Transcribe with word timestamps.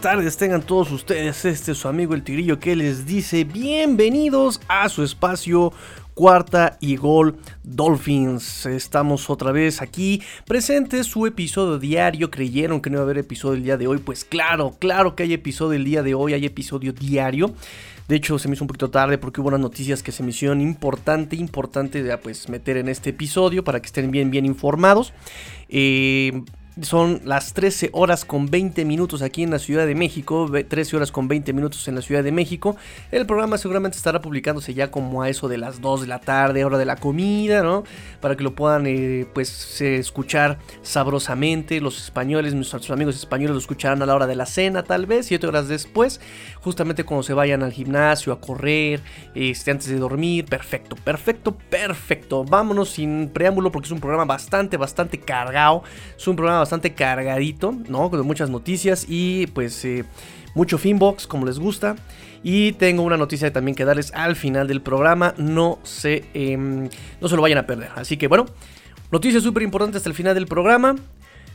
buenas 0.00 0.16
tardes 0.16 0.36
tengan 0.38 0.62
todos 0.62 0.90
ustedes. 0.92 1.44
Este 1.44 1.72
es 1.72 1.78
su 1.78 1.86
amigo 1.86 2.14
el 2.14 2.22
Tigrillo 2.22 2.58
que 2.58 2.74
les 2.74 3.04
dice 3.04 3.44
bienvenidos 3.44 4.58
a 4.66 4.88
su 4.88 5.02
espacio 5.02 5.74
cuarta 6.14 6.78
y 6.80 6.96
gol 6.96 7.36
Dolphins. 7.64 8.64
Estamos 8.64 9.28
otra 9.28 9.52
vez 9.52 9.82
aquí 9.82 10.22
presentes, 10.46 11.06
su 11.06 11.26
episodio 11.26 11.78
diario. 11.78 12.30
¿Creyeron 12.30 12.80
que 12.80 12.88
no 12.88 12.94
iba 12.94 13.02
a 13.02 13.04
haber 13.04 13.18
episodio 13.18 13.58
el 13.58 13.62
día 13.62 13.76
de 13.76 13.88
hoy? 13.88 13.98
Pues 13.98 14.24
claro, 14.24 14.74
claro 14.78 15.14
que 15.14 15.24
hay 15.24 15.34
episodio 15.34 15.74
el 15.74 15.84
día 15.84 16.02
de 16.02 16.14
hoy, 16.14 16.32
hay 16.32 16.46
episodio 16.46 16.94
diario. 16.94 17.52
De 18.08 18.16
hecho, 18.16 18.38
se 18.38 18.48
me 18.48 18.54
hizo 18.54 18.64
un 18.64 18.68
poquito 18.68 18.88
tarde 18.88 19.18
porque 19.18 19.42
hubo 19.42 19.48
unas 19.48 19.60
noticias 19.60 20.02
que 20.02 20.12
se 20.12 20.22
me 20.22 20.30
hicieron 20.30 20.62
importante, 20.62 21.36
importante 21.36 22.02
de 22.02 22.16
pues, 22.16 22.48
meter 22.48 22.78
en 22.78 22.88
este 22.88 23.10
episodio 23.10 23.64
para 23.64 23.80
que 23.80 23.86
estén 23.86 24.10
bien, 24.10 24.30
bien 24.30 24.46
informados. 24.46 25.12
Eh, 25.68 26.42
son 26.80 27.20
las 27.24 27.52
13 27.52 27.90
horas 27.92 28.24
con 28.24 28.50
20 28.50 28.84
minutos 28.84 29.22
aquí 29.22 29.42
en 29.42 29.50
la 29.50 29.58
Ciudad 29.58 29.86
de 29.86 29.94
México, 29.94 30.50
13 30.50 30.96
horas 30.96 31.12
con 31.12 31.28
20 31.28 31.52
minutos 31.52 31.86
en 31.88 31.94
la 31.94 32.02
Ciudad 32.02 32.22
de 32.22 32.32
México. 32.32 32.76
El 33.10 33.26
programa 33.26 33.58
seguramente 33.58 33.96
estará 33.96 34.20
publicándose 34.20 34.72
ya 34.72 34.90
como 34.90 35.22
a 35.22 35.28
eso 35.28 35.48
de 35.48 35.58
las 35.58 35.80
2 35.80 36.02
de 36.02 36.06
la 36.06 36.20
tarde, 36.20 36.64
hora 36.64 36.78
de 36.78 36.84
la 36.84 36.96
comida, 36.96 37.62
¿no? 37.62 37.84
Para 38.20 38.36
que 38.36 38.44
lo 38.44 38.54
puedan 38.54 38.86
eh, 38.86 39.26
pues 39.34 39.80
escuchar 39.80 40.58
sabrosamente. 40.82 41.80
Los 41.80 42.02
españoles, 42.02 42.54
nuestros 42.54 42.90
amigos 42.90 43.16
españoles 43.16 43.54
lo 43.54 43.60
escucharán 43.60 44.00
a 44.02 44.06
la 44.06 44.14
hora 44.14 44.26
de 44.26 44.36
la 44.36 44.46
cena 44.46 44.82
tal 44.82 45.06
vez, 45.06 45.26
7 45.26 45.46
horas 45.46 45.68
después, 45.68 46.20
justamente 46.60 47.04
cuando 47.04 47.22
se 47.24 47.34
vayan 47.34 47.62
al 47.62 47.72
gimnasio 47.72 48.32
a 48.32 48.40
correr, 48.40 49.00
este, 49.34 49.70
antes 49.70 49.88
de 49.88 49.98
dormir. 49.98 50.44
Perfecto, 50.44 50.96
perfecto, 50.96 51.56
perfecto. 51.68 52.44
Vámonos 52.44 52.90
sin 52.90 53.28
preámbulo 53.28 53.72
porque 53.72 53.86
es 53.86 53.92
un 53.92 54.00
programa 54.00 54.24
bastante, 54.24 54.76
bastante 54.76 55.18
cargado. 55.18 55.82
Es 56.16 56.26
un 56.28 56.36
programa 56.36 56.59
bastante 56.60 56.94
cargadito, 56.94 57.74
¿no? 57.88 58.10
Con 58.10 58.24
muchas 58.26 58.50
noticias 58.50 59.04
y 59.08 59.46
pues 59.48 59.84
eh, 59.84 60.04
mucho 60.54 60.78
Finbox, 60.78 61.26
como 61.26 61.46
les 61.46 61.58
gusta. 61.58 61.96
Y 62.42 62.72
tengo 62.72 63.02
una 63.02 63.16
noticia 63.16 63.52
también 63.52 63.74
que 63.74 63.84
darles 63.84 64.12
al 64.14 64.36
final 64.36 64.66
del 64.68 64.80
programa. 64.80 65.34
No 65.36 65.78
se, 65.82 66.24
em, 66.32 66.88
no 67.20 67.28
se 67.28 67.36
lo 67.36 67.42
vayan 67.42 67.58
a 67.58 67.66
perder. 67.66 67.90
Así 67.96 68.16
que 68.16 68.28
bueno, 68.28 68.46
noticias 69.10 69.42
súper 69.42 69.62
importantes 69.62 69.98
hasta 69.98 70.08
el 70.08 70.14
final 70.14 70.34
del 70.34 70.46
programa. 70.46 70.96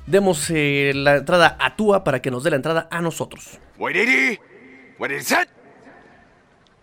Demos 0.06 0.52
eh, 0.52 0.92
la 0.94 1.16
entrada 1.18 1.58
a 1.60 1.76
Tua 1.76 2.04
para 2.04 2.22
que 2.22 2.30
nos 2.30 2.44
dé 2.44 2.52
la 2.52 2.58
entrada 2.58 2.88
a 2.92 3.02
nosotros. 3.02 3.58
Wait, 3.78 4.40
Wait, 5.00 5.22
set. 5.22 5.50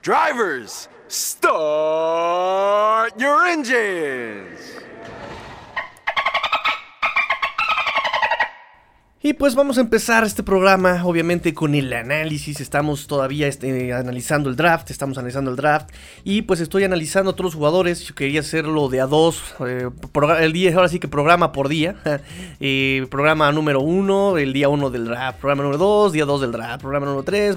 Drivers, 0.03 0.89
start 1.09 1.53
your 3.19 3.47
engines. 3.47 4.59
Y 9.25 9.35
pues 9.35 9.55
vamos 9.55 9.79
a 9.79 9.83
empezar 9.83 10.25
este 10.25 10.43
programa, 10.43 11.05
obviamente 11.05 11.55
con 11.55 11.77
el 11.77 11.93
análisis. 11.93 12.61
Estamos 12.61 13.07
todavía 13.07 13.47
este, 13.47 13.93
analizando 13.93 14.51
el 14.51 14.57
draft, 14.57 14.91
estamos 14.91 15.17
analizando 15.17 15.53
el 15.53 15.57
draft. 15.57 15.91
Y 16.25 16.43
pues 16.43 16.59
estoy 16.59 16.83
analizando 16.83 17.31
a 17.31 17.33
otros 17.33 17.55
jugadores. 17.55 18.03
Yo 18.03 18.17
quería 18.17 18.41
hacerlo 18.41 18.89
de 18.89 19.01
a 19.01 19.07
dos, 19.07 19.55
eh, 19.65 19.89
el 20.41 20.53
día, 20.53 20.75
ahora 20.75 20.89
sí 20.89 20.99
que 20.99 21.07
programa 21.07 21.53
por 21.53 21.69
día. 21.69 21.97
Eh, 22.65 23.07
programa 23.11 23.51
número 23.51 23.81
uno, 23.81 24.39
el 24.39 24.53
día 24.53 24.69
uno 24.69 24.89
del 24.89 25.07
draft. 25.07 25.41
Programa 25.41 25.65
número 25.65 25.79
dos, 25.79 26.13
día 26.13 26.25
dos 26.25 26.41
del 26.41 26.53
draft. 26.53 26.81
Programa 26.81 27.07
número 27.07 27.25
tres, 27.25 27.57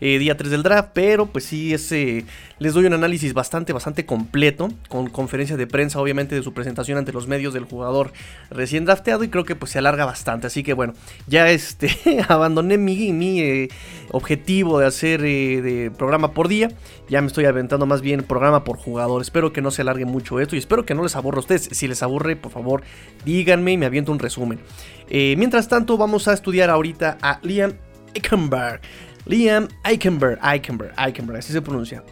eh, 0.00 0.18
día 0.18 0.36
tres 0.36 0.50
del 0.50 0.62
draft. 0.62 0.90
Pero 0.92 1.26
pues 1.26 1.44
sí, 1.44 1.72
ese, 1.72 2.26
les 2.58 2.74
doy 2.74 2.84
un 2.84 2.92
análisis 2.92 3.32
bastante, 3.32 3.72
bastante 3.72 4.04
completo. 4.04 4.68
Con 4.88 5.08
conferencia 5.08 5.56
de 5.56 5.66
prensa, 5.66 6.00
obviamente, 6.00 6.34
de 6.34 6.42
su 6.42 6.52
presentación 6.52 6.98
ante 6.98 7.12
los 7.12 7.26
medios 7.26 7.54
del 7.54 7.64
jugador 7.64 8.12
recién 8.50 8.84
drafteado. 8.84 9.24
Y 9.24 9.28
creo 9.28 9.44
que 9.44 9.56
pues 9.56 9.72
se 9.72 9.78
alarga 9.78 10.04
bastante. 10.04 10.46
Así 10.48 10.62
que 10.62 10.74
bueno 10.74 10.92
ya 11.26 11.50
este, 11.50 11.90
abandoné 12.28 12.78
mi, 12.78 13.40
eh, 13.40 13.68
objetivo 14.10 14.78
de 14.78 14.86
hacer 14.86 15.24
eh, 15.24 15.62
de 15.62 15.90
programa 15.90 16.32
por 16.32 16.48
día. 16.48 16.70
Ya 17.08 17.20
me 17.20 17.26
estoy 17.26 17.44
aventando 17.44 17.86
más 17.86 18.02
bien 18.02 18.22
programa 18.22 18.64
por 18.64 18.76
jugador. 18.76 19.22
Espero 19.22 19.52
que 19.52 19.62
no 19.62 19.70
se 19.70 19.82
alargue 19.82 20.04
mucho 20.04 20.40
esto 20.40 20.56
y 20.56 20.58
espero 20.58 20.84
que 20.84 20.94
no 20.94 21.02
les 21.02 21.16
aburra 21.16 21.38
a 21.38 21.40
ustedes. 21.40 21.68
Si 21.72 21.88
les 21.88 22.02
aburre, 22.02 22.36
por 22.36 22.52
favor, 22.52 22.82
díganme 23.24 23.72
y 23.72 23.78
me 23.78 23.86
aviento 23.86 24.12
un 24.12 24.18
resumen. 24.18 24.60
Eh, 25.08 25.34
mientras 25.38 25.68
tanto, 25.68 25.96
vamos 25.96 26.28
a 26.28 26.32
estudiar 26.32 26.70
ahorita 26.70 27.18
a 27.22 27.38
Liam 27.42 27.72
Eichenberg. 28.14 28.80
Liam 29.24 29.68
Eichenberg, 29.84 30.40
Eichenberg, 30.42 30.92
Eichenberg, 30.98 31.38
así 31.38 31.52
se 31.52 31.62
pronuncia. 31.62 32.02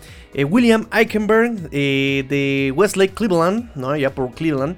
William 0.49 0.87
Eichenberg 0.93 1.71
de 1.71 2.73
Westlake, 2.77 3.15
Cleveland, 3.15 3.69
¿no? 3.75 3.97
ya 3.97 4.15
por 4.15 4.31
Cleveland. 4.31 4.77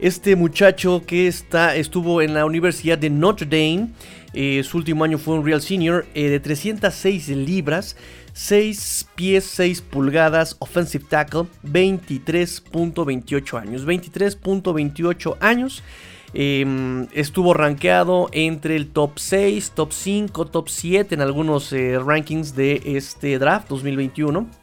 Este 0.00 0.34
muchacho 0.34 1.02
que 1.06 1.26
está, 1.26 1.76
estuvo 1.76 2.22
en 2.22 2.32
la 2.32 2.46
Universidad 2.46 2.96
de 2.96 3.10
Notre 3.10 3.44
Dame, 3.44 3.90
eh, 4.32 4.62
su 4.64 4.78
último 4.78 5.04
año 5.04 5.18
fue 5.18 5.34
un 5.34 5.44
Real 5.44 5.60
Senior, 5.60 6.06
eh, 6.14 6.30
de 6.30 6.40
306 6.40 7.28
libras, 7.28 7.96
6 8.32 9.08
pies 9.14 9.44
6 9.44 9.82
pulgadas, 9.82 10.56
offensive 10.58 11.04
tackle, 11.06 11.44
23.28 11.64 13.58
años. 13.58 13.84
23.28 13.84 15.36
años. 15.38 15.82
Em, 16.32 17.08
estuvo 17.12 17.52
rankeado 17.52 18.30
entre 18.32 18.76
el 18.76 18.88
top 18.88 19.18
6, 19.18 19.72
top 19.72 19.92
5, 19.92 20.46
top 20.46 20.68
7 20.68 21.14
en 21.14 21.20
algunos 21.20 21.72
eh, 21.74 21.98
rankings 21.98 22.54
de 22.54 22.80
este 22.86 23.38
draft 23.38 23.68
2021 23.68 24.59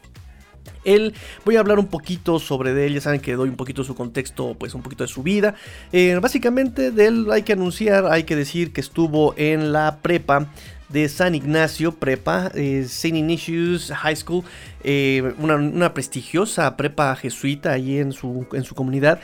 él. 0.94 1.14
Voy 1.44 1.56
a 1.56 1.60
hablar 1.60 1.78
un 1.78 1.86
poquito 1.86 2.38
sobre 2.38 2.74
de 2.74 2.86
él, 2.86 2.94
ya 2.94 3.00
saben 3.00 3.20
que 3.20 3.34
doy 3.34 3.48
un 3.48 3.56
poquito 3.56 3.84
su 3.84 3.94
contexto, 3.94 4.56
pues 4.58 4.74
un 4.74 4.82
poquito 4.82 5.04
de 5.04 5.08
su 5.08 5.22
vida. 5.22 5.54
Eh, 5.92 6.18
básicamente 6.20 6.90
de 6.90 7.06
él 7.06 7.26
hay 7.30 7.42
que 7.42 7.52
anunciar, 7.52 8.06
hay 8.06 8.24
que 8.24 8.36
decir 8.36 8.72
que 8.72 8.80
estuvo 8.80 9.34
en 9.36 9.72
la 9.72 9.98
prepa 10.02 10.48
de 10.88 11.08
San 11.08 11.34
Ignacio 11.34 11.92
Prepa, 11.92 12.50
eh, 12.54 12.82
St. 12.86 13.16
Ignatius 13.16 13.92
High 13.92 14.16
School, 14.16 14.44
eh, 14.82 15.34
una, 15.38 15.92
prestigiosa 15.92 16.76
prepa 16.76 17.14
jesuita 17.14 17.72
ahí 17.72 17.98
en 17.98 18.12
su, 18.12 18.46
en 18.52 18.64
su 18.64 18.74
comunidad. 18.74 19.20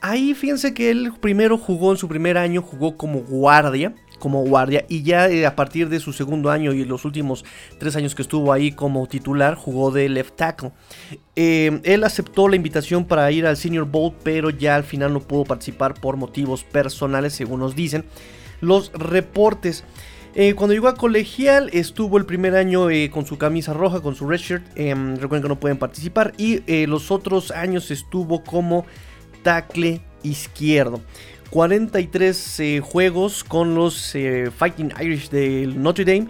Ahí 0.00 0.34
fíjense 0.34 0.74
que 0.74 0.90
él 0.90 1.12
primero 1.20 1.58
jugó 1.58 1.90
en 1.90 1.96
su 1.96 2.06
primer 2.06 2.38
año, 2.38 2.62
jugó 2.62 2.96
como 2.96 3.20
guardia 3.20 3.94
como 4.18 4.42
guardia 4.44 4.84
y 4.88 5.02
ya 5.02 5.28
eh, 5.28 5.46
a 5.46 5.56
partir 5.56 5.88
de 5.88 6.00
su 6.00 6.12
segundo 6.12 6.50
año 6.50 6.72
y 6.72 6.84
los 6.84 7.04
últimos 7.04 7.44
tres 7.78 7.96
años 7.96 8.14
que 8.14 8.22
estuvo 8.22 8.52
ahí 8.52 8.72
como 8.72 9.06
titular 9.06 9.54
jugó 9.54 9.90
de 9.90 10.08
left 10.08 10.36
tackle. 10.36 10.72
Eh, 11.36 11.80
él 11.84 12.04
aceptó 12.04 12.48
la 12.48 12.56
invitación 12.56 13.04
para 13.04 13.30
ir 13.30 13.46
al 13.46 13.56
Senior 13.56 13.86
Bowl 13.86 14.14
pero 14.22 14.50
ya 14.50 14.76
al 14.76 14.84
final 14.84 15.12
no 15.12 15.20
pudo 15.20 15.44
participar 15.44 15.94
por 15.94 16.16
motivos 16.16 16.64
personales 16.64 17.32
según 17.32 17.60
nos 17.60 17.74
dicen 17.74 18.04
los 18.60 18.92
reportes. 18.92 19.84
Eh, 20.34 20.54
cuando 20.54 20.74
llegó 20.74 20.88
a 20.88 20.94
colegial 20.94 21.70
estuvo 21.72 22.18
el 22.18 22.26
primer 22.26 22.54
año 22.54 22.88
con 23.10 23.26
su 23.26 23.38
camisa 23.38 23.72
roja, 23.72 24.00
con 24.00 24.14
su 24.14 24.28
red 24.28 24.38
shirt. 24.38 24.64
Em, 24.76 25.16
recuerden 25.16 25.42
que 25.42 25.48
no 25.48 25.58
pueden 25.58 25.78
participar. 25.78 26.32
Y 26.36 26.60
los 26.86 27.10
otros 27.10 27.50
años 27.50 27.90
estuvo 27.90 28.44
como 28.44 28.84
tackle 29.42 30.00
izquierdo. 30.22 31.00
43 31.50 32.60
eh, 32.60 32.80
juegos 32.80 33.42
con 33.42 33.74
los 33.74 34.14
eh, 34.14 34.52
Fighting 34.54 34.92
Irish 35.00 35.30
del 35.30 35.82
Notre 35.82 36.04
Dame 36.04 36.28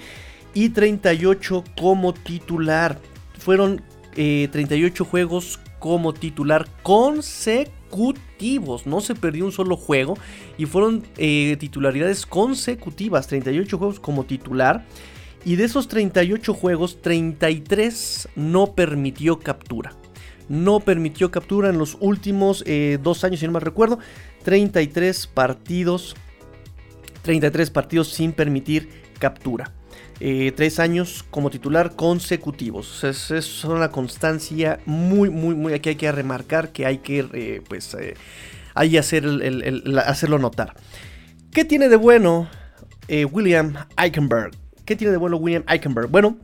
y 0.54 0.70
38 0.70 1.64
como 1.78 2.14
titular. 2.14 2.98
Fueron 3.38 3.82
38 4.14 5.02
eh, 5.02 5.06
juegos 5.06 5.60
como 5.78 6.14
titular 6.14 6.66
consecutivos. 6.82 8.86
No 8.86 9.00
se 9.00 9.14
perdió 9.14 9.44
un 9.44 9.52
solo 9.52 9.76
juego 9.76 10.16
y 10.56 10.64
fueron 10.66 11.02
titularidades 11.02 12.26
consecutivas. 12.26 13.28
38 13.28 13.78
juegos 13.78 14.00
como 14.00 14.24
titular. 14.24 14.84
Y 15.44 15.54
de 15.56 15.64
esos 15.64 15.88
38 15.88 16.52
juegos, 16.52 17.00
33 17.00 18.28
no 18.34 18.74
permitió 18.74 19.38
captura. 19.38 19.94
No 20.48 20.80
permitió 20.80 21.30
captura 21.30 21.68
en 21.68 21.78
los 21.78 21.96
últimos 22.00 22.64
dos 23.00 23.22
años, 23.22 23.38
si 23.38 23.46
no 23.46 23.52
mal 23.52 23.62
recuerdo. 23.62 24.00
33 24.48 25.26
partidos, 25.26 26.16
33 27.20 27.68
partidos 27.68 28.08
sin 28.08 28.32
permitir 28.32 28.88
captura. 29.18 29.74
Eh, 30.20 30.54
tres 30.56 30.78
años 30.78 31.22
como 31.30 31.50
titular 31.50 31.96
consecutivos. 31.96 33.04
Es, 33.04 33.30
es, 33.30 33.62
una 33.66 33.90
constancia 33.90 34.80
muy, 34.86 35.28
muy, 35.28 35.54
muy. 35.54 35.74
Aquí 35.74 35.90
hay 35.90 35.96
que 35.96 36.10
remarcar 36.10 36.72
que 36.72 36.86
hay 36.86 36.96
que, 36.96 37.28
eh, 37.34 37.60
pues, 37.68 37.92
eh, 37.92 38.14
hacer 38.74 39.26
hacerlo 40.06 40.38
notar. 40.38 40.72
¿Qué 41.52 41.66
tiene 41.66 41.90
de 41.90 41.96
bueno 41.96 42.48
William 43.30 43.74
Eichenberg? 43.98 44.52
¿Qué 44.86 44.96
tiene 44.96 45.10
de 45.10 45.18
bueno 45.18 45.36
William 45.36 45.64
Eichenberg? 45.68 46.08
Bueno, 46.08 46.38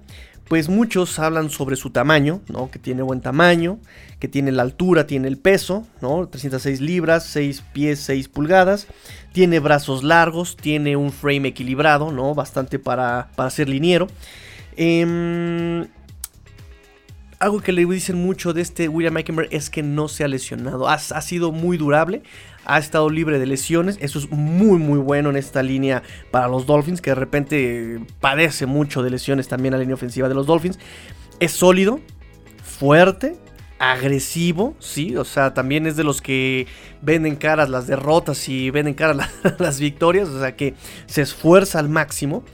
pues 0.48 0.68
muchos 0.68 1.18
hablan 1.18 1.48
sobre 1.48 1.76
su 1.76 1.90
tamaño, 1.90 2.42
¿no? 2.48 2.70
Que 2.70 2.78
tiene 2.78 3.02
buen 3.02 3.20
tamaño, 3.20 3.78
que 4.18 4.28
tiene 4.28 4.52
la 4.52 4.62
altura, 4.62 5.06
tiene 5.06 5.28
el 5.28 5.38
peso, 5.38 5.86
¿no? 6.02 6.28
306 6.28 6.80
libras, 6.80 7.24
6 7.24 7.62
pies, 7.72 8.00
6 8.00 8.28
pulgadas. 8.28 8.86
Tiene 9.32 9.58
brazos 9.58 10.04
largos, 10.04 10.56
tiene 10.56 10.96
un 10.96 11.12
frame 11.12 11.48
equilibrado, 11.48 12.12
¿no? 12.12 12.34
Bastante 12.34 12.78
para, 12.78 13.30
para 13.36 13.50
ser 13.50 13.68
liniero. 13.68 14.06
Em, 14.76 15.86
algo 17.38 17.60
que 17.60 17.72
le 17.72 17.86
dicen 17.86 18.16
mucho 18.16 18.52
de 18.52 18.62
este 18.62 18.88
William 18.88 19.16
Eikenberg 19.16 19.48
es 19.50 19.70
que 19.70 19.82
no 19.82 20.08
se 20.08 20.24
ha 20.24 20.28
lesionado. 20.28 20.88
Ha, 20.88 20.94
ha, 20.94 21.20
sido 21.20 21.52
muy 21.52 21.76
durable, 21.76 22.22
ha 22.64 22.78
estado 22.78 23.10
libre 23.10 23.38
de 23.38 23.46
lesiones. 23.46 23.98
Eso 24.00 24.18
es 24.18 24.30
muy, 24.30 24.78
muy 24.78 24.98
bueno 24.98 25.30
en 25.30 25.36
esta 25.36 25.62
línea 25.62 26.02
para 26.30 26.48
los 26.48 26.66
Dolphins, 26.66 27.00
que 27.00 27.10
de 27.10 27.16
repente 27.16 28.00
padece 28.20 28.66
mucho 28.66 29.02
de 29.02 29.10
lesiones 29.10 29.48
también 29.48 29.72
la 29.72 29.78
línea 29.78 29.94
ofensiva 29.94 30.28
de 30.28 30.34
los 30.34 30.46
Dolphins. 30.46 30.78
Es 31.40 31.52
sólido, 31.52 32.00
fuerte, 32.62 33.36
agresivo, 33.78 34.74
sí, 34.78 35.16
o 35.16 35.24
sea, 35.24 35.52
también 35.52 35.86
es 35.86 35.96
de 35.96 36.04
los 36.04 36.22
que 36.22 36.66
venden 37.02 37.36
caras 37.36 37.68
las 37.68 37.86
derrotas 37.86 38.48
y 38.48 38.70
venden 38.70 38.94
caras 38.94 39.16
las, 39.16 39.30
las 39.60 39.80
victorias, 39.80 40.28
o 40.28 40.40
sea, 40.40 40.56
que 40.56 40.74
se 41.06 41.22
esfuerza 41.22 41.78
al 41.78 41.88
máximo. 41.88 42.44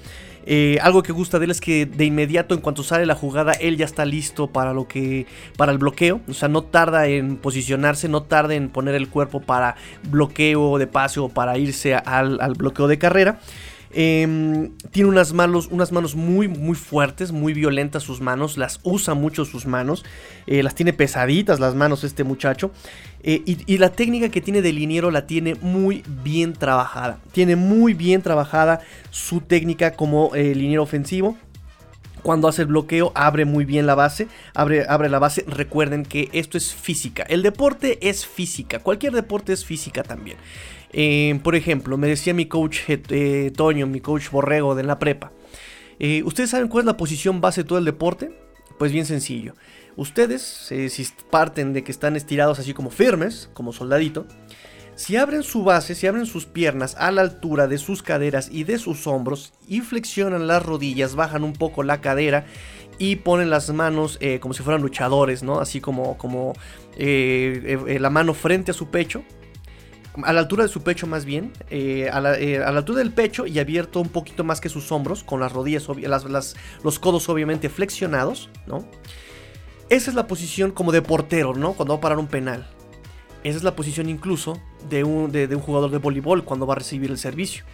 Eh, 0.47 0.79
algo 0.83 1.03
que 1.03 1.13
gusta 1.13 1.39
de 1.39 1.45
él 1.45 1.51
es 1.51 1.61
que 1.61 1.87
de 1.87 2.05
inmediato, 2.05 2.55
en 2.55 2.61
cuanto 2.61 2.83
sale 2.83 3.07
la 3.07 3.15
jugada, 3.15 3.53
él 3.53 3.77
ya 3.77 3.85
está 3.85 4.05
listo 4.05 4.49
para 4.49 4.73
lo 4.73 4.89
que. 4.89 5.27
para 5.57 5.73
el 5.73 5.79
bloqueo. 5.79 6.21
O 6.29 6.35
sea, 6.35 6.49
no 6.49 6.63
tarda 6.63 7.07
en 7.07 7.37
posicionarse, 7.37 8.09
no 8.09 8.23
tarda 8.23 8.55
en 8.55 8.69
poner 8.69 8.95
el 8.95 9.09
cuerpo 9.09 9.41
para 9.41 9.77
bloqueo 10.11 10.79
de 10.79 10.87
pase 10.87 11.21
o 11.21 11.29
para 11.29 11.59
irse 11.59 11.95
al, 11.95 12.41
al 12.41 12.55
bloqueo 12.55 12.89
de 12.89 12.99
carrera. 12.99 13.41
Eh, 13.93 14.71
tiene 14.93 15.09
unas 15.09 15.33
manos, 15.33 15.69
unas 15.71 15.93
manos 15.93 16.15
muy, 16.15 16.49
muy 16.49 16.77
fuertes, 16.77 17.33
muy 17.33 17.53
violentas 17.53 18.03
sus 18.03 18.21
manos. 18.21 18.57
Las 18.57 18.81
usa 18.83 19.15
mucho 19.15 19.45
sus 19.45 19.67
manos. 19.67 20.05
Eh, 20.47 20.63
las 20.63 20.75
tiene 20.75 20.93
pesaditas 20.93 21.61
las 21.61 21.75
manos 21.75 22.05
este 22.05 22.25
muchacho. 22.25 22.71
Eh, 23.23 23.43
y, 23.45 23.59
y, 23.73 23.79
la 23.79 23.91
técnica 23.91 24.31
que 24.31 24.41
tiene 24.41 24.63
de 24.63 24.73
liniero 24.73 25.11
la 25.11 25.27
tiene 25.27 25.55
muy 25.57 26.03
bien 26.23 26.55
trabajada. 26.55 27.19
Tiene 27.33 27.57
muy 27.57 27.93
bien 27.93 28.23
trabajada 28.23 28.81
su 29.11 29.41
técnica 29.43 29.93
como 29.93 30.35
eh, 30.35 30.55
liniero 30.55 30.83
ofensivo. 30.83 31.37
Cuando 32.23 32.49
hace 32.49 32.63
el 32.63 32.69
bloqueo, 32.69 33.13
abre 33.15 33.45
muy 33.45 33.65
bien 33.65 33.87
la 33.87 33.95
base. 33.95 34.29
Abre, 34.55 34.85
abre 34.89 35.09
la 35.09 35.19
base. 35.19 35.45
Recuerden 35.47 36.05
que 36.05 36.29
esto 36.33 36.59
es 36.59 36.75
física. 36.75 37.23
El 37.25 37.43
deporte 37.43 38.09
es 38.09 38.27
física. 38.27 38.79
Cualquier 38.79 39.13
deporte 39.13 39.53
es 39.53 39.65
física 39.65 40.03
también. 40.03 40.37
Eh, 40.93 41.39
por 41.43 41.55
ejemplo, 41.55 41.97
me 41.97 42.09
decía 42.09 42.35
mi 42.35 42.47
coach 42.47 42.81
eh, 42.89 43.53
Toño, 43.55 43.87
mi 43.87 44.01
coach 44.01 44.31
Borrego 44.31 44.75
de 44.75 44.83
la 44.83 44.99
prepa. 44.99 45.33
Eh, 45.99 46.23
¿Ustedes 46.25 46.51
saben 46.51 46.69
cuál 46.69 46.83
es 46.83 46.87
la 46.87 46.97
posición 46.97 47.41
base 47.41 47.63
de 47.63 47.69
todo 47.69 47.79
el 47.79 47.85
deporte? 47.85 48.33
Pues 48.79 48.93
bien 48.93 49.05
sencillo. 49.05 49.55
Ustedes, 49.97 50.73
eh, 50.73 50.89
si 50.89 51.07
parten 51.31 51.75
de 51.75 51.85
que 51.85 51.93
están 51.93 52.17
estirados 52.17 52.59
así 52.59 52.73
como 52.73 52.89
firmes, 52.89 53.51
como 53.53 53.75
soldadito, 53.75 54.27
si 54.95 55.17
abren 55.17 55.43
su 55.43 55.65
base, 55.65 55.95
si 55.95 56.07
abren 56.07 56.25
sus 56.25 56.47
piernas 56.47 56.95
a 56.99 57.11
la 57.11 57.21
altura 57.21 57.69
de 57.69 57.77
sus 57.77 58.03
caderas 58.03 58.49
y 58.51 58.65
de 58.65 58.79
sus 58.79 59.07
hombros 59.07 59.53
y 59.69 59.81
flexionan 59.81 60.47
las 60.47 60.65
rodillas, 60.65 61.15
bajan 61.15 61.45
un 61.45 61.53
poco 61.53 61.83
la 61.83 62.01
cadera 62.01 62.47
y 62.99 63.17
ponen 63.17 63.51
las 63.51 63.71
manos 63.71 64.17
eh, 64.21 64.41
como 64.41 64.55
si 64.55 64.63
fueran 64.63 64.81
luchadores, 64.81 65.43
¿no? 65.43 65.61
Así 65.61 65.83
como, 65.83 66.17
como 66.17 66.55
eh, 66.97 67.99
la 68.01 68.09
mano 68.11 68.33
frente 68.33 68.71
a 68.71 68.75
su 68.75 68.89
pecho, 68.89 69.23
a 70.23 70.33
la 70.33 70.41
altura 70.41 70.65
de 70.65 70.69
su 70.69 70.83
pecho 70.83 71.07
más 71.07 71.25
bien, 71.25 71.53
eh, 71.71 72.09
a, 72.13 72.21
la, 72.21 72.39
eh, 72.39 72.59
a, 72.59 72.71
la, 72.73 72.79
altura 72.79 72.99
del 72.99 73.13
pecho 73.13 73.47
y 73.47 73.59
abierto 73.59 74.01
un 74.01 74.09
poquito 74.09 74.45
más 74.45 74.61
que 74.61 74.69
sus 74.69 74.91
hombros, 74.93 75.23
con 75.23 75.41
las 75.41 75.53
rodillas, 75.53 75.87
las, 76.01 76.25
las, 76.25 76.57
los 76.83 76.99
codos 76.99 77.29
obviamente 77.29 77.69
flexionados, 77.69 78.49
¿no? 78.67 78.85
Esa 79.89 80.11
es 80.11 80.15
la 80.15 80.27
posición 80.27 80.71
como 80.71 80.93
de 80.93 81.03
portero, 81.03 81.55
¿no? 81.55 81.73
Cuando 81.73 81.95
va 81.95 81.99
a 81.99 82.01
parar 82.01 82.19
un 82.19 82.29
penal. 82.29 82.69
Esa 83.43 83.57
es 83.57 83.65
la 83.65 83.75
posición 83.75 84.09
incluso 84.09 84.61
de 84.89 85.03
un, 85.03 85.33
de 85.33 85.47
un 85.47 85.61
jugador 85.63 85.91
de 85.91 85.99
voleibol 85.99 86.45
cuando 86.45 86.67
va 86.67 86.75
a 86.75 86.79
recibir 86.79 87.11
el 87.11 87.19
servicio. 87.19 87.65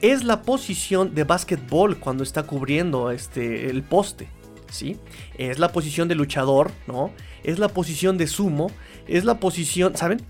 Es 0.00 0.24
la 0.24 0.42
posición 0.42 1.14
de 1.14 1.24
básquetbol 1.24 1.98
cuando 1.98 2.24
está 2.24 2.42
cubriendo 2.42 3.10
este, 3.10 3.70
el 3.70 3.82
poste, 3.82 4.28
¿sí? 4.70 4.98
Es 5.38 5.58
la 5.58 5.70
posición 5.72 6.08
de 6.08 6.14
luchador, 6.14 6.72
¿no? 6.86 7.12
Es 7.42 7.58
la 7.58 7.68
posición 7.68 8.18
de 8.18 8.26
sumo, 8.26 8.70
es 9.06 9.24
la 9.24 9.38
posición, 9.38 9.96
¿saben? 9.96 10.20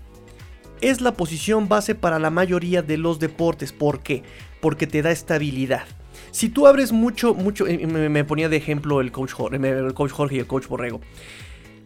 Es 0.89 1.01
la 1.01 1.13
posición 1.13 1.67
base 1.67 1.95
para 1.95 2.19
la 2.19 2.29
mayoría 2.29 2.83
de 2.83 2.97
los 2.97 3.19
deportes. 3.19 3.71
¿Por 3.71 4.01
qué? 4.01 4.23
Porque 4.61 4.85
te 4.85 5.01
da 5.01 5.11
estabilidad. 5.11 5.83
Si 6.29 6.49
tú 6.49 6.67
abres 6.67 6.91
mucho, 6.91 7.33
mucho, 7.33 7.65
me, 7.65 8.09
me 8.09 8.23
ponía 8.23 8.49
de 8.49 8.57
ejemplo 8.57 9.01
el 9.01 9.11
coach, 9.11 9.31
Jorge, 9.31 9.57
el 9.57 9.93
coach 9.95 10.11
Jorge 10.11 10.35
y 10.35 10.39
el 10.39 10.47
coach 10.47 10.67
Borrego. 10.67 11.01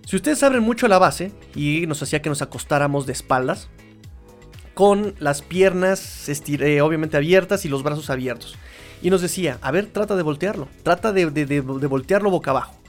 Si 0.06 0.16
ustedes 0.16 0.44
abren 0.44 0.64
mucho 0.64 0.88
la 0.88 0.98
base 0.98 1.32
y 1.56 1.86
nos 1.88 2.02
hacía 2.04 2.22
que 2.22 2.30
nos 2.30 2.42
acostáramos 2.42 3.06
de 3.06 3.14
espaldas, 3.14 3.70
con 4.74 5.14
las 5.20 5.42
piernas 5.42 6.30
eh, 6.48 6.82
obviamente 6.82 7.16
abiertas 7.16 7.66
y 7.66 7.70
los 7.70 7.84
brazos 7.84 8.10
abiertos. 8.10 8.56
Y 9.02 9.10
nos 9.10 9.22
decía, 9.22 9.60
a 9.62 9.72
ver, 9.72 9.88
trata 9.88 10.16
de 10.16 10.24
voltearlo, 10.24 10.68
trata 10.84 11.14
de 11.14 11.62
voltearlo 11.62 12.32
boca 12.32 12.52
abajo 12.52 12.80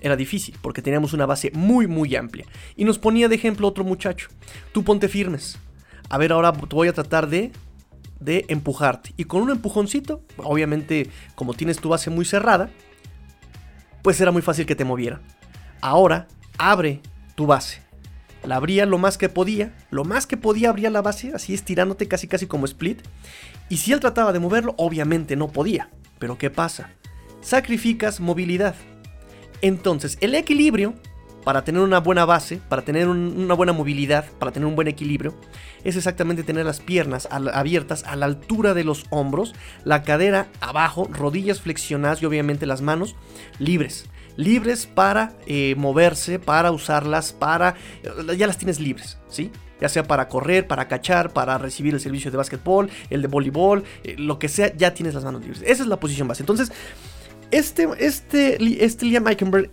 era 0.00 0.16
difícil 0.16 0.56
porque 0.62 0.82
teníamos 0.82 1.12
una 1.12 1.26
base 1.26 1.50
muy 1.54 1.86
muy 1.86 2.14
amplia. 2.16 2.46
Y 2.76 2.84
nos 2.84 2.98
ponía 2.98 3.28
de 3.28 3.34
ejemplo 3.34 3.68
otro 3.68 3.84
muchacho. 3.84 4.28
Tú 4.72 4.84
ponte 4.84 5.08
firmes. 5.08 5.58
A 6.08 6.18
ver, 6.18 6.32
ahora 6.32 6.50
voy 6.50 6.88
a 6.88 6.92
tratar 6.92 7.28
de 7.28 7.52
de 8.20 8.46
empujarte. 8.48 9.12
Y 9.16 9.24
con 9.24 9.42
un 9.42 9.50
empujoncito, 9.50 10.22
obviamente 10.38 11.10
como 11.34 11.54
tienes 11.54 11.78
tu 11.78 11.88
base 11.88 12.10
muy 12.10 12.24
cerrada, 12.24 12.70
pues 14.02 14.20
era 14.20 14.30
muy 14.30 14.42
fácil 14.42 14.66
que 14.66 14.76
te 14.76 14.84
moviera. 14.84 15.20
Ahora 15.80 16.28
abre 16.58 17.00
tu 17.34 17.46
base. 17.46 17.82
La 18.44 18.56
abría 18.56 18.86
lo 18.86 18.98
más 18.98 19.18
que 19.18 19.28
podía, 19.28 19.74
lo 19.90 20.04
más 20.04 20.26
que 20.26 20.36
podía 20.36 20.68
abría 20.68 20.90
la 20.90 21.02
base, 21.02 21.32
así 21.34 21.52
estirándote 21.52 22.06
casi 22.06 22.28
casi 22.28 22.46
como 22.46 22.64
split. 22.64 23.02
Y 23.68 23.78
si 23.78 23.92
él 23.92 24.00
trataba 24.00 24.32
de 24.32 24.38
moverlo, 24.38 24.74
obviamente 24.78 25.34
no 25.34 25.48
podía. 25.48 25.90
Pero 26.18 26.38
¿qué 26.38 26.50
pasa? 26.50 26.90
Sacrificas 27.40 28.20
movilidad. 28.20 28.76
Entonces, 29.62 30.18
el 30.20 30.34
equilibrio, 30.34 30.94
para 31.44 31.62
tener 31.62 31.82
una 31.82 32.00
buena 32.00 32.24
base, 32.24 32.60
para 32.68 32.82
tener 32.82 33.08
un, 33.08 33.34
una 33.38 33.54
buena 33.54 33.72
movilidad, 33.72 34.30
para 34.38 34.52
tener 34.52 34.66
un 34.66 34.76
buen 34.76 34.88
equilibrio, 34.88 35.34
es 35.84 35.96
exactamente 35.96 36.42
tener 36.42 36.66
las 36.66 36.80
piernas 36.80 37.28
abiertas 37.30 38.02
a 38.04 38.16
la 38.16 38.26
altura 38.26 38.74
de 38.74 38.84
los 38.84 39.06
hombros, 39.10 39.54
la 39.84 40.02
cadera 40.02 40.48
abajo, 40.60 41.08
rodillas 41.10 41.60
flexionadas 41.60 42.20
y 42.22 42.26
obviamente 42.26 42.66
las 42.66 42.82
manos 42.82 43.14
libres. 43.58 44.06
Libres 44.36 44.86
para 44.86 45.32
eh, 45.46 45.74
moverse, 45.78 46.38
para 46.38 46.72
usarlas, 46.72 47.32
para... 47.32 47.76
Ya 48.36 48.46
las 48.46 48.58
tienes 48.58 48.80
libres, 48.80 49.18
¿sí? 49.28 49.50
ya 49.80 49.88
sea 49.88 50.04
para 50.04 50.28
correr, 50.28 50.66
para 50.66 50.88
cachar, 50.88 51.32
para 51.32 51.58
recibir 51.58 51.94
el 51.94 52.00
servicio 52.00 52.30
de 52.30 52.36
básquetbol, 52.36 52.90
el 53.10 53.22
de 53.22 53.28
voleibol, 53.28 53.84
eh, 54.04 54.16
lo 54.18 54.38
que 54.38 54.48
sea, 54.48 54.74
ya 54.74 54.94
tienes 54.94 55.14
las 55.14 55.24
manos 55.24 55.42
libres. 55.42 55.62
Esa 55.64 55.82
es 55.82 55.88
la 55.88 56.00
posición 56.00 56.28
base. 56.28 56.42
Entonces, 56.42 56.72
este, 57.50 57.88
este, 57.98 58.84
este 58.84 59.06
Liam 59.06 59.26
Eikenberg 59.28 59.70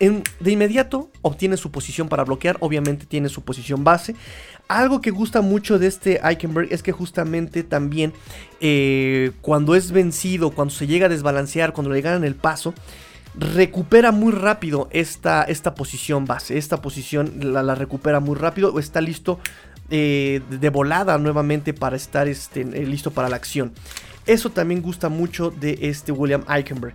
en, 0.00 0.22
de 0.40 0.52
inmediato 0.52 1.10
obtiene 1.22 1.56
su 1.56 1.70
posición 1.70 2.08
para 2.08 2.24
bloquear, 2.24 2.56
obviamente 2.60 3.06
tiene 3.06 3.28
su 3.28 3.42
posición 3.42 3.84
base. 3.84 4.14
Algo 4.68 5.00
que 5.00 5.10
gusta 5.10 5.40
mucho 5.40 5.78
de 5.78 5.86
este 5.86 6.20
Eichenberg 6.22 6.68
es 6.72 6.82
que 6.82 6.92
justamente 6.92 7.62
también 7.62 8.12
eh, 8.60 9.32
cuando 9.40 9.74
es 9.74 9.92
vencido, 9.92 10.50
cuando 10.50 10.74
se 10.74 10.86
llega 10.86 11.06
a 11.06 11.08
desbalancear, 11.08 11.72
cuando 11.72 11.92
le 11.92 12.00
ganan 12.00 12.24
el 12.24 12.34
paso, 12.34 12.74
recupera 13.34 14.12
muy 14.12 14.32
rápido 14.32 14.88
esta, 14.92 15.42
esta 15.42 15.74
posición 15.74 16.26
base. 16.26 16.58
Esta 16.58 16.80
posición 16.82 17.52
la, 17.52 17.74
recupera 17.74 18.20
muy 18.20 18.36
rápido 18.36 18.72
o 18.72 18.78
está 18.78 19.00
listo 19.00 19.40
eh, 19.90 20.42
de 20.50 20.70
volada 20.70 21.16
nuevamente 21.18 21.72
para 21.72 21.96
estar 21.96 22.28
este, 22.28 22.64
listo 22.64 23.10
para 23.10 23.28
la 23.28 23.36
acción. 23.36 23.72
Eso 24.28 24.50
también 24.50 24.82
gusta 24.82 25.08
mucho 25.08 25.50
de 25.50 25.78
este 25.80 26.12
William 26.12 26.44
Eichenberg. 26.48 26.94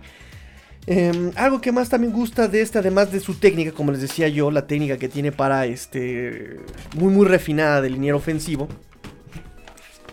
Eh, 0.86 1.32
algo 1.34 1.60
que 1.60 1.72
más 1.72 1.88
también 1.88 2.12
gusta 2.12 2.46
de 2.46 2.60
este, 2.60 2.78
además 2.78 3.10
de 3.10 3.18
su 3.18 3.34
técnica, 3.34 3.72
como 3.72 3.90
les 3.90 4.00
decía 4.00 4.28
yo, 4.28 4.50
la 4.50 4.66
técnica 4.66 4.98
que 4.98 5.08
tiene 5.08 5.32
para 5.32 5.66
este 5.66 6.60
muy 6.96 7.12
muy 7.12 7.26
refinada 7.26 7.80
de 7.80 7.90
liniero 7.90 8.18
ofensivo, 8.18 8.68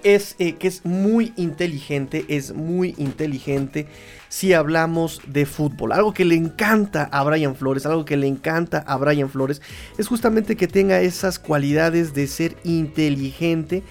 es 0.03 0.35
eh, 0.39 0.55
que 0.55 0.67
es 0.67 0.83
muy 0.83 1.33
inteligente, 1.35 2.25
es 2.27 2.53
muy 2.53 2.95
inteligente 2.97 3.85
si 4.29 4.53
hablamos 4.53 5.21
de 5.27 5.45
fútbol. 5.45 5.91
Algo 5.91 6.13
que 6.13 6.25
le 6.25 6.35
encanta 6.35 7.03
a 7.11 7.23
Brian 7.23 7.55
Flores, 7.55 7.85
algo 7.85 8.03
que 8.05 8.17
le 8.17 8.27
encanta 8.27 8.79
a 8.87 8.97
Brian 8.97 9.29
Flores, 9.29 9.61
es 9.99 10.07
justamente 10.07 10.55
que 10.55 10.67
tenga 10.67 11.01
esas 11.01 11.37
cualidades 11.37 12.15
de 12.15 12.25
ser 12.25 12.55
inteligente 12.63 13.83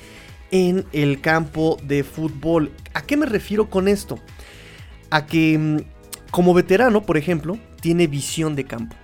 en 0.51 0.87
el 0.93 1.21
campo 1.21 1.79
de 1.83 2.05
fútbol. 2.05 2.73
¿A 2.95 3.03
qué 3.03 3.17
me 3.17 3.27
refiero 3.27 3.71
con 3.71 3.89
esto? 3.89 4.19
A 5.11 5.27
que 5.27 5.59
mm, 5.59 5.79
como 6.31 6.55
veterano, 6.55 7.03
por 7.03 7.17
ejemplo, 7.17 7.59
tiene 7.81 8.07
visión 8.07 8.55
de 8.55 8.65
campo. 8.65 8.97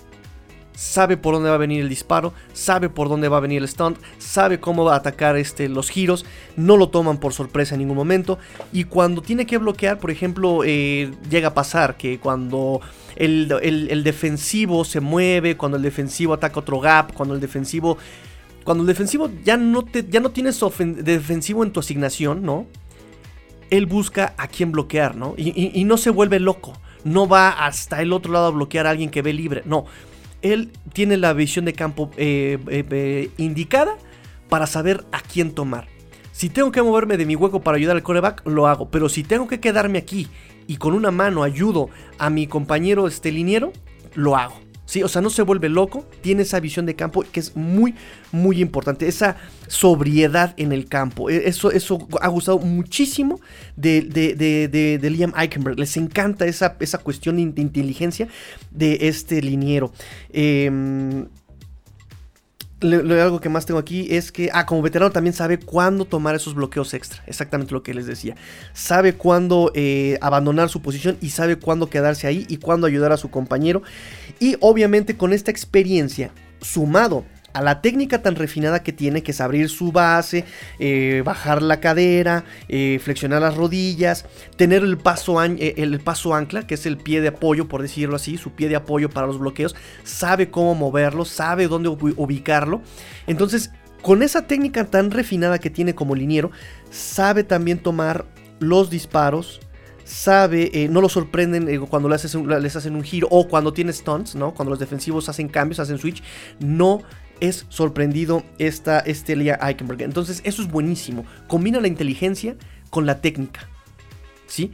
Sabe 0.74 1.16
por 1.16 1.32
dónde 1.32 1.48
va 1.48 1.54
a 1.54 1.58
venir 1.58 1.80
el 1.80 1.88
disparo, 1.88 2.34
sabe 2.52 2.90
por 2.90 3.08
dónde 3.08 3.28
va 3.28 3.38
a 3.38 3.40
venir 3.40 3.62
el 3.62 3.68
stunt, 3.68 3.98
sabe 4.18 4.60
cómo 4.60 4.84
va 4.84 4.92
a 4.92 4.98
atacar 4.98 5.38
este, 5.38 5.70
los 5.70 5.88
giros, 5.88 6.26
no 6.54 6.76
lo 6.76 6.90
toman 6.90 7.16
por 7.18 7.32
sorpresa 7.32 7.74
en 7.74 7.78
ningún 7.78 7.96
momento. 7.96 8.38
Y 8.74 8.84
cuando 8.84 9.22
tiene 9.22 9.46
que 9.46 9.56
bloquear, 9.56 9.98
por 9.98 10.10
ejemplo, 10.10 10.64
eh, 10.64 11.10
llega 11.30 11.48
a 11.48 11.54
pasar 11.54 11.96
que 11.96 12.18
cuando 12.18 12.82
el, 13.16 13.50
el, 13.62 13.88
el 13.90 14.04
defensivo 14.04 14.84
se 14.84 15.00
mueve, 15.00 15.56
cuando 15.56 15.78
el 15.78 15.82
defensivo 15.82 16.34
ataca 16.34 16.60
otro 16.60 16.78
gap, 16.78 17.14
cuando 17.14 17.34
el 17.34 17.40
defensivo 17.40 17.96
cuando 18.66 18.82
el 18.82 18.88
defensivo 18.88 19.30
ya 19.44 19.56
no, 19.56 19.84
te, 19.84 20.04
ya 20.10 20.18
no 20.18 20.30
tienes 20.32 20.60
defensivo 20.96 21.62
en 21.62 21.70
tu 21.70 21.78
asignación, 21.78 22.42
¿no? 22.42 22.66
Él 23.70 23.86
busca 23.86 24.34
a 24.36 24.48
quién 24.48 24.72
bloquear, 24.72 25.14
¿no? 25.14 25.34
Y, 25.36 25.84
no 25.84 25.96
se 25.96 26.10
vuelve 26.10 26.40
loco. 26.40 26.72
No 27.04 27.28
va 27.28 27.50
hasta 27.50 28.02
el 28.02 28.12
otro 28.12 28.32
lado 28.32 28.46
a 28.46 28.50
bloquear 28.50 28.88
a 28.88 28.90
alguien 28.90 29.10
que 29.10 29.22
ve 29.22 29.32
libre. 29.32 29.62
No. 29.66 29.86
él 30.42 30.72
tiene 30.92 31.16
la 31.16 31.32
visión 31.32 31.64
de 31.64 31.74
campo 31.74 32.10
eh, 32.16 32.58
eh, 32.66 32.84
eh, 32.90 33.30
indicada 33.36 33.96
para 34.48 34.66
saber 34.66 35.04
a 35.12 35.20
quién 35.20 35.52
tomar. 35.52 35.86
Si 36.32 36.48
tengo 36.48 36.72
que 36.72 36.82
moverme 36.82 37.16
de 37.16 37.24
mi 37.24 37.36
hueco 37.36 37.60
para 37.60 37.76
ayudar 37.76 37.94
al 37.94 38.02
coreback, 38.02 38.44
lo 38.48 38.66
hago. 38.66 38.90
Pero 38.90 39.08
si 39.08 39.22
tengo 39.22 39.46
que 39.46 39.60
quedarme 39.60 39.98
aquí 39.98 40.26
y 40.66 40.76
con 40.78 40.92
una 40.92 41.12
mano 41.12 41.44
ayudo 41.44 41.88
a 42.18 42.30
mi 42.30 42.48
compañero 42.48 43.06
este 43.06 43.30
liniero, 43.30 43.72
lo 44.16 44.36
hago. 44.36 44.65
¿Sí? 44.86 45.02
O 45.02 45.08
sea, 45.08 45.20
no 45.20 45.28
se 45.28 45.42
vuelve 45.42 45.68
loco, 45.68 46.06
tiene 46.22 46.42
esa 46.42 46.58
visión 46.60 46.86
de 46.86 46.94
campo 46.94 47.22
que 47.30 47.40
es 47.40 47.54
muy, 47.54 47.94
muy 48.32 48.60
importante, 48.60 49.06
esa 49.06 49.36
sobriedad 49.66 50.54
en 50.56 50.72
el 50.72 50.86
campo. 50.86 51.28
E, 51.28 51.48
eso, 51.48 51.70
eso 51.70 52.08
ha 52.20 52.28
gustado 52.28 52.58
muchísimo 52.58 53.40
de, 53.76 54.02
de, 54.02 55.10
Liam 55.10 55.32
Eichenberg. 55.36 55.78
Les 55.78 55.96
encanta 55.96 56.46
esa, 56.46 56.76
esa 56.80 56.98
cuestión 56.98 57.36
de 57.36 57.60
inteligencia 57.60 58.28
de 58.70 58.98
este 59.02 59.42
liniero. 59.42 59.92
Eh, 60.30 60.70
lo, 62.80 63.22
algo 63.22 63.40
que 63.40 63.48
más 63.48 63.64
tengo 63.64 63.80
aquí 63.80 64.08
es 64.14 64.30
que, 64.30 64.50
ah, 64.52 64.66
como 64.66 64.82
veterano 64.82 65.10
también 65.10 65.32
sabe 65.32 65.58
cuándo 65.58 66.04
tomar 66.04 66.34
esos 66.34 66.54
bloqueos 66.54 66.92
extra. 66.94 67.22
Exactamente 67.26 67.72
lo 67.72 67.82
que 67.82 67.94
les 67.94 68.06
decía. 68.06 68.36
Sabe 68.74 69.14
cuándo 69.14 69.72
eh, 69.74 70.18
abandonar 70.20 70.68
su 70.68 70.82
posición 70.82 71.16
y 71.20 71.30
sabe 71.30 71.56
cuándo 71.56 71.88
quedarse 71.88 72.26
ahí 72.26 72.44
y 72.48 72.58
cuándo 72.58 72.86
ayudar 72.86 73.12
a 73.12 73.16
su 73.16 73.30
compañero. 73.30 73.82
Y 74.40 74.56
obviamente 74.60 75.16
con 75.16 75.32
esta 75.32 75.50
experiencia, 75.50 76.32
sumado 76.60 77.24
a 77.56 77.62
la 77.62 77.80
técnica 77.80 78.20
tan 78.20 78.36
refinada 78.36 78.82
que 78.82 78.92
tiene, 78.92 79.22
que 79.22 79.30
es 79.30 79.40
abrir 79.40 79.70
su 79.70 79.90
base, 79.90 80.44
eh, 80.78 81.22
bajar 81.24 81.62
la 81.62 81.80
cadera, 81.80 82.44
eh, 82.68 83.00
flexionar 83.02 83.40
las 83.40 83.56
rodillas, 83.56 84.26
tener 84.56 84.82
el 84.82 84.98
paso, 84.98 85.42
eh, 85.42 85.72
el 85.78 85.98
paso 86.00 86.34
ancla, 86.34 86.66
que 86.66 86.74
es 86.74 86.84
el 86.84 86.98
pie 86.98 87.22
de 87.22 87.28
apoyo, 87.28 87.66
por 87.66 87.80
decirlo 87.80 88.16
así, 88.16 88.36
su 88.36 88.50
pie 88.50 88.68
de 88.68 88.76
apoyo 88.76 89.08
para 89.08 89.26
los 89.26 89.38
bloqueos, 89.38 89.74
sabe 90.04 90.50
cómo 90.50 90.74
moverlo, 90.74 91.24
sabe 91.24 91.66
dónde 91.66 91.88
ubicarlo. 91.88 92.82
Entonces, 93.26 93.70
con 94.02 94.22
esa 94.22 94.46
técnica 94.46 94.84
tan 94.84 95.10
refinada 95.10 95.58
que 95.58 95.70
tiene 95.70 95.94
como 95.94 96.14
liniero, 96.14 96.50
sabe 96.90 97.42
también 97.42 97.78
tomar 97.78 98.26
los 98.60 98.90
disparos, 98.90 99.60
sabe, 100.04 100.88
no 100.90 101.00
lo 101.00 101.08
sorprenden 101.08 101.86
cuando 101.86 102.10
les 102.10 102.22
hacen, 102.22 102.46
les 102.62 102.76
hacen, 102.76 102.94
un 102.94 103.02
giro 103.02 103.28
o 103.30 103.48
cuando 103.48 103.72
tiene 103.72 103.94
stunts, 103.94 104.34
¿no? 104.34 104.52
Cuando 104.52 104.70
los 104.70 104.78
defensivos 104.78 105.30
hacen 105.30 105.48
cambios, 105.48 105.80
hacen 105.80 105.96
switch, 105.96 106.22
no 106.60 107.02
es 107.40 107.66
sorprendido 107.68 108.44
esta 108.58 109.00
Estelia 109.00 109.58
Eichenberg. 109.62 110.02
Entonces, 110.02 110.40
eso 110.44 110.62
es 110.62 110.68
buenísimo. 110.68 111.24
Combina 111.46 111.80
la 111.80 111.88
inteligencia 111.88 112.56
con 112.90 113.06
la 113.06 113.20
técnica. 113.20 113.68
¿Sí? 114.46 114.72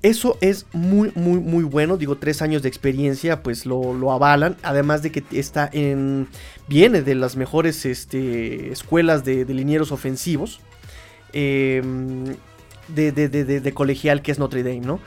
Eso 0.00 0.38
es 0.40 0.66
muy, 0.72 1.10
muy, 1.14 1.40
muy 1.40 1.64
bueno. 1.64 1.96
Digo, 1.96 2.16
tres 2.16 2.40
años 2.40 2.62
de 2.62 2.68
experiencia, 2.68 3.42
pues 3.42 3.66
lo, 3.66 4.12
avalan. 4.12 4.56
Además 4.62 5.02
de 5.02 5.10
que 5.10 5.24
está 5.32 5.68
en. 5.72 6.28
Viene 6.68 7.02
de 7.02 7.14
las 7.14 7.36
mejores 7.36 7.84
este, 7.84 8.70
escuelas 8.70 9.24
de, 9.24 9.44
de 9.44 9.54
linieros 9.54 9.90
ofensivos. 9.90 10.60
Em, 11.32 12.36
de, 12.88 13.12
de, 13.12 13.74
colegial 13.74 14.22
que 14.22 14.32
es 14.32 14.38
Notre 14.38 14.62
Dame, 14.62 14.80
¿no? 14.80 15.00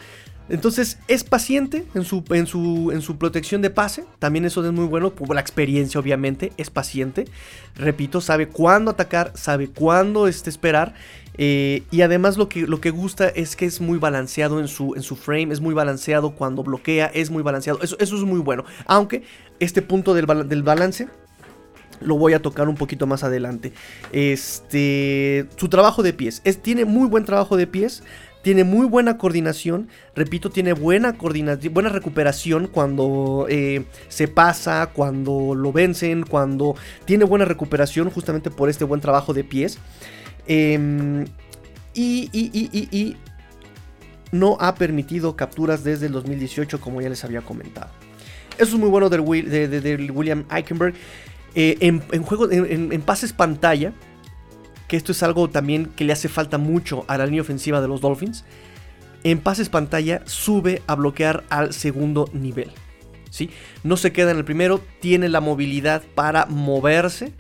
Entonces 0.52 1.00
es 1.08 1.24
paciente 1.24 1.86
en 1.96 2.04
su, 2.04 2.24
en 2.30 2.46
su, 2.46 2.92
en 2.94 3.02
su 3.02 3.18
protección 3.18 3.62
de 3.62 3.70
pase. 3.70 4.04
También 4.20 4.44
eso 4.44 4.64
es 4.66 4.72
muy 4.74 4.86
bueno. 4.86 5.12
Por 5.12 5.34
la 5.34 5.40
experiencia, 5.40 6.00
obviamente. 6.00 6.52
Es 6.58 6.70
paciente. 6.70 7.26
Repito, 7.76 8.20
sabe 8.20 8.50
cuándo 8.50 8.92
atacar, 8.92 9.32
sabe 9.36 9.70
cuándo 9.70 10.28
este, 10.28 10.50
esperar. 10.50 10.94
Eh, 11.38 11.84
y 11.90 12.02
además 12.02 12.38
lo 12.38 12.50
que, 12.50 12.68
lo 12.68 12.82
que 12.82 12.90
gusta 12.92 13.30
es 13.30 13.56
que 13.56 13.66
es 13.66 13.80
muy 13.80 13.98
balanceado 13.98 14.60
en 14.60 14.68
su, 14.68 14.94
en 14.96 15.04
su 15.04 15.16
frame. 15.16 15.54
Es 15.54 15.62
muy 15.62 15.74
balanceado 15.74 16.36
cuando 16.36 16.64
bloquea. 16.64 17.10
Es 17.14 17.32
muy 17.32 17.44
balanceado. 17.44 17.80
Eso, 17.82 17.96
eso 18.00 18.18
es 18.18 18.24
muy 18.24 18.42
bueno. 18.42 18.66
Aunque 18.86 19.24
este 19.62 19.82
punto 19.82 20.14
del, 20.14 20.28
del 20.50 20.64
balance 20.64 21.08
lo 22.02 22.18
voy 22.18 22.34
a 22.34 22.42
tocar 22.42 22.68
un 22.68 22.76
poquito 22.76 23.08
más 23.08 23.24
adelante. 23.24 23.72
Este, 24.12 25.48
su 25.56 25.70
trabajo 25.70 26.04
de 26.04 26.14
pies, 26.14 26.42
es, 26.44 26.62
tiene 26.62 26.86
muy 26.86 27.08
buen 27.08 27.26
trabajo 27.26 27.58
de 27.58 27.68
pies. 27.68 28.04
Tiene 28.42 28.64
muy 28.64 28.88
buena 28.88 29.18
coordinación, 29.18 29.90
repito, 30.16 30.50
tiene 30.50 30.74
buena 30.74 31.16
buena 31.72 31.90
recuperación 31.90 32.68
cuando 32.68 33.46
eh, 33.50 33.86
se 34.08 34.28
pasa, 34.28 34.90
cuando 34.94 35.54
lo 35.54 35.72
vencen, 35.72 36.24
cuando 36.24 36.76
tiene 37.06 37.26
buena 37.26 37.46
recuperación 37.46 38.10
justamente 38.10 38.50
por 38.50 38.70
este 38.70 38.84
buen 38.84 39.00
trabajo 39.00 39.34
de 39.34 39.44
pies. 39.44 39.78
Em, 40.48 41.26
y, 41.94 43.16
no 44.32 44.56
ha 44.62 44.76
permitido 44.76 45.36
capturas 45.36 45.84
desde 45.84 46.06
el 46.06 46.14
2018, 46.14 46.80
como 46.80 47.02
ya 47.02 47.10
les 47.10 47.24
había 47.26 47.42
comentado. 47.42 47.92
Eso 48.58 48.76
es 48.76 48.80
muy 48.80 48.90
bueno 48.90 49.10
del, 49.10 49.20
William 49.20 50.46
Eichenberg. 50.50 50.96
Eh, 51.54 51.78
en, 51.82 52.02
en, 52.14 52.94
en 52.94 53.02
pases 53.02 53.34
pantalla, 53.34 53.92
que 54.92 54.98
esto 54.98 55.14
es 55.14 55.24
algo 55.24 55.50
también 55.50 55.86
que 55.86 56.04
le 56.04 56.12
hace 56.12 56.28
falta 56.28 56.58
mucho 56.58 57.06
a 57.08 57.18
la 57.18 57.26
línea 57.26 57.44
ofensiva 57.44 57.80
de 57.80 57.88
los 57.88 58.02
Dolphins. 58.02 58.44
En 59.24 59.40
pases 59.40 59.70
pantalla 59.70 60.22
sube 60.26 60.82
a 60.86 60.96
bloquear 60.96 61.46
al 61.50 61.72
segundo 61.72 62.30
nivel. 62.34 62.72
¿sí? 63.30 63.52
No 63.86 63.96
se 63.96 64.12
queda 64.12 64.32
en 64.32 64.38
el 64.38 64.44
primero, 64.44 64.82
tiene 65.00 65.30
la 65.30 65.40
movilidad 65.40 66.04
para 66.14 66.46
moverse. 66.46 67.32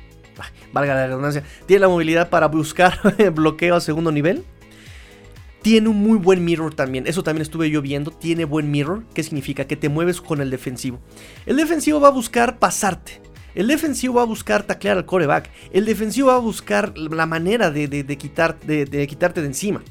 valga 0.72 0.96
la 0.96 1.08
redundancia, 1.08 1.43
tiene 1.65 1.81
la 1.81 1.89
movilidad 1.89 2.29
para 2.29 2.48
buscar 2.48 3.01
bloqueo 3.34 3.75
al 3.75 3.81
segundo 3.81 4.13
nivel. 4.13 4.46
Tiene 5.62 5.89
un 5.89 5.98
muy 5.98 6.20
buen 6.20 6.46
mirror 6.46 6.74
también. 6.74 7.05
Eso 7.05 7.22
también 7.22 7.41
estuve 7.41 7.70
yo 7.70 7.81
viendo. 7.81 8.12
Tiene 8.12 8.46
buen 8.46 8.72
mirror. 8.72 9.03
¿Qué 9.13 9.24
significa? 9.24 9.65
Que 9.65 9.75
te 9.75 9.89
mueves 9.89 10.22
con 10.22 10.39
el 10.39 10.50
defensivo. 10.51 11.01
El 11.46 11.58
defensivo 11.58 12.00
va 12.00 12.08
a 12.08 12.12
buscar 12.12 12.60
pasarte. 12.60 13.22
El 13.55 13.67
defensivo 13.67 14.15
va 14.15 14.22
a 14.22 14.25
buscar 14.25 14.63
taclear 14.63 14.98
al 14.98 15.05
coreback. 15.05 15.50
El 15.72 15.86
defensivo 15.86 16.27
va 16.27 16.36
a 16.36 16.39
buscar 16.39 16.98
la 16.98 17.25
manera 17.25 17.72
de, 17.72 18.17
quitar, 18.17 18.60
de, 18.60 19.08
quitarte 19.08 19.41
de 19.41 19.48
encima. 19.48 19.81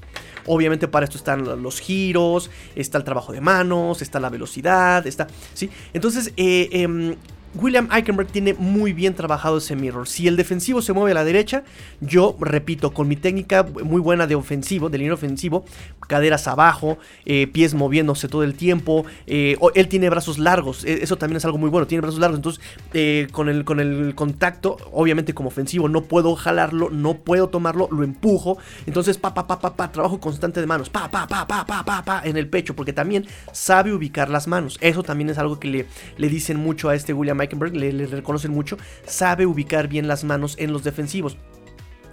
Obviamente 0.47 0.88
para 0.88 1.05
esto 1.05 1.19
están 1.19 1.62
los 1.62 1.81
giros, 1.81 2.50
está 2.75 2.99
el 2.99 3.05
trabajo 3.05 3.33
de 3.33 3.40
manos, 3.40 4.02
está 4.02 4.19
la 4.19 4.31
velocidad, 4.31 5.07
está... 5.07 5.29
¿sí? 5.55 5.71
Entonces, 5.93 6.33
eh, 6.37 6.69
em, 6.73 7.14
William 7.54 7.88
Eichenberg 7.92 8.28
tiene 8.28 8.54
muy 8.54 8.92
bien 8.92 9.14
trabajado 9.14 9.59
ese 9.59 9.75
mirror. 9.75 10.07
Si 10.07 10.28
el 10.28 10.37
defensivo 10.37 10.83
se 10.83 10.92
mueve 10.92 11.11
a 11.11 11.14
la 11.14 11.25
derecha, 11.25 11.64
yo 12.00 12.37
repito, 12.40 12.92
con 12.92 13.09
mi 13.09 13.16
técnica 13.16 13.64
muy 13.64 14.00
buena 14.00 14.26
de 14.26 14.37
ofensivo, 14.37 14.88
de 14.88 14.99
línea 14.99 15.14
ofensivo, 15.14 15.64
caderas 16.07 16.47
abajo, 16.47 16.99
eh, 17.25 17.49
pies 17.49 17.75
moviéndose 17.75 18.28
todo 18.28 18.45
el 18.45 18.54
tiempo. 18.54 19.04
Eh, 19.26 19.57
él 19.75 19.88
tiene 19.88 20.09
brazos 20.11 20.38
largos, 20.38 20.85
e, 20.85 21.02
eso 21.02 21.16
también 21.16 21.38
es 21.38 21.45
algo 21.45 21.59
muy 21.59 21.71
bueno, 21.71 21.87
tiene 21.88 22.02
brazos 22.02 22.21
largos. 22.21 22.38
Entonces, 22.38 22.62
eh, 22.95 23.26
con, 23.33 23.49
el, 23.49 23.64
con 23.64 23.80
el 23.80 24.14
contacto, 24.14 24.76
obviamente 24.92 25.35
como 25.35 25.49
ofensivo, 25.49 25.88
no 25.88 26.02
puedo 26.02 26.37
jalarlo, 26.37 26.90
no 26.90 27.14
puedo 27.14 27.49
tomarlo, 27.49 27.88
lo 27.90 28.04
empujo. 28.04 28.59
Entonces, 28.87 29.19
pa, 29.19 29.35
pa, 29.35 29.49
pa, 29.49 29.59
pa, 29.59 29.75
pa, 29.75 29.90
trabajo 29.90 30.21
constante 30.21 30.61
de 30.61 30.66
manos, 30.66 30.88
pa, 30.88 31.11
pa, 31.11 31.26
pa, 31.26 31.47
pa, 31.47 31.66
pa, 31.66 31.85
pa, 31.85 32.04
pa, 32.04 32.23
en 32.25 32.37
el 32.37 32.49
pecho, 32.49 32.76
porque 32.76 32.92
también 32.92 33.26
sabe 33.52 33.92
ubicar 33.92 34.30
las 34.30 34.47
manos. 34.47 34.78
Eso 34.80 35.02
también 35.02 35.30
es 35.30 35.38
algo 35.38 35.59
que 35.59 35.69
le, 35.69 35.87
le 36.16 36.28
dicen 36.28 36.57
mucho 36.57 36.88
a 36.88 36.95
este 36.95 37.12
William 37.12 37.40
Meikenberg, 37.41 37.75
le, 37.75 38.07
reconocen 38.07 38.53
mucho, 38.53 38.77
sabe 39.07 39.47
ubicar 39.47 39.89
bien 39.89 40.09
las 40.09 40.25
manos 40.25 40.55
en 40.59 40.73
los 40.73 40.85
defensivos. 40.85 41.37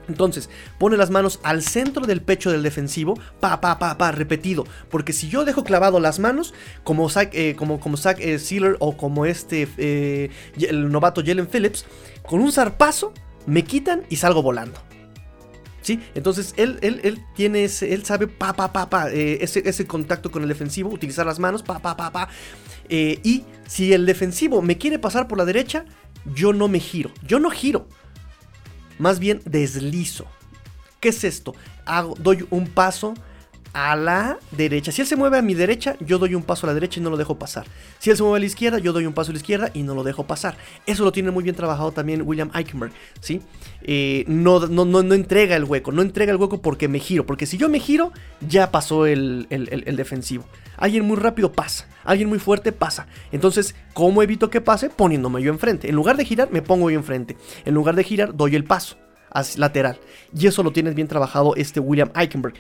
Entonces, 0.08 0.50
pone 0.78 0.96
las 0.96 1.10
manos 1.10 1.40
al 1.44 1.62
centro 1.62 2.06
del 2.06 2.22
pecho 2.22 2.50
del 2.50 2.64
defensivo, 2.64 3.20
pa, 3.42 3.60
pa, 3.60 3.78
pa, 3.78 3.98
pa, 3.98 4.12
repetido. 4.14 4.66
Porque 4.90 5.12
si 5.12 5.28
yo 5.28 5.44
dejo 5.44 5.66
clavado 5.66 6.00
las 6.00 6.20
manos, 6.20 6.54
como 6.86 7.10
Zach, 7.10 7.30
eh, 7.34 7.56
como 7.58 7.80
eh, 8.20 8.40
Sealer 8.40 8.78
o 8.80 8.96
como 8.96 9.26
este, 9.26 9.68
eh, 9.78 10.30
el 10.60 10.90
novato 10.90 11.22
Jalen 11.26 11.48
Phillips, 11.48 11.86
con 12.26 12.40
un 12.40 12.54
zarpazo 12.54 13.14
me 13.46 13.66
quitan 13.66 14.04
y 14.10 14.16
salgo 14.16 14.42
volando. 14.42 14.87
Entonces 16.16 16.54
él, 16.58 16.78
él, 16.82 17.00
él, 17.04 17.24
tiene 17.36 17.64
ese, 17.64 17.94
él 17.94 18.06
sabe 18.06 18.28
pa, 18.28 18.54
pa, 18.54 18.72
pa, 18.72 18.90
pa, 18.90 19.10
ese, 19.12 19.68
ese, 19.68 19.86
contacto 19.88 20.32
con 20.32 20.44
el 20.44 20.50
defensivo, 20.50 20.90
utilizar 20.90 21.26
las 21.26 21.40
manos, 21.40 21.64
pa, 21.64 21.80
pa, 21.80 21.96
pa, 21.96 22.12
pa. 22.12 22.30
Eh, 22.90 23.20
y 23.24 23.44
si 23.68 23.94
el 23.94 24.06
defensivo 24.06 24.62
me 24.62 24.78
quiere 24.78 25.00
pasar 25.00 25.28
por 25.28 25.38
la 25.38 25.46
derecha, 25.46 25.86
yo 26.34 26.54
no 26.54 26.68
me 26.68 26.80
giro. 26.80 27.12
Yo 27.26 27.40
no 27.40 27.50
giro. 27.50 27.88
Más 29.00 29.20
bien 29.20 29.42
deslizo. 29.46 30.26
¿Qué 31.00 31.10
es 31.10 31.24
esto? 31.24 31.56
Hago, 31.86 32.16
doy 32.20 32.46
un 32.50 32.68
paso 32.68 33.14
a 33.78 33.96
la 33.96 34.40
derecha. 34.50 34.92
Si 34.92 35.02
él 35.02 35.08
se 35.08 35.16
mueve 35.16 35.38
a 35.38 35.44
mi 35.44 35.54
derecha, 35.54 35.96
yo 36.00 36.18
doy 36.18 36.34
un 36.34 36.42
paso 36.42 36.66
a 36.66 36.70
la 36.70 36.74
derecha 36.74 37.00
y 37.00 37.04
no 37.04 37.12
lo 37.12 37.18
dejo 37.18 37.38
pasar. 37.38 37.68
Si 38.00 38.10
él 38.10 38.18
se 38.18 38.24
mueve 38.24 38.38
a 38.38 38.40
la 38.40 38.48
izquierda, 38.48 38.80
yo 38.80 38.92
doy 38.92 39.06
un 39.06 39.14
paso 39.14 39.30
a 39.30 39.34
la 39.34 39.38
izquierda 39.38 39.70
y 39.72 39.84
no 39.84 39.94
lo 39.94 40.04
dejo 40.04 40.26
pasar. 40.26 40.58
Eso 40.88 41.04
lo 41.04 41.12
tiene 41.12 41.30
muy 41.30 41.44
bien 41.44 41.56
trabajado 41.56 41.92
también 41.92 42.24
William 42.26 42.50
Eichenberg. 42.56 42.92
¿sí? 43.22 43.40
Eh, 43.84 44.24
no, 44.28 44.66
no, 44.66 44.84
no, 44.84 45.14
entrega 45.14 45.56
el 45.56 45.64
hueco, 45.64 45.92
no 45.92 46.02
entrega 46.02 46.32
el 46.32 46.40
hueco 46.40 46.60
porque 46.60 46.88
me 46.88 46.98
giro. 46.98 47.28
Porque 47.28 47.46
si 47.46 47.58
yo 47.58 47.70
me 47.70 47.80
giro, 47.80 48.14
ya 48.42 48.72
pasó 48.72 49.06
el, 49.06 49.46
el 49.52 49.96
defensivo. 49.96 50.46
Alguien 50.76 51.06
muy 51.06 51.18
rápido 51.18 51.52
pasa, 51.52 51.88
alguien 52.04 52.30
muy 52.30 52.40
fuerte 52.40 52.72
pasa. 52.72 53.06
Entonces, 53.32 53.76
¿cómo 53.94 54.24
evito 54.24 54.50
que 54.50 54.60
pase? 54.60 54.90
Poniéndome 54.90 55.44
yo 55.44 55.52
enfrente. 55.52 55.88
En 55.88 55.94
lugar 55.94 56.18
de 56.18 56.26
girar, 56.26 56.52
me 56.52 56.64
pongo 56.64 56.90
yo 56.90 56.98
enfrente. 56.98 57.38
En 57.64 57.76
lugar 57.76 57.96
de 57.96 58.04
girar, 58.04 58.36
doy 58.36 58.56
el 58.56 58.64
paso 58.64 58.98
lateral. 59.58 60.00
Y 60.38 60.48
eso 60.48 60.64
lo 60.64 60.72
tienes 60.72 60.96
bien 60.96 61.08
trabajado 61.08 61.56
este 61.56 61.80
William 61.80 62.12
Eichenberg. 62.16 62.56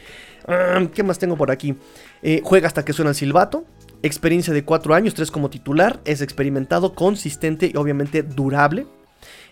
¿Qué 0.93 1.03
más 1.03 1.19
tengo 1.19 1.35
por 1.35 1.51
aquí? 1.51 1.75
Eh, 2.21 2.41
juega 2.43 2.67
hasta 2.67 2.85
que 2.85 2.93
suena 2.93 3.09
el 3.09 3.15
silbato. 3.15 3.65
experiencia 4.03 4.53
de 4.53 4.63
4 4.63 4.93
años, 4.93 5.15
3 5.15 5.31
como 5.31 5.49
titular, 5.49 5.99
es 6.05 6.21
experimentado, 6.21 6.93
consistente 6.93 7.71
y 7.73 7.77
obviamente 7.77 8.21
durable. 8.23 8.85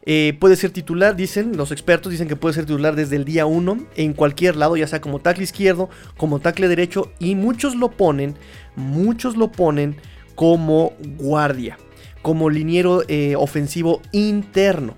Eh, 0.06 0.38
puede 0.40 0.56
ser 0.56 0.70
titular, 0.70 1.16
dicen 1.16 1.58
los 1.58 1.72
expertos, 1.72 2.12
dicen 2.12 2.28
que 2.28 2.36
puede 2.36 2.54
ser 2.54 2.66
titular 2.66 2.96
desde 2.96 3.16
el 3.16 3.26
día 3.26 3.48
1 3.48 3.88
en 3.96 4.14
cualquier 4.14 4.56
lado, 4.56 4.78
ya 4.78 4.88
sea 4.88 5.02
como 5.02 5.20
tackle 5.20 5.44
izquierdo, 5.44 5.90
como 6.16 6.40
tackle 6.40 6.68
derecho, 6.68 7.12
y 7.18 7.34
muchos 7.34 7.76
lo 7.76 7.90
ponen, 7.90 8.36
muchos 8.76 9.36
lo 9.36 9.52
ponen 9.52 9.98
como 10.36 10.94
guardia, 11.18 11.78
como 12.22 12.52
liniero 12.52 13.02
eh, 13.08 13.36
ofensivo 13.36 14.02
interno. 14.12 14.96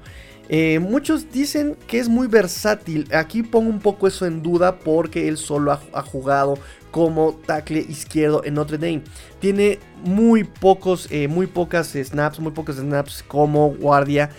Eh, 0.50 0.80
muchos 0.80 1.32
dicen 1.32 1.75
que 1.88 2.00
es 2.00 2.08
muy 2.10 2.27
versátil. 2.27 3.08
Aquí 3.13 3.44
pongo 3.44 3.70
un 3.70 3.80
poco 3.80 4.08
eso 4.08 4.25
en 4.25 4.42
duda 4.42 4.80
porque 4.80 5.27
él 5.27 5.38
solo 5.38 5.72
ha, 5.72 6.01
jugado 6.01 6.58
como 6.92 7.34
tackle 7.46 7.80
izquierdo 7.80 8.44
en 8.44 8.54
Notre 8.54 8.77
Dame. 8.77 9.04
Tiene 9.39 9.80
muy 10.04 10.44
pocos, 10.44 11.10
muy 11.30 11.48
pocas 11.48 11.89
snaps, 11.89 12.39
muy 12.39 12.51
pocos 12.51 12.77
snaps 12.77 13.24
como 13.27 13.72
guardia. 13.72 14.30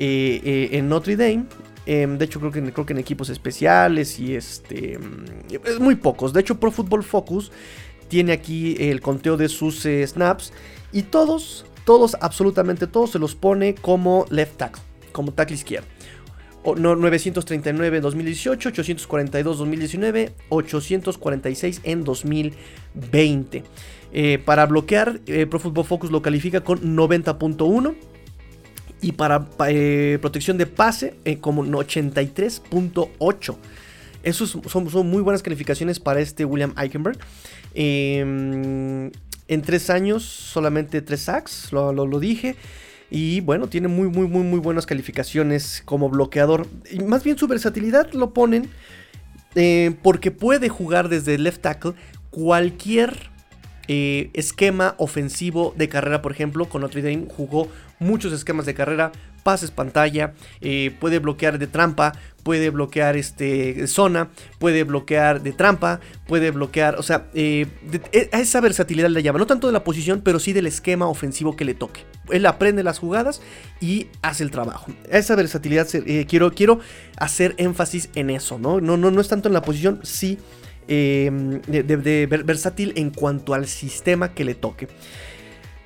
Eh, 0.00 0.40
eh, 0.44 0.78
en 0.78 0.88
Notre 0.88 1.16
Dame. 1.16 1.46
Em, 1.84 2.18
de 2.18 2.24
hecho, 2.24 2.38
creo 2.38 2.52
que, 2.52 2.72
creo 2.72 2.86
que 2.86 2.92
en 2.92 3.00
equipos 3.00 3.28
especiales 3.30 4.18
y 4.20 4.36
este. 4.36 4.96
Mm, 4.96 5.82
muy 5.82 5.96
pocos. 5.96 6.32
De 6.32 6.40
hecho, 6.40 6.60
Pro 6.60 6.70
Football 6.70 7.02
Focus 7.02 7.50
tiene 8.06 8.32
aquí 8.32 8.76
el 8.78 9.00
conteo 9.00 9.36
de 9.36 9.48
sus 9.48 9.84
eh, 9.84 10.06
snaps. 10.06 10.52
Y 10.92 11.02
todos, 11.02 11.66
todos, 11.84 12.16
absolutamente 12.20 12.86
todos, 12.86 13.10
se 13.10 13.18
los 13.18 13.34
pone 13.34 13.74
como 13.74 14.24
left 14.30 14.56
tackle, 14.56 14.82
como 15.18 15.32
tackle 15.32 15.56
izquierdo. 15.56 15.88
939 16.64 17.96
en 17.96 18.02
2018, 18.02 18.68
842 18.68 19.58
2019, 19.58 20.32
846 20.48 21.80
en 21.82 22.04
2020. 22.04 23.64
para 24.44 24.66
bloquear, 24.66 25.18
Pro 25.50 25.58
Football 25.58 25.84
Focus 25.84 26.10
lo 26.12 26.22
califica 26.22 26.60
con 26.60 26.96
90.1 26.96 27.96
y 29.00 29.12
para 29.12 29.48
eh, 29.68 30.18
protección 30.20 30.58
de 30.58 30.66
pase 30.66 31.14
eh, 31.24 31.38
como 31.38 31.64
83.8. 31.64 33.56
Esos 34.22 34.58
son, 34.66 34.88
muy 35.08 35.22
buenas 35.22 35.42
calificaciones 35.42 35.98
para 36.00 36.20
este 36.20 36.44
William 36.44 36.74
Eichenberg. 36.76 37.18
Em, 37.74 39.10
en 39.48 39.62
tres 39.62 39.90
años, 39.90 40.22
solamente 40.24 41.00
tres 41.02 41.22
sacks, 41.22 41.72
lo, 41.72 42.20
dije. 42.20 42.56
Y 43.10 43.40
bueno, 43.40 43.68
tiene 43.68 43.88
muy, 43.88 44.08
muy, 44.08 44.26
muy, 44.26 44.42
muy 44.42 44.60
buenas 44.60 44.86
calificaciones 44.86 45.82
como 45.84 46.10
bloqueador. 46.10 46.66
Y 46.90 47.00
más 47.00 47.24
bien 47.24 47.38
su 47.38 47.46
versatilidad 47.48 48.12
lo 48.12 48.34
ponen 48.34 48.68
eh, 49.54 49.96
porque 50.02 50.30
puede 50.30 50.68
jugar 50.68 51.08
desde 51.08 51.38
left 51.38 51.62
tackle 51.62 51.94
cualquier 52.30 53.30
esquema 53.88 54.94
ofensivo 54.98 55.74
de 55.76 55.88
carrera. 55.88 56.22
Por 56.22 56.32
ejemplo, 56.32 56.66
con 56.66 56.82
Notre 56.82 57.02
Dame 57.02 57.26
jugó 57.34 57.68
muchos 57.98 58.32
esquemas 58.32 58.66
de 58.66 58.74
carrera, 58.74 59.12
pases 59.42 59.70
pantalla, 59.70 60.34
eh, 60.60 60.94
puede 61.00 61.18
bloquear 61.18 61.58
de 61.58 61.66
trampa, 61.66 62.12
puede 62.42 62.70
bloquear 62.70 63.16
este, 63.16 63.86
zona, 63.86 64.28
puede 64.58 64.84
bloquear 64.84 65.42
de 65.42 65.52
trampa, 65.52 66.00
puede 66.26 66.50
bloquear, 66.50 66.96
o 66.96 67.02
sea, 67.02 67.26
eh, 67.34 67.66
e, 68.12 68.28
a 68.32 68.40
esa 68.40 68.60
versatilidad 68.60 69.08
le 69.08 69.22
llama, 69.22 69.38
no 69.38 69.46
tanto 69.46 69.66
de 69.66 69.72
la 69.72 69.84
posición, 69.84 70.20
pero 70.22 70.38
sí 70.38 70.52
del 70.52 70.66
esquema 70.66 71.06
ofensivo 71.06 71.56
que 71.56 71.64
le 71.64 71.74
toque. 71.74 72.04
Él 72.30 72.44
aprende 72.46 72.82
las 72.82 72.98
jugadas 72.98 73.40
y 73.80 74.08
hace 74.22 74.44
el 74.44 74.50
trabajo. 74.50 74.92
esa 75.10 75.34
versatilidad 75.34 75.88
eh, 75.94 76.26
quiero, 76.28 76.52
quiero 76.52 76.80
hacer 77.16 77.54
énfasis 77.56 78.10
en 78.14 78.30
eso, 78.30 78.58
¿no? 78.58 78.80
No, 78.80 78.96
no, 78.96 79.10
no 79.10 79.20
es 79.20 79.28
tanto 79.28 79.48
en 79.48 79.54
la 79.54 79.62
posición, 79.62 80.00
sí 80.02 80.38
de 80.88 82.42
versátil 82.44 82.92
en 82.96 83.10
cuanto 83.10 83.54
al 83.54 83.66
sistema 83.66 84.34
que 84.34 84.44
le 84.44 84.54
toque. 84.54 84.88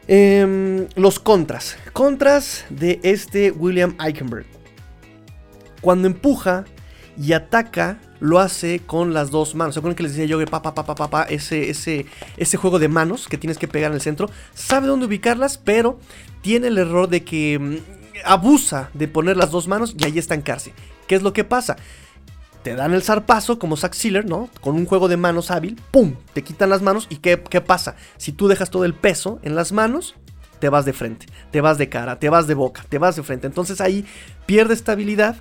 Em, 0.09 0.89
los 0.97 1.21
contras. 1.21 1.77
Contras 1.93 2.65
de 2.71 3.01
este 3.03 3.51
William 3.51 3.97
Eichenberg. 4.01 4.47
Cuando 5.81 6.09
empuja 6.09 6.65
y 7.17 7.33
ataca, 7.33 8.01
lo 8.19 8.39
hace 8.39 8.81
con 8.81 9.15
las 9.15 9.31
dos 9.31 9.55
manos. 9.55 9.75
¿Se 9.75 9.81
acuerdan 9.81 9.97
que 9.97 10.03
les 10.05 10.13
decía 10.13 10.27
yo 10.27 10.39
que 10.39 10.47
pa, 10.47 10.63
pa, 10.63 10.75
pa, 10.75 11.23
ese, 11.25 11.71
ese, 11.71 12.07
ese 12.37 12.57
juego 12.57 12.79
de 12.79 12.89
manos 12.89 13.29
que 13.29 13.39
tienes 13.39 13.59
que 13.59 13.69
pegar 13.69 13.91
en 13.91 13.97
el 13.97 14.01
centro? 14.01 14.29
Sabe 14.55 14.87
dónde 14.87 15.07
ubicarlas, 15.07 15.59
pero 15.59 15.99
tiene 16.41 16.69
el 16.69 16.79
error 16.79 17.09
de 17.09 17.25
que 17.25 17.59
mm, 17.59 17.77
abusa 18.25 18.91
de 18.95 19.09
poner 19.09 19.37
las 19.37 19.51
dos 19.51 19.69
manos 19.69 19.95
y 19.99 20.05
ahí 20.05 20.19
estancarse. 20.19 20.73
¿Qué 21.07 21.15
es 21.15 21.23
lo 21.23 21.33
que 21.33 21.45
pasa? 21.45 21.77
Te 22.63 22.75
dan 22.75 22.95
el 22.95 23.03
zarpazo 23.03 23.59
como 23.59 23.77
Zack 23.77 23.95
Sealer, 23.95 24.25
¿no? 24.25 24.49
Con 24.61 24.77
un 24.77 24.87
juego 24.87 25.09
de 25.09 25.17
manos 25.17 25.51
hábil, 25.51 25.81
¡pum! 25.91 26.15
Te 26.33 26.43
quitan 26.43 26.71
las 26.71 26.83
manos 26.83 27.07
y 27.11 27.17
¿qué, 27.17 27.43
¿qué, 27.49 27.61
pasa? 27.61 27.97
Si 28.17 28.33
tú 28.33 28.49
dejas 28.49 28.71
todo 28.71 28.85
el 28.85 28.95
peso 28.95 29.41
en 29.43 29.55
las 29.55 29.73
manos, 29.73 30.15
te 30.59 30.69
vas 30.69 30.85
de 30.85 30.93
frente, 30.93 31.27
te 31.51 31.61
vas 31.61 31.77
de 31.79 31.89
cara, 31.89 32.19
te 32.19 32.29
vas 32.29 32.47
de 32.47 32.55
boca, 32.55 32.85
te 32.89 32.99
vas 32.99 33.17
de 33.17 33.23
frente. 33.23 33.47
Entonces 33.47 33.81
ahí 33.81 34.05
pierde 34.47 34.75
estabilidad 34.75 35.37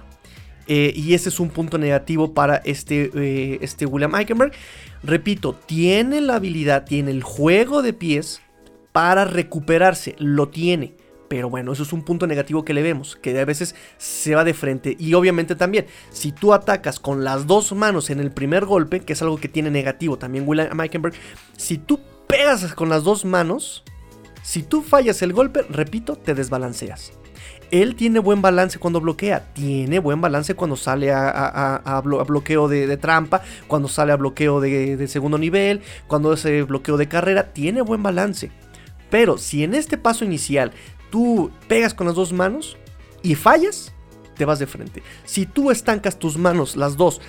eh, 0.68 0.94
y 0.96 1.14
ese 1.14 1.30
es 1.30 1.40
un 1.40 1.50
punto 1.50 1.78
negativo 1.78 2.34
para 2.34 2.58
este, 2.58 3.12
eh, 3.14 3.60
este 3.62 3.86
William 3.86 4.16
Eichenberg. 4.16 4.54
Repito, 5.04 5.54
tiene 5.54 6.22
la 6.22 6.36
habilidad, 6.36 6.86
tiene 6.86 7.12
el 7.12 7.24
juego 7.24 7.82
de 7.82 7.94
pies 7.94 8.42
para 8.92 9.26
recuperarse, 9.26 10.16
lo 10.18 10.50
tiene. 10.50 10.96
Pero 11.32 11.50
bueno, 11.50 11.72
eso 11.72 11.84
es 11.84 11.94
un 11.94 12.04
punto 12.04 12.28
negativo 12.28 12.66
que 12.66 12.74
le 12.74 12.84
vemos, 12.84 13.16
que 13.16 13.40
a 13.40 13.46
veces 13.46 13.74
se 13.98 14.36
va 14.36 14.44
de 14.44 14.54
frente. 14.54 14.98
Y 15.00 15.14
obviamente 15.14 15.56
también, 15.56 15.86
si 16.10 16.34
tú 16.34 16.54
atacas 16.54 17.00
con 17.00 17.24
las 17.24 17.48
dos 17.48 17.72
manos 17.72 18.10
en 18.10 18.20
el 18.20 18.32
primer 18.32 18.66
golpe, 18.66 19.00
que 19.00 19.14
es 19.14 19.22
algo 19.22 19.38
que 19.38 19.48
tiene 19.48 19.72
negativo 19.72 20.18
también 20.18 20.44
William 20.46 20.76
Meikenberg, 20.76 21.14
si 21.56 21.78
tú 21.78 22.02
pegas 22.28 22.74
con 22.74 22.90
las 22.90 23.06
dos 23.06 23.24
manos, 23.24 23.86
si 24.44 24.62
tú 24.62 24.82
fallas 24.82 25.22
el 25.22 25.32
golpe, 25.32 25.62
repito, 25.70 26.18
te 26.18 26.36
desbalanceas. 26.36 27.14
Él 27.72 27.96
tiene 27.96 28.20
buen 28.20 28.42
balance 28.42 28.78
cuando 28.78 29.00
bloquea, 29.00 29.54
tiene 29.54 30.00
buen 30.00 30.20
balance 30.20 30.54
cuando 30.56 30.76
sale 30.76 31.14
a, 31.14 32.02
bloqueo 32.04 32.68
de, 32.68 32.98
trampa, 32.98 33.42
cuando 33.68 33.88
sale 33.88 34.12
a 34.12 34.18
bloqueo 34.18 34.60
de, 34.60 34.98
de 34.98 35.08
segundo 35.08 35.38
nivel, 35.38 35.80
cuando 36.08 36.34
hace 36.34 36.64
bloqueo 36.64 36.98
de 36.98 37.08
carrera, 37.08 37.54
tiene 37.54 37.82
buen 37.82 38.04
balance. 38.04 38.52
Pero 39.10 39.38
si 39.38 39.64
en 39.64 39.76
este 39.76 39.98
paso 39.98 40.26
inicial 40.26 40.72
tú 41.12 41.52
pegas 41.68 41.94
con 41.94 42.08
las 42.08 42.16
dos 42.16 42.34
manos 42.34 42.78
y 43.22 43.36
fallas, 43.36 43.94
te 44.36 44.46
vas 44.46 44.58
de 44.58 44.66
frente. 44.66 45.04
Si 45.26 45.46
tú 45.46 45.70
estancas 45.70 46.18
tus 46.18 46.38
manos, 46.38 46.76
las 46.76 46.98
dos, 46.98 47.22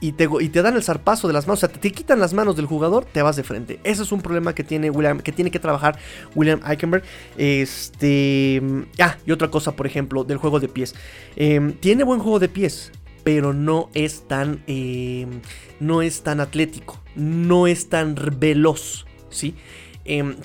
y 0.00 0.12
te, 0.12 0.28
y 0.40 0.48
te 0.48 0.62
dan 0.62 0.76
el 0.76 0.82
zarpazo 0.82 1.26
de 1.26 1.34
las 1.34 1.46
manos, 1.46 1.62
o 1.62 1.66
sea, 1.66 1.68
te, 1.68 1.90
quitan 1.90 2.20
las 2.20 2.32
manos 2.32 2.56
del 2.56 2.66
jugador, 2.66 3.04
te 3.04 3.20
vas 3.20 3.36
de 3.36 3.42
frente. 3.42 3.80
Ese 3.82 4.02
es 4.02 4.12
un 4.12 4.22
problema 4.22 4.54
que 4.54 4.62
tiene 4.62 4.90
William, 4.90 5.20
que 5.20 5.32
tiene 5.32 5.50
que 5.50 5.58
trabajar 5.58 5.98
William 6.34 6.60
Eichenberg. 6.64 7.02
Este. 7.36 8.62
Ah, 9.00 9.16
y 9.26 9.32
otra 9.32 9.50
cosa, 9.50 9.72
por 9.72 9.86
ejemplo, 9.86 10.22
del 10.24 10.38
juego 10.38 10.60
de 10.60 10.68
pies. 10.68 10.94
Em, 11.34 11.72
tiene 11.72 12.04
buen 12.04 12.20
juego 12.20 12.38
de 12.38 12.48
pies, 12.48 12.92
pero 13.24 13.52
no 13.52 13.90
es 13.94 14.22
tan. 14.28 14.62
Em, 14.68 15.40
no 15.80 16.02
es 16.02 16.22
tan 16.22 16.40
atlético. 16.40 17.00
No 17.16 17.66
es 17.66 17.88
tan 17.88 18.14
veloz. 18.38 19.04
¿Sí? 19.30 19.56
Eh, 20.04 20.36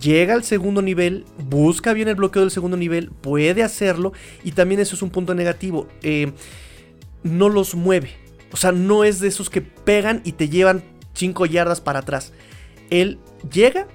llega 0.00 0.34
al 0.34 0.44
segundo 0.44 0.82
nivel, 0.82 1.24
busca 1.48 1.92
bien 1.92 2.08
el 2.08 2.14
bloqueo 2.16 2.42
del 2.42 2.50
segundo 2.50 2.76
nivel, 2.76 3.10
puede 3.10 3.62
hacerlo 3.62 4.12
y 4.44 4.52
también 4.52 4.80
eso 4.80 4.94
es 4.94 5.02
un 5.02 5.10
punto 5.10 5.34
negativo. 5.34 5.88
Eh, 6.02 6.32
no 7.22 7.48
los 7.48 7.74
mueve. 7.74 8.10
O 8.52 8.56
sea, 8.56 8.72
no 8.72 9.04
es 9.04 9.20
de 9.20 9.28
esos 9.28 9.50
que 9.50 9.60
pegan 9.60 10.22
y 10.24 10.32
te 10.32 10.48
llevan 10.48 10.82
5 11.14 11.46
yardas 11.46 11.80
para 11.80 12.00
atrás. 12.00 12.32
Él 12.90 13.18
llega 13.50 13.88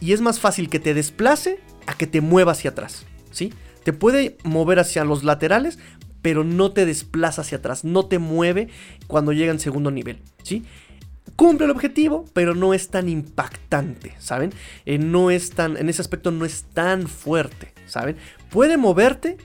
y 0.00 0.12
es 0.12 0.20
más 0.20 0.40
fácil 0.40 0.68
que 0.68 0.78
te 0.78 0.94
desplace 0.94 1.60
a 1.86 1.94
que 1.94 2.06
te 2.06 2.20
mueva 2.20 2.52
hacia 2.52 2.70
atrás. 2.70 3.06
¿Sí? 3.30 3.52
Te 3.84 3.92
puede 3.92 4.36
mover 4.44 4.78
hacia 4.78 5.04
los 5.04 5.24
laterales, 5.24 5.78
pero 6.22 6.44
no 6.44 6.72
te 6.72 6.84
desplaza 6.84 7.42
hacia 7.42 7.58
atrás, 7.58 7.84
no 7.84 8.06
te 8.06 8.18
mueve 8.18 8.68
cuando 9.06 9.32
llega 9.32 9.52
en 9.52 9.60
segundo 9.60 9.90
nivel. 9.90 10.20
¿Sí? 10.42 10.64
Cumple 11.36 11.66
el 11.66 11.70
objetivo, 11.70 12.24
pero 12.32 12.54
no 12.54 12.74
es 12.74 12.88
tan 12.88 13.08
impactante, 13.08 14.14
¿saben? 14.18 14.52
Eh, 14.86 14.98
no 14.98 15.30
es 15.30 15.50
tan, 15.50 15.76
en 15.76 15.88
ese 15.88 16.02
aspecto 16.02 16.30
no 16.30 16.44
es 16.44 16.64
tan 16.74 17.08
fuerte, 17.08 17.72
¿saben? 17.86 18.16
Puede 18.50 18.76
moverte 18.76 19.36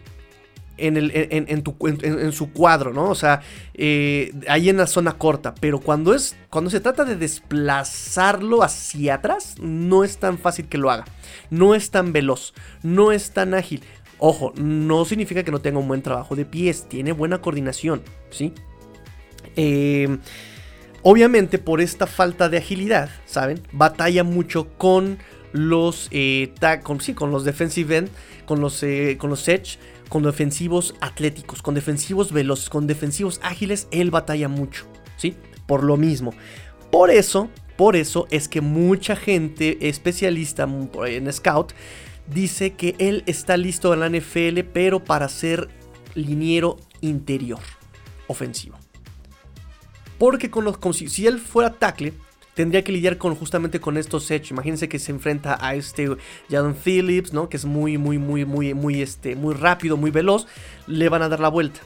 en, 0.78 0.98
el, 0.98 1.12
en, 1.14 2.34
su 2.34 2.52
cuadro, 2.52 2.94
¿no? 2.94 3.10
O 3.10 3.16
sea, 3.16 3.42
eh, 3.74 4.34
ahí 4.48 4.70
en 4.70 4.78
la 4.78 4.88
zona 4.88 5.18
corta, 5.18 5.54
pero 5.56 5.80
cuando, 5.80 6.14
es, 6.14 6.36
cuando 6.50 6.70
se 6.70 6.80
trata 6.80 7.06
de 7.06 7.16
desplazarlo 7.16 8.64
hacia 8.64 9.16
atrás, 9.16 9.56
no 9.60 10.04
es 10.04 10.18
tan 10.18 10.38
fácil 10.38 10.68
que 10.68 10.78
lo 10.78 10.90
haga. 10.90 11.06
No 11.50 11.76
es 11.76 11.92
tan 11.92 12.12
veloz, 12.12 12.54
no 12.82 13.12
es 13.12 13.32
tan 13.32 13.54
ágil. 13.54 13.84
Ojo, 14.18 14.54
no 14.56 15.06
significa 15.06 15.44
que 15.44 15.52
no 15.52 15.60
tenga 15.60 15.80
un 15.80 15.88
buen 15.88 16.02
trabajo 16.02 16.36
de 16.36 16.46
pies, 16.46 16.88
tiene 16.88 17.12
buena 17.12 17.42
coordinación, 17.42 18.02
¿sí? 18.32 18.54
Eh, 19.56 20.18
Obviamente 21.04 21.60
por 21.60 21.82
esta 21.82 22.08
falta 22.08 22.48
de 22.48 22.58
agilidad, 22.58 23.10
¿saben? 23.26 23.62
Batalla 23.74 24.24
mucho 24.24 24.70
con 24.78 25.18
los 25.52 26.08
eh, 26.12 26.54
con, 26.82 27.02
sí, 27.02 27.14
con 27.14 27.30
los 27.30 27.44
defensive 27.44 27.98
end, 27.98 28.10
con 28.46 28.62
los, 28.62 28.82
eh, 28.84 29.18
con 29.20 29.30
los 29.30 29.48
edge, 29.48 29.78
con 30.10 30.24
defensivos 30.24 30.96
atléticos, 31.02 31.62
con 31.62 31.76
defensivos 31.76 32.32
veloces, 32.32 32.70
con 32.70 32.88
defensivos 32.88 33.40
ágiles, 33.44 33.88
él 33.92 34.12
batalla 34.12 34.48
mucho, 34.48 34.86
¿sí? 35.18 35.36
Por 35.68 35.84
lo 35.84 35.98
mismo. 35.98 36.34
Por 36.90 37.10
eso, 37.10 37.50
Por 37.76 37.96
eso 37.96 38.28
es 38.30 38.48
que 38.48 38.62
mucha 38.62 39.16
gente 39.16 39.90
especialista 39.90 40.70
en 41.08 41.34
Scout 41.34 41.74
dice 42.28 42.74
que 42.74 42.96
él 43.00 43.24
está 43.26 43.58
listo 43.58 43.94
en 43.94 44.00
la 44.00 44.10
NFL, 44.10 44.60
pero 44.72 45.04
para 45.04 45.28
ser 45.28 45.70
liniero 46.14 46.78
interior 47.02 47.62
ofensivo. 48.28 48.83
Porque 50.24 50.50
con 50.50 50.64
los, 50.64 50.78
si, 50.96 51.28
él 51.28 51.38
fuera 51.38 51.74
tackle, 51.74 52.14
tendría 52.54 52.82
que 52.82 52.94
lidiar 52.94 53.18
con 53.18 53.36
justamente 53.36 53.82
con 53.82 53.98
estos 53.98 54.32
hechos. 54.32 54.52
Imagínense 54.52 54.88
que 54.88 54.98
se 54.98 55.12
enfrenta 55.12 55.58
a 55.60 55.76
este 55.76 56.16
Jadon 56.50 56.76
Phillips, 56.76 57.34
¿no? 57.34 57.50
Que 57.50 57.58
es 57.58 57.66
muy, 57.66 57.98
muy, 57.98 58.18
muy, 58.20 58.46
muy, 58.46 58.74
muy, 58.74 59.02
este, 59.02 59.36
muy 59.36 59.54
rápido, 59.54 59.98
muy 59.98 60.12
veloz. 60.12 60.48
Le 60.88 61.10
van 61.10 61.24
a 61.24 61.28
dar 61.28 61.42
la 61.42 61.50
vuelta. 61.50 61.82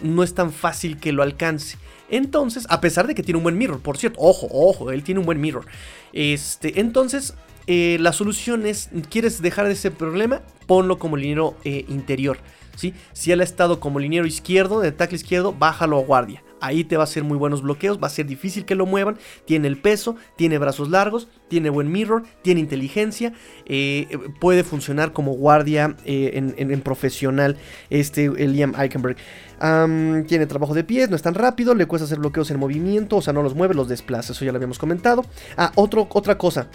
No 0.00 0.22
es 0.22 0.34
tan 0.34 0.52
fácil 0.52 1.00
que 1.00 1.10
lo 1.10 1.24
alcance. 1.24 1.78
Entonces, 2.08 2.64
a 2.70 2.80
pesar 2.80 3.08
de 3.08 3.16
que 3.16 3.24
tiene 3.24 3.38
un 3.38 3.42
buen 3.42 3.58
mirror, 3.58 3.80
por 3.80 3.98
cierto, 3.98 4.20
ojo, 4.20 4.46
ojo, 4.52 4.92
él 4.92 5.02
tiene 5.02 5.18
un 5.18 5.26
buen 5.26 5.40
mirror. 5.40 5.66
Este, 6.12 6.78
entonces, 6.78 7.34
eh, 7.66 7.96
la 7.98 8.12
solución 8.12 8.66
es, 8.66 8.90
¿quieres 9.10 9.42
dejar 9.42 9.66
de 9.66 9.72
ese 9.72 9.90
problema? 9.90 10.42
Ponlo 10.68 11.00
como 11.00 11.16
liniero 11.16 11.56
eh, 11.64 11.86
interior. 11.88 12.38
¿sí? 12.76 12.94
Si 13.14 13.32
él 13.32 13.40
ha 13.40 13.44
estado 13.44 13.80
como 13.80 13.98
liniero 13.98 14.28
izquierdo, 14.28 14.78
de 14.78 14.92
tackle 14.92 15.16
izquierdo, 15.16 15.52
bájalo 15.52 15.98
a 15.98 16.02
guardia. 16.04 16.44
Ahí 16.60 16.84
te 16.84 16.96
va 16.96 17.02
a 17.02 17.04
hacer 17.04 17.24
muy 17.24 17.36
buenos 17.36 17.62
bloqueos, 17.62 17.98
va 18.02 18.06
a 18.06 18.10
ser 18.10 18.26
difícil 18.26 18.64
que 18.64 18.74
lo 18.74 18.86
muevan. 18.86 19.18
Tiene 19.44 19.68
el 19.68 19.78
peso, 19.78 20.16
tiene 20.36 20.58
brazos 20.58 20.90
largos, 20.90 21.28
tiene 21.48 21.70
buen 21.70 21.90
mirror, 21.90 22.24
tiene 22.42 22.60
inteligencia. 22.60 23.32
Eh, 23.66 24.18
puede 24.40 24.64
funcionar 24.64 25.12
como 25.12 25.32
guardia 25.32 25.96
en, 26.04 26.80
profesional 26.82 27.56
este 27.90 28.28
Liam 28.28 28.74
Eichenberg. 28.78 29.16
tiene 30.26 30.46
trabajo 30.46 30.74
de 30.74 30.84
pies, 30.84 31.10
no 31.10 31.16
es 31.16 31.22
tan 31.22 31.34
rápido, 31.34 31.74
le 31.74 31.86
cuesta 31.86 32.04
hacer 32.04 32.18
bloqueos 32.18 32.50
en 32.50 32.58
movimiento, 32.58 33.16
o 33.16 33.22
sea, 33.22 33.32
no 33.32 33.42
los 33.42 33.54
mueve, 33.54 33.74
los 33.74 33.88
desplaza, 33.88 34.32
eso 34.32 34.44
ya 34.44 34.52
lo 34.52 34.56
habíamos 34.56 34.78
comentado. 34.78 35.24
Ah, 35.56 35.72
otro, 35.74 36.08
otra 36.10 36.38
cosa, 36.38 36.68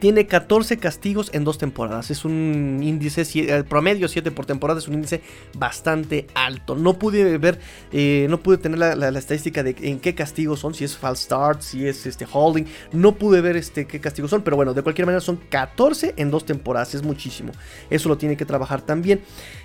tiene 0.00 0.26
14 0.26 0.78
castigos 0.78 1.30
en 1.32 1.44
dos 1.44 1.58
temporadas. 1.58 2.10
Es 2.10 2.24
un 2.24 2.80
índice 2.82 3.22
eh, 3.34 3.62
promedio 3.64 4.08
7 4.08 4.30
por 4.30 4.46
temporada. 4.46 4.80
Es 4.80 4.88
un 4.88 4.94
índice 4.94 5.20
bastante 5.56 6.26
alto. 6.34 6.74
No 6.74 6.98
pude 6.98 7.38
ver, 7.38 7.60
eh, 7.92 8.26
no 8.28 8.40
pude 8.42 8.58
tener 8.58 8.78
la, 8.78 9.08
estadística 9.18 9.62
de 9.62 9.76
en 9.82 10.00
qué 10.00 10.14
castigos 10.14 10.60
son. 10.60 10.74
Si 10.74 10.84
es 10.84 10.96
false 10.96 11.24
start, 11.24 11.60
si 11.60 11.86
es 11.86 12.06
este 12.06 12.26
holding. 12.30 12.64
No 12.92 13.14
pude 13.14 13.40
ver 13.42 13.56
este, 13.56 13.86
qué 13.86 14.00
castigos 14.00 14.30
son. 14.30 14.42
Pero 14.42 14.56
bueno, 14.56 14.74
de 14.74 14.82
cualquier 14.82 15.06
manera 15.06 15.20
son 15.20 15.36
14 15.36 16.14
en 16.16 16.30
dos 16.30 16.46
temporadas. 16.46 16.94
Es 16.94 17.02
muchísimo. 17.02 17.52
Eso 17.90 18.08
lo 18.08 18.16
tiene 18.16 18.36
que 18.36 18.46
trabajar 18.46 18.80
también. 18.80 19.20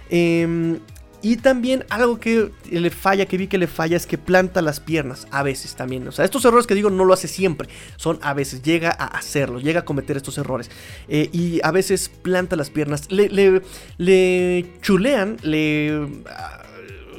Eh, 0.10 0.78
y 1.26 1.38
también 1.38 1.86
algo 1.90 2.20
que 2.20 2.52
le 2.70 2.92
falla, 2.92 3.26
que 3.26 3.36
vi 3.36 3.48
que 3.48 3.58
le 3.58 3.66
falla, 3.66 3.98
es 3.98 4.06
que 4.06 4.20
planta 4.20 4.62
las 4.62 4.80
piernas 4.80 5.28
a 5.32 5.42
veces 5.42 5.74
también. 5.74 6.08
O 6.08 6.12
sea, 6.12 6.24
estos 6.24 6.46
errores 6.46 6.68
que 6.68 6.76
digo 6.76 6.92
no 6.92 7.04
lo 7.04 7.16
hace 7.16 7.28
siempre, 7.28 7.68
son 7.96 8.20
a 8.22 8.36
veces, 8.36 8.62
llega 8.62 8.92
a 8.92 9.06
hacerlos, 9.06 9.64
llega 9.64 9.80
a 9.80 9.86
cometer 9.86 10.18
estos 10.18 10.38
errores. 10.38 10.70
Eh, 11.08 11.32
y 11.34 11.62
a 11.64 11.72
veces 11.72 12.10
planta 12.10 12.56
las 12.56 12.70
piernas, 12.70 13.12
le, 13.12 13.64
le, 13.98 14.66
chulean, 14.84 15.38
le... 15.42 16.08
Ah, 16.30 16.62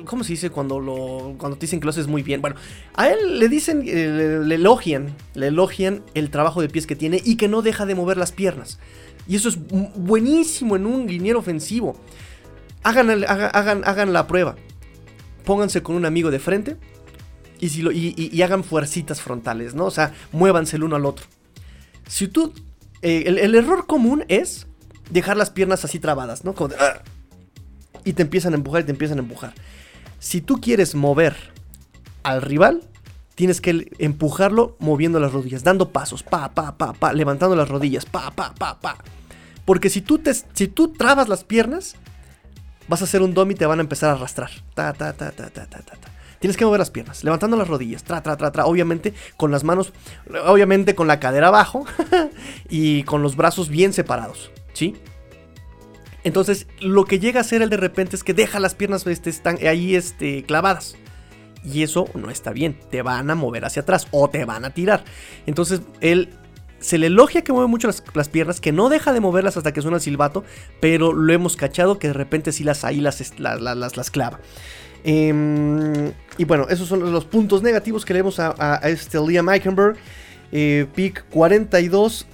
¿Cómo 0.05 0.23
se 0.23 0.35
dice 0.35 0.51
cuando, 0.51 0.79
lo, 0.79 1.35
cuando 1.37 1.59
te 1.59 1.63
dicen 1.63 1.81
que 1.81 1.87
lo 1.87 1.91
haces 1.91 2.07
muy 2.07 2.23
bien? 2.23 2.41
Bueno, 2.41 2.55
a 2.95 3.09
él 3.09 3.41
le 3.41 3.49
dicen, 3.49 3.83
eh, 3.89 4.41
le 4.45 4.55
elogian, 4.55 5.17
le 5.35 5.49
elogian 5.49 6.05
el 6.15 6.31
trabajo 6.31 6.61
de 6.61 6.69
pies 6.69 6.87
que 6.87 6.95
tiene 6.95 7.21
y 7.25 7.37
que 7.37 7.49
no 7.49 7.61
deja 7.61 7.87
de 7.87 7.97
mover 7.97 8.19
las 8.19 8.31
piernas. 8.31 8.79
Y 9.27 9.35
eso 9.35 9.49
es 9.49 9.59
buenísimo 9.97 10.77
en 10.77 10.87
un 10.87 11.09
liniero 11.09 11.41
ofensivo. 11.41 12.01
Hagan, 12.87 13.25
hagan, 13.25 13.83
hagan, 13.85 14.13
la 14.13 14.29
prueba. 14.29 14.55
Pónganse 15.45 15.83
con 15.83 15.97
un 15.97 16.05
amigo 16.07 16.31
de 16.31 16.39
frente 16.39 16.77
y, 17.59 17.71
si 17.71 17.83
lo, 17.83 17.91
y, 17.91 18.41
hagan 18.43 18.63
fuercitas 18.63 19.21
frontales, 19.21 19.75
¿no? 19.75 19.87
O 19.87 19.91
sea, 19.91 20.13
muévanse 20.31 20.77
el 20.77 20.85
uno 20.85 20.95
al 20.95 21.05
otro. 21.05 21.27
Si 22.07 22.29
tú. 22.29 22.55
Eh, 23.03 23.25
el, 23.27 23.55
error 23.57 23.87
común 23.87 24.25
es 24.29 24.69
dejar 25.11 25.37
las 25.37 25.51
piernas 25.51 25.85
así 25.85 25.99
trabadas, 25.99 26.45
¿no? 26.45 26.55
Ah", 26.79 27.03
y 28.05 28.13
te 28.13 28.23
empiezan 28.23 28.53
a 28.53 28.57
empujar 28.57 28.83
y 28.83 28.85
te 28.85 28.93
empiezan 28.93 29.19
a 29.19 29.23
empujar. 29.23 29.53
Si 30.21 30.41
tú 30.41 30.61
quieres 30.61 30.95
mover 30.95 31.35
al 32.23 32.41
rival, 32.41 32.85
tienes 33.35 33.61
que 33.61 33.91
empujarlo 33.99 34.77
moviendo 34.79 35.19
las 35.19 35.33
rodillas, 35.33 35.65
dando 35.65 35.91
pasos, 35.91 36.23
pa, 36.23 36.55
pa, 36.55 36.79
pa, 36.79 36.93
pa, 36.93 37.13
levantando 37.13 37.57
las 37.57 37.69
rodillas, 37.69 38.07
pa, 38.07 38.31
pa, 38.31 38.55
pa, 38.55 38.79
pa. 38.81 38.97
Porque 39.65 39.91
si 39.91 40.03
tú, 40.03 40.19
te, 40.19 40.33
si 40.33 40.69
tú 40.69 40.93
trabas 40.93 41.29
las 41.29 41.43
piernas, 41.43 41.97
vas 42.89 43.01
a 43.01 43.05
hacer 43.05 43.23
un 43.23 43.35
dom 43.35 43.51
y 43.51 43.55
te 43.55 43.67
van 43.67 43.79
a 43.79 43.83
empezar 43.83 44.11
a 44.11 44.13
arrastrar. 44.13 44.51
Ta, 44.75 44.93
ta, 44.93 45.13
ta, 45.13 45.31
ta, 45.31 45.51
ta, 45.51 45.67
ta, 45.67 45.81
ta. 45.81 45.97
Tienes 46.39 46.57
que 46.57 46.65
mover 46.65 46.79
las 46.79 46.91
piernas, 46.91 47.25
levantando 47.25 47.57
las 47.57 47.67
rodillas, 47.67 48.05
tra, 48.05 48.23
tra, 48.23 48.37
tra, 48.37 48.53
tra. 48.53 48.67
Obviamente 48.67 49.15
con 49.37 49.51
las 49.51 49.65
manos, 49.65 49.93
obviamente 50.47 50.95
con 50.95 51.07
la 51.07 51.19
cadera 51.19 51.49
abajo 51.49 51.87
y 52.69 53.05
con 53.05 53.23
los 53.23 53.37
brazos 53.37 53.69
bien 53.69 53.93
separados, 53.93 54.51
¿sí? 54.75 54.97
Entonces, 56.25 56.67
lo 56.81 57.05
que 57.05 57.21
llega 57.21 57.39
a 57.39 57.43
hacer 57.43 57.63
él 57.63 57.71
de 57.71 57.77
repente 57.77 58.17
es 58.17 58.25
que 58.25 58.35
deja 58.35 58.59
las 58.59 58.75
piernas 58.75 59.07
este, 59.07 59.31
están 59.31 59.59
ahí 59.65 59.95
este, 59.95 60.43
clavadas. 60.43 60.97
Y 61.65 61.83
eso 61.83 62.07
no 62.15 62.31
está 62.31 62.53
bien. 62.53 62.79
Te 62.91 63.03
van 63.03 63.31
a 63.31 63.35
mover 63.35 63.65
hacia 63.65 63.83
atrás 63.83 64.09
o 64.11 64.29
te 64.29 64.45
van 64.45 64.65
a 64.65 64.71
tirar. 64.71 65.05
Entonces, 65.47 65.83
él 66.01 66.31
se 66.87 66.99
le 66.99 67.09
elogia 67.09 67.43
que 67.43 67.53
mueve 67.53 67.67
mucho 67.67 67.89
las, 67.89 68.29
piernas, 68.29 68.61
que 68.61 68.71
no 68.71 68.89
deja 68.89 69.13
de 69.13 69.19
moverlas 69.19 69.57
hasta 69.57 69.73
que 69.73 69.83
suena 69.83 69.97
el 69.97 70.01
silbato, 70.01 70.45
pero 70.81 71.13
lo 71.13 71.33
hemos 71.33 71.57
cachado 71.57 71.99
que 71.99 72.07
de 72.07 72.13
repente 72.13 72.53
sí 72.53 72.63
las 72.63 72.85
ahí 72.85 73.01
las, 73.01 73.21
las, 73.41 74.11
clava. 74.13 74.39
Em, 75.03 76.13
y 76.39 76.45
bueno, 76.45 76.67
esos 76.69 76.87
son 76.87 77.11
los 77.11 77.25
puntos 77.25 77.63
negativos 77.65 78.05
que 78.05 78.13
le 78.13 78.21
vemos 78.21 78.39
a, 78.39 78.77
este 78.85 79.19
Liam 79.19 79.49
Eichenberg. 79.49 79.97
Eh, 80.53 80.87
pick 80.95 81.25
42. 81.31 82.25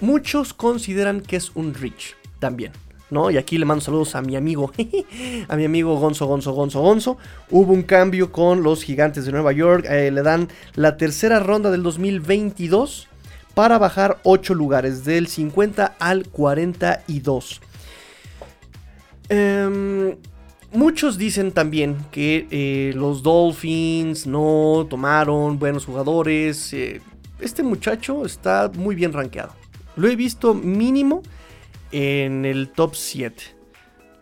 Muchos 0.00 0.52
consideran 0.52 1.20
que 1.20 1.36
es 1.36 1.52
un 1.54 1.74
Rich 1.74 2.16
también. 2.40 2.72
¿no? 3.10 3.30
Y 3.30 3.36
aquí 3.36 3.56
le 3.56 3.66
mando 3.66 3.84
saludos 3.84 4.16
a 4.16 4.22
mi 4.22 4.34
amigo, 4.34 4.72
a 5.48 5.54
mi 5.54 5.64
amigo 5.64 5.96
Gonzo, 6.00 6.26
Gonzo, 6.26 6.52
Gonzo, 6.54 6.80
Gonzo. 6.80 7.18
Hubo 7.50 7.72
un 7.72 7.84
cambio 7.84 8.32
con 8.32 8.64
los 8.64 8.82
gigantes 8.82 9.26
de 9.26 9.30
Nueva 9.30 9.52
York. 9.52 9.86
Eh, 9.88 10.10
le 10.10 10.22
dan 10.22 10.48
la 10.74 10.96
tercera 10.96 11.38
ronda 11.38 11.70
del 11.70 11.84
2022 11.84 13.10
para 13.54 13.78
bajar 13.78 14.18
8 14.24 14.54
lugares, 14.54 15.04
del 15.04 15.28
50 15.28 15.94
al 15.98 16.28
42. 16.28 17.60
Em, 19.28 20.16
muchos 20.72 21.16
dicen 21.16 21.52
también 21.52 21.96
que 22.10 22.46
eh, 22.50 22.92
los 22.94 23.22
Dolphins 23.22 24.26
no 24.26 24.86
tomaron 24.90 25.58
buenos 25.58 25.86
jugadores. 25.86 26.72
Eh, 26.72 27.00
este 27.40 27.62
muchacho 27.62 28.24
está 28.26 28.70
muy 28.74 28.94
bien 28.94 29.12
rankeado. 29.12 29.52
Lo 29.96 30.08
he 30.08 30.16
visto 30.16 30.54
mínimo 30.54 31.22
en 31.92 32.44
el 32.44 32.70
top 32.70 32.94
7. 32.94 33.54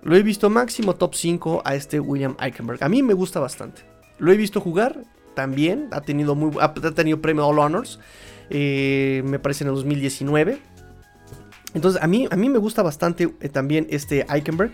Lo 0.03 0.17
he 0.17 0.23
visto 0.23 0.51
máximo 0.51 0.97
top 0.97 1.15
5 1.15 1.63
a 1.65 1.75
este 1.75 2.01
William 2.01 2.37
Eichenberg. 2.41 2.83
A 2.83 2.89
mí 2.89 3.03
me 3.03 3.15
gusta 3.15 3.41
bastante. 3.41 3.83
Lo 4.19 4.33
he 4.33 4.37
visto 4.37 4.61
jugar 4.61 5.05
también. 5.35 5.89
Ha 5.93 6.01
tenido, 6.03 6.35
muy, 6.35 6.53
ha 6.61 6.75
tenido 6.75 7.21
premio 7.21 7.47
All 7.47 7.59
Honors. 7.59 7.99
Eh, 8.55 9.23
me 9.25 9.39
parece 9.39 9.65
en 9.65 9.69
el 9.69 9.77
2019. 9.77 10.59
Entonces 11.73 12.03
a 12.03 12.07
mí, 12.07 12.29
a 12.31 12.37
mí 12.37 12.51
me 12.51 12.59
gusta 12.59 12.83
bastante 12.83 13.33
eh, 13.41 13.49
también 13.49 13.87
este 13.89 14.27
Eichenberg. 14.29 14.73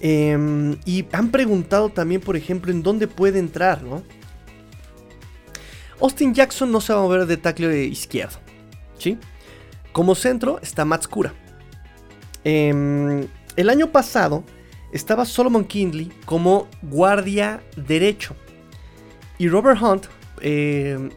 Em, 0.00 0.76
y 0.84 1.06
han 1.12 1.30
preguntado 1.30 1.88
también, 1.88 2.20
por 2.20 2.36
ejemplo, 2.36 2.72
en 2.72 2.82
dónde 2.82 3.06
puede 3.06 3.38
entrar, 3.38 3.84
¿no? 3.84 4.02
Austin 6.00 6.34
Jackson 6.34 6.72
no 6.72 6.80
se 6.80 6.92
va 6.92 6.98
a 6.98 7.02
mover 7.02 7.26
de 7.26 7.36
tackle 7.36 7.84
izquierdo, 7.84 8.38
¿sí? 8.98 9.16
Como 9.92 10.16
centro 10.16 10.58
está 10.60 10.84
Matskura. 10.84 11.32
Em, 12.42 13.28
el 13.54 13.70
año 13.70 13.92
pasado 13.92 14.42
estaba 14.92 15.24
Solomon 15.24 15.64
Kindley 15.64 16.10
como 16.24 16.66
guardia 16.82 17.62
derecho. 17.76 18.34
Y 19.38 19.48
Robert 19.48 19.80
Hunt 19.80 20.06
eh, 20.40 21.08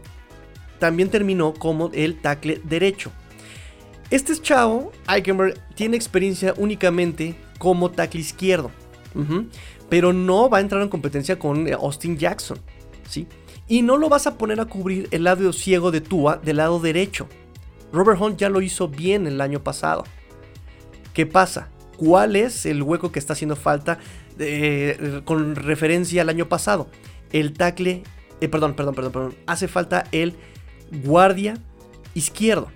también 0.86 1.10
terminó 1.10 1.52
como 1.56 1.90
el 1.96 2.22
tackle 2.22 2.62
derecho. 2.64 3.12
Este 4.12 4.40
chavo, 4.40 4.92
Eichenberg, 5.10 5.60
tiene 5.74 5.98
experiencia 5.98 6.54
únicamente 6.58 7.36
como 7.58 7.90
tackle 7.90 8.22
izquierdo. 8.22 8.70
pero 9.90 10.14
no 10.14 10.48
va 10.48 10.60
a 10.60 10.62
entrar 10.62 10.84
en 10.84 10.90
competencia 10.90 11.40
con 11.40 11.68
eh, 11.68 11.74
Austin 11.74 12.20
Jackson. 12.20 12.60
¿sí? 13.10 13.28
Y 13.68 13.82
no 13.82 13.98
lo 13.98 14.10
vas 14.10 14.28
a 14.28 14.38
poner 14.38 14.60
a 14.60 14.66
cubrir 14.66 15.08
el 15.10 15.24
lado 15.24 15.52
ciego 15.54 15.90
de 15.90 16.02
Tua 16.02 16.38
del 16.38 16.58
lado 16.58 16.80
derecho. 16.80 17.28
Robert 17.92 18.22
Hunt 18.22 18.38
ya 18.38 18.50
lo 18.50 18.62
hizo 18.62 18.88
bien 18.88 19.26
el 19.26 19.42
año 19.42 19.64
pasado. 19.64 20.04
¿Qué 21.16 21.26
pasa? 21.26 21.70
¿Cuál 21.98 22.36
es 22.36 22.68
el 22.68 22.84
hueco 22.84 23.12
que 23.12 23.18
está 23.18 23.34
haciendo 23.34 23.56
falta 23.56 23.98
eh, 24.38 25.22
con 25.26 25.56
referencia 25.56 26.22
al 26.22 26.30
año 26.30 26.48
pasado? 26.48 26.90
El 27.32 27.54
tackle, 27.54 28.04
eh, 28.40 28.48
perdón, 28.50 28.76
perdón, 28.76 28.94
perdón, 28.94 29.12
perdón. 29.12 29.36
Hace 29.48 29.68
falta 29.68 30.04
el 30.12 30.36
guardia 30.92 31.56
izquierdo. 32.14 32.70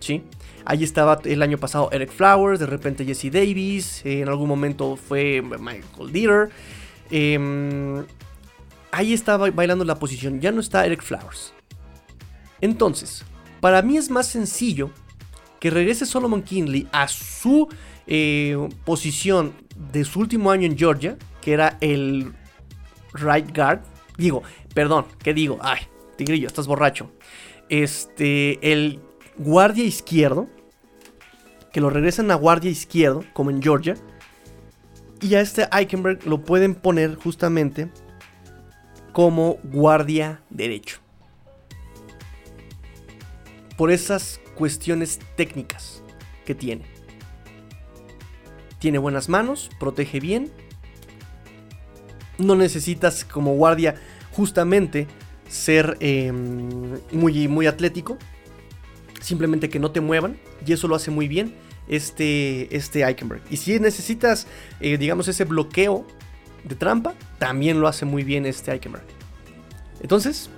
¿sí? 0.00 0.22
Ahí 0.64 0.84
estaba 0.84 1.20
el 1.24 1.42
año 1.42 1.58
pasado 1.58 1.90
Eric 1.92 2.10
Flowers, 2.10 2.60
de 2.60 2.66
repente 2.66 3.04
Jesse 3.04 3.30
Davis, 3.32 4.02
en 4.04 4.28
algún 4.28 4.48
momento 4.48 4.96
fue 4.96 5.42
Michael 5.42 6.12
Dieter. 6.12 6.50
Em, 7.10 8.04
ahí 8.90 9.12
estaba 9.12 9.50
bailando 9.50 9.84
la 9.84 9.98
posición, 9.98 10.40
ya 10.40 10.52
no 10.52 10.60
está 10.60 10.86
Eric 10.86 11.02
Flowers. 11.02 11.52
Entonces, 12.60 13.24
Para 13.60 13.80
mí 13.80 13.96
es 13.96 14.10
más 14.10 14.26
sencillo 14.26 14.90
que 15.60 15.70
regrese 15.70 16.04
Solomon 16.04 16.42
Kinley 16.42 16.88
a 16.90 17.06
su 17.06 17.68
eh, 18.08 18.56
posición 18.84 19.52
de 19.92 20.04
su 20.04 20.18
último 20.18 20.50
año 20.50 20.66
en 20.66 20.76
Georgia, 20.76 21.16
que 21.40 21.52
era 21.52 21.78
el 21.80 22.32
right 23.12 23.56
guard. 23.56 23.82
Digo, 24.18 24.42
perdón, 24.74 25.06
¿qué 25.22 25.32
digo? 25.32 25.58
Ay, 25.62 25.82
Tigrillo, 26.16 26.48
estás 26.48 26.66
borracho. 26.66 27.12
Este, 27.68 28.72
el 28.72 29.00
guardia 29.36 29.84
izquierdo, 29.84 30.48
que 31.72 31.80
lo 31.80 31.90
regresan 31.90 32.30
a 32.30 32.34
guardia 32.34 32.70
izquierdo, 32.70 33.24
como 33.32 33.50
en 33.50 33.62
Georgia. 33.62 33.96
Y 35.20 35.34
a 35.34 35.40
este 35.40 35.68
Eichenberg 35.72 36.26
lo 36.26 36.44
pueden 36.44 36.74
poner 36.74 37.14
justamente 37.14 37.88
como 39.12 39.58
guardia 39.62 40.42
derecho. 40.50 40.98
Por 43.76 43.90
esas 43.90 44.40
cuestiones 44.54 45.18
técnicas 45.36 46.02
que 46.44 46.54
tiene. 46.54 46.84
Tiene 48.78 48.98
buenas 48.98 49.28
manos, 49.28 49.70
protege 49.78 50.18
bien. 50.18 50.50
No 52.38 52.56
necesitas 52.56 53.24
como 53.24 53.54
guardia 53.54 53.94
justamente 54.32 55.06
ser 55.52 55.98
em, 56.00 56.98
muy, 57.12 57.46
muy 57.46 57.66
atlético. 57.66 58.16
Simplemente 59.20 59.68
que 59.68 59.78
no 59.78 59.90
te 59.90 60.00
muevan. 60.00 60.38
Y 60.66 60.72
eso 60.72 60.88
lo 60.88 60.94
hace 60.94 61.10
muy 61.10 61.28
bien 61.28 61.54
este, 61.88 62.74
este 62.74 63.04
Eichenberg. 63.04 63.42
Y 63.50 63.58
si 63.58 63.78
necesitas, 63.78 64.46
eh, 64.80 64.96
digamos, 64.96 65.28
ese 65.28 65.44
bloqueo 65.44 66.06
de 66.64 66.74
trampa, 66.74 67.14
también 67.38 67.80
lo 67.80 67.86
hace 67.86 68.06
muy 68.06 68.24
bien 68.24 68.46
este 68.46 68.72
Eichenberg. 68.72 69.04
Entonces, 70.00 70.48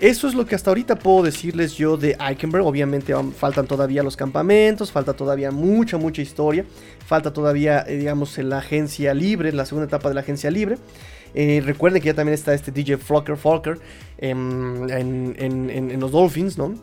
eso 0.00 0.26
es 0.26 0.34
lo 0.34 0.46
que 0.46 0.54
hasta 0.54 0.70
ahorita 0.70 0.96
puedo 0.96 1.22
decirles 1.22 1.74
yo 1.74 1.98
de 1.98 2.16
Eichenberg. 2.18 2.64
Obviamente 2.64 3.14
faltan 3.36 3.66
todavía 3.66 4.02
los 4.02 4.16
campamentos, 4.16 4.90
falta 4.90 5.12
todavía 5.12 5.50
mucha, 5.50 5.98
mucha 5.98 6.22
historia. 6.22 6.64
Falta 7.06 7.34
todavía, 7.34 7.84
eh, 7.86 7.98
digamos, 7.98 8.38
la 8.38 8.58
agencia 8.58 9.12
libre, 9.12 9.52
la 9.52 9.66
segunda 9.66 9.86
etapa 9.86 10.08
de 10.08 10.14
la 10.14 10.22
agencia 10.22 10.50
libre. 10.50 10.78
Eh, 11.34 11.62
recuerden 11.64 12.02
que 12.02 12.06
ya 12.06 12.14
también 12.14 12.34
está 12.34 12.54
este 12.54 12.70
DJ 12.70 12.98
Flocker 12.98 13.36
Falker 13.36 13.78
en, 14.18 14.86
en, 14.90 16.00
los 16.00 16.12
Dolphins, 16.12 16.58
¿no? 16.58 16.74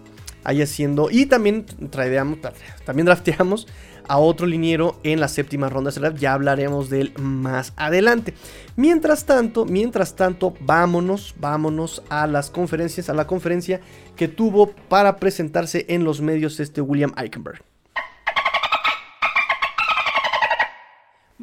Ahí 0.44 0.62
haciendo. 0.62 1.10
Y 1.12 1.26
también 1.26 1.66
también 1.92 3.06
drafteamos 3.06 3.68
a 4.10 4.18
otro 4.18 4.48
liniero 4.48 5.00
en 5.04 5.20
la 5.20 5.28
séptima 5.28 5.70
ronda 5.70 5.92
de 5.92 6.20
Ya 6.20 6.34
hablaremos 6.34 6.90
de 6.90 7.02
él 7.02 7.14
más 7.18 7.74
adelante. 7.78 8.34
Mientras 8.76 9.26
tanto, 9.26 9.66
mientras 9.66 10.16
tanto, 10.16 10.56
vámonos, 10.62 11.36
vámonos 11.40 12.02
a 12.10 12.26
las 12.26 12.50
conferencias, 12.50 13.10
a 13.10 13.14
la 13.14 13.28
conferencia 13.28 13.82
que 14.16 14.28
tuvo 14.28 14.72
para 14.90 15.18
presentarse 15.18 15.86
en 15.90 16.04
los 16.04 16.22
medios 16.22 16.60
este 16.60 16.82
William 16.82 17.14
Eichenberg. 17.18 17.69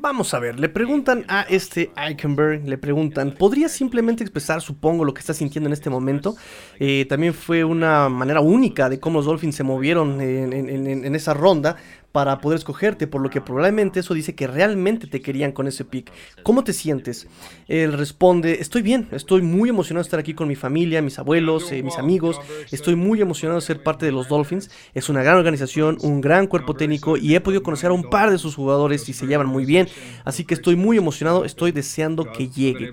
Vamos 0.06 0.34
a 0.34 0.38
ver, 0.38 0.60
le 0.60 0.68
preguntan 0.68 1.24
a 1.26 1.42
este 1.48 1.90
Eichenberg, 1.96 2.64
le 2.64 2.78
preguntan, 2.78 3.32
¿podría 3.32 3.68
simplemente 3.68 4.22
expresar, 4.22 4.62
supongo, 4.62 5.04
lo 5.04 5.12
que 5.12 5.18
está 5.18 5.34
sintiendo 5.34 5.68
en 5.68 5.72
este 5.72 5.90
momento? 5.90 6.36
Eh, 6.78 7.06
también 7.08 7.34
fue 7.34 7.64
una 7.64 8.08
manera 8.08 8.40
única 8.40 8.88
de 8.88 9.00
cómo 9.00 9.18
los 9.18 9.26
Dolphins 9.26 9.56
se 9.56 9.64
movieron 9.64 10.20
en 10.20 11.14
esa 11.16 11.34
ronda 11.34 11.74
para 12.16 12.38
poder 12.38 12.56
escogerte, 12.56 13.06
por 13.06 13.20
lo 13.20 13.28
que 13.28 13.42
probablemente 13.42 14.00
eso 14.00 14.14
dice 14.14 14.34
que 14.34 14.46
realmente 14.46 15.06
te 15.06 15.20
querían 15.20 15.52
con 15.52 15.66
ese 15.66 15.84
pick. 15.84 16.10
¿Cómo 16.42 16.64
te 16.64 16.72
sientes? 16.72 17.28
Él 17.68 17.92
responde, 17.92 18.56
estoy 18.58 18.80
bien, 18.80 19.06
estoy 19.12 19.42
muy 19.42 19.68
emocionado 19.68 20.02
de 20.02 20.06
estar 20.06 20.18
aquí 20.18 20.32
con 20.32 20.48
mi 20.48 20.54
familia, 20.54 21.02
mis 21.02 21.18
abuelos, 21.18 21.70
eh, 21.72 21.82
mis 21.82 21.98
amigos, 21.98 22.40
estoy 22.72 22.96
muy 22.96 23.20
emocionado 23.20 23.60
de 23.60 23.66
ser 23.66 23.82
parte 23.82 24.06
de 24.06 24.12
los 24.12 24.28
Dolphins, 24.28 24.70
es 24.94 25.10
una 25.10 25.22
gran 25.22 25.36
organización, 25.36 25.98
un 26.00 26.22
gran 26.22 26.46
cuerpo 26.46 26.72
técnico 26.72 27.18
y 27.18 27.34
he 27.34 27.40
podido 27.42 27.62
conocer 27.62 27.90
a 27.90 27.92
un 27.92 28.08
par 28.08 28.30
de 28.30 28.38
sus 28.38 28.54
jugadores 28.54 29.06
y 29.10 29.12
se 29.12 29.26
llevan 29.26 29.48
muy 29.48 29.66
bien, 29.66 29.86
así 30.24 30.44
que 30.44 30.54
estoy 30.54 30.74
muy 30.74 30.96
emocionado, 30.96 31.44
estoy 31.44 31.70
deseando 31.70 32.32
que 32.32 32.48
llegue 32.48 32.92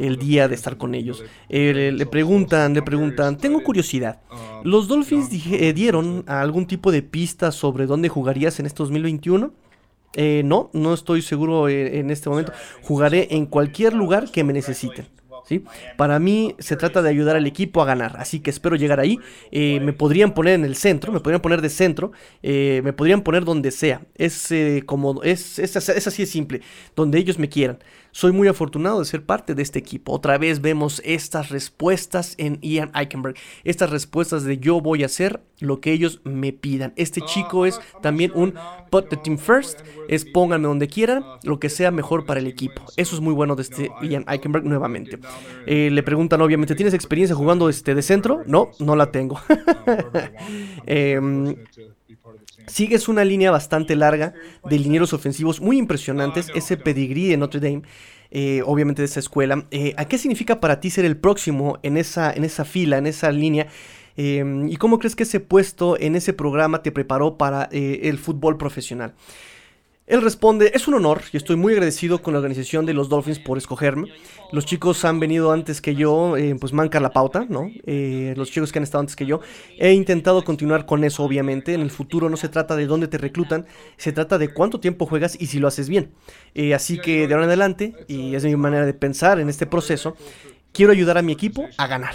el 0.00 0.18
día 0.18 0.48
de 0.48 0.56
estar 0.56 0.78
con 0.78 0.96
ellos. 0.96 1.22
Le 1.48 2.06
preguntan, 2.06 2.74
le 2.74 2.82
preguntan, 2.82 3.38
tengo 3.38 3.62
curiosidad, 3.62 4.20
¿los 4.64 4.88
Dolphins 4.88 5.28
eh, 5.32 5.72
dieron 5.72 6.24
algún 6.26 6.66
tipo 6.66 6.90
de 6.90 7.02
pista 7.02 7.52
sobre 7.52 7.86
dónde 7.86 8.08
jugarías 8.08 8.58
en 8.58 8.63
en 8.64 8.66
este 8.66 8.82
2021? 8.82 9.52
Eh, 10.16 10.42
no, 10.44 10.70
no 10.72 10.94
estoy 10.94 11.22
seguro 11.22 11.68
eh, 11.68 11.98
en 11.98 12.10
este 12.10 12.30
momento. 12.30 12.52
Jugaré 12.82 13.28
en 13.30 13.46
cualquier 13.46 13.94
lugar 13.94 14.30
que 14.30 14.42
me 14.44 14.52
necesiten. 14.52 15.06
¿Sí? 15.46 15.62
Para 15.98 16.18
mí 16.18 16.54
se 16.58 16.74
trata 16.74 17.02
de 17.02 17.10
ayudar 17.10 17.36
al 17.36 17.46
equipo 17.46 17.82
a 17.82 17.84
ganar, 17.84 18.16
así 18.18 18.40
que 18.40 18.48
espero 18.48 18.76
llegar 18.76 18.98
ahí. 18.98 19.18
Eh, 19.50 19.78
me 19.80 19.92
podrían 19.92 20.32
poner 20.32 20.54
en 20.54 20.64
el 20.64 20.74
centro, 20.74 21.12
me 21.12 21.20
podrían 21.20 21.42
poner 21.42 21.60
de 21.60 21.68
centro, 21.68 22.12
me 22.42 22.92
podrían 22.94 23.20
poner 23.20 23.44
donde 23.44 23.70
sea. 23.70 24.00
Es 24.14 24.50
como 24.86 25.22
es, 25.22 25.58
es, 25.58 25.76
es, 25.76 26.06
así 26.06 26.22
de 26.22 26.26
simple, 26.26 26.62
donde 26.96 27.18
ellos 27.18 27.38
me 27.38 27.50
quieran. 27.50 27.78
Soy 28.14 28.30
muy 28.30 28.46
afortunado 28.46 29.00
de 29.00 29.06
ser 29.06 29.26
parte 29.26 29.56
de 29.56 29.62
este 29.64 29.80
equipo. 29.80 30.12
Otra 30.12 30.38
vez 30.38 30.60
vemos 30.60 31.02
estas 31.04 31.48
respuestas 31.48 32.36
en 32.38 32.60
Ian 32.62 32.92
Eichenberg. 32.94 33.34
Estas 33.64 33.90
respuestas 33.90 34.44
de 34.44 34.58
yo 34.58 34.80
voy 34.80 35.02
a 35.02 35.06
hacer 35.06 35.42
lo 35.58 35.80
que 35.80 35.90
ellos 35.90 36.20
me 36.22 36.52
pidan. 36.52 36.92
Este 36.94 37.22
chico 37.22 37.66
es 37.66 37.80
también 38.02 38.30
un 38.36 38.54
put 38.88 39.08
the 39.08 39.16
team 39.16 39.36
first. 39.36 39.80
Es 40.08 40.24
pónganme 40.24 40.68
donde 40.68 40.86
quieran, 40.86 41.24
lo 41.42 41.58
que 41.58 41.68
sea 41.68 41.90
mejor 41.90 42.24
para 42.24 42.38
el 42.38 42.46
equipo. 42.46 42.82
Eso 42.96 43.16
es 43.16 43.20
muy 43.20 43.34
bueno 43.34 43.56
de 43.56 43.62
este 43.62 43.90
Ian 44.00 44.24
Eichenberg 44.28 44.64
nuevamente. 44.64 45.18
Eh, 45.66 45.90
le 45.90 46.02
preguntan 46.04 46.40
obviamente, 46.40 46.76
¿tienes 46.76 46.94
experiencia 46.94 47.34
jugando 47.34 47.68
este 47.68 47.96
de 47.96 48.02
centro? 48.02 48.42
No, 48.46 48.70
no 48.78 48.94
la 48.94 49.10
tengo. 49.10 49.40
eh, 50.86 51.20
Sigues 52.66 53.08
una 53.08 53.24
línea 53.24 53.50
bastante 53.50 53.96
larga 53.96 54.34
de 54.64 54.78
linieros 54.78 55.12
ofensivos 55.12 55.60
muy 55.60 55.78
impresionantes, 55.78 56.50
ese 56.54 56.76
pedigrí 56.76 57.28
de 57.28 57.36
Notre 57.36 57.60
Dame, 57.60 57.82
eh, 58.30 58.62
obviamente 58.64 59.02
de 59.02 59.06
esa 59.06 59.20
escuela. 59.20 59.66
Eh, 59.70 59.94
¿A 59.96 60.06
qué 60.06 60.18
significa 60.18 60.60
para 60.60 60.80
ti 60.80 60.90
ser 60.90 61.04
el 61.04 61.16
próximo 61.16 61.78
en 61.82 61.96
esa, 61.96 62.32
en 62.32 62.44
esa 62.44 62.64
fila, 62.64 62.98
en 62.98 63.06
esa 63.06 63.30
línea? 63.30 63.66
Eh, 64.16 64.44
¿Y 64.68 64.76
cómo 64.76 64.98
crees 64.98 65.14
que 65.14 65.24
ese 65.24 65.40
puesto 65.40 65.98
en 66.00 66.16
ese 66.16 66.32
programa 66.32 66.82
te 66.82 66.92
preparó 66.92 67.36
para 67.36 67.68
el 67.72 68.18
fútbol 68.18 68.56
profesional? 68.56 69.14
Él 70.06 70.20
responde, 70.20 70.70
es 70.74 70.86
un 70.86 70.94
honor 70.94 71.22
y 71.32 71.38
estoy 71.38 71.56
muy 71.56 71.72
agradecido 71.72 72.20
con 72.20 72.34
la 72.34 72.38
organización 72.38 72.84
de 72.84 72.92
los 72.92 73.08
Dolphins 73.08 73.38
por 73.38 73.56
escogerme. 73.56 74.08
Los 74.52 74.66
chicos 74.66 75.02
han 75.06 75.18
venido 75.18 75.50
antes 75.50 75.80
que 75.80 75.94
yo, 75.94 76.36
eh, 76.36 76.54
pues 76.60 76.74
mancar 76.74 77.00
la 77.00 77.10
pauta, 77.10 77.46
¿no? 77.48 77.70
Eh, 77.86 78.34
los 78.36 78.50
chicos 78.50 78.70
que 78.70 78.78
han 78.78 78.82
estado 78.82 79.00
antes 79.00 79.16
que 79.16 79.24
yo. 79.24 79.40
He 79.78 79.92
intentado 79.92 80.44
continuar 80.44 80.84
con 80.84 81.04
eso, 81.04 81.24
obviamente. 81.24 81.72
En 81.72 81.80
el 81.80 81.90
futuro 81.90 82.28
no 82.28 82.36
se 82.36 82.50
trata 82.50 82.76
de 82.76 82.86
dónde 82.86 83.08
te 83.08 83.16
reclutan, 83.16 83.64
se 83.96 84.12
trata 84.12 84.36
de 84.36 84.52
cuánto 84.52 84.78
tiempo 84.78 85.06
juegas 85.06 85.40
y 85.40 85.46
si 85.46 85.58
lo 85.58 85.68
haces 85.68 85.88
bien. 85.88 86.12
Eh, 86.54 86.74
así 86.74 86.98
que 86.98 87.26
de 87.26 87.32
ahora 87.32 87.44
en 87.44 87.48
adelante, 87.48 87.94
y 88.06 88.34
es 88.34 88.44
mi 88.44 88.56
manera 88.56 88.84
de 88.84 88.92
pensar 88.92 89.40
en 89.40 89.48
este 89.48 89.64
proceso, 89.64 90.16
quiero 90.72 90.92
ayudar 90.92 91.16
a 91.16 91.22
mi 91.22 91.32
equipo 91.32 91.64
a 91.78 91.86
ganar. 91.86 92.14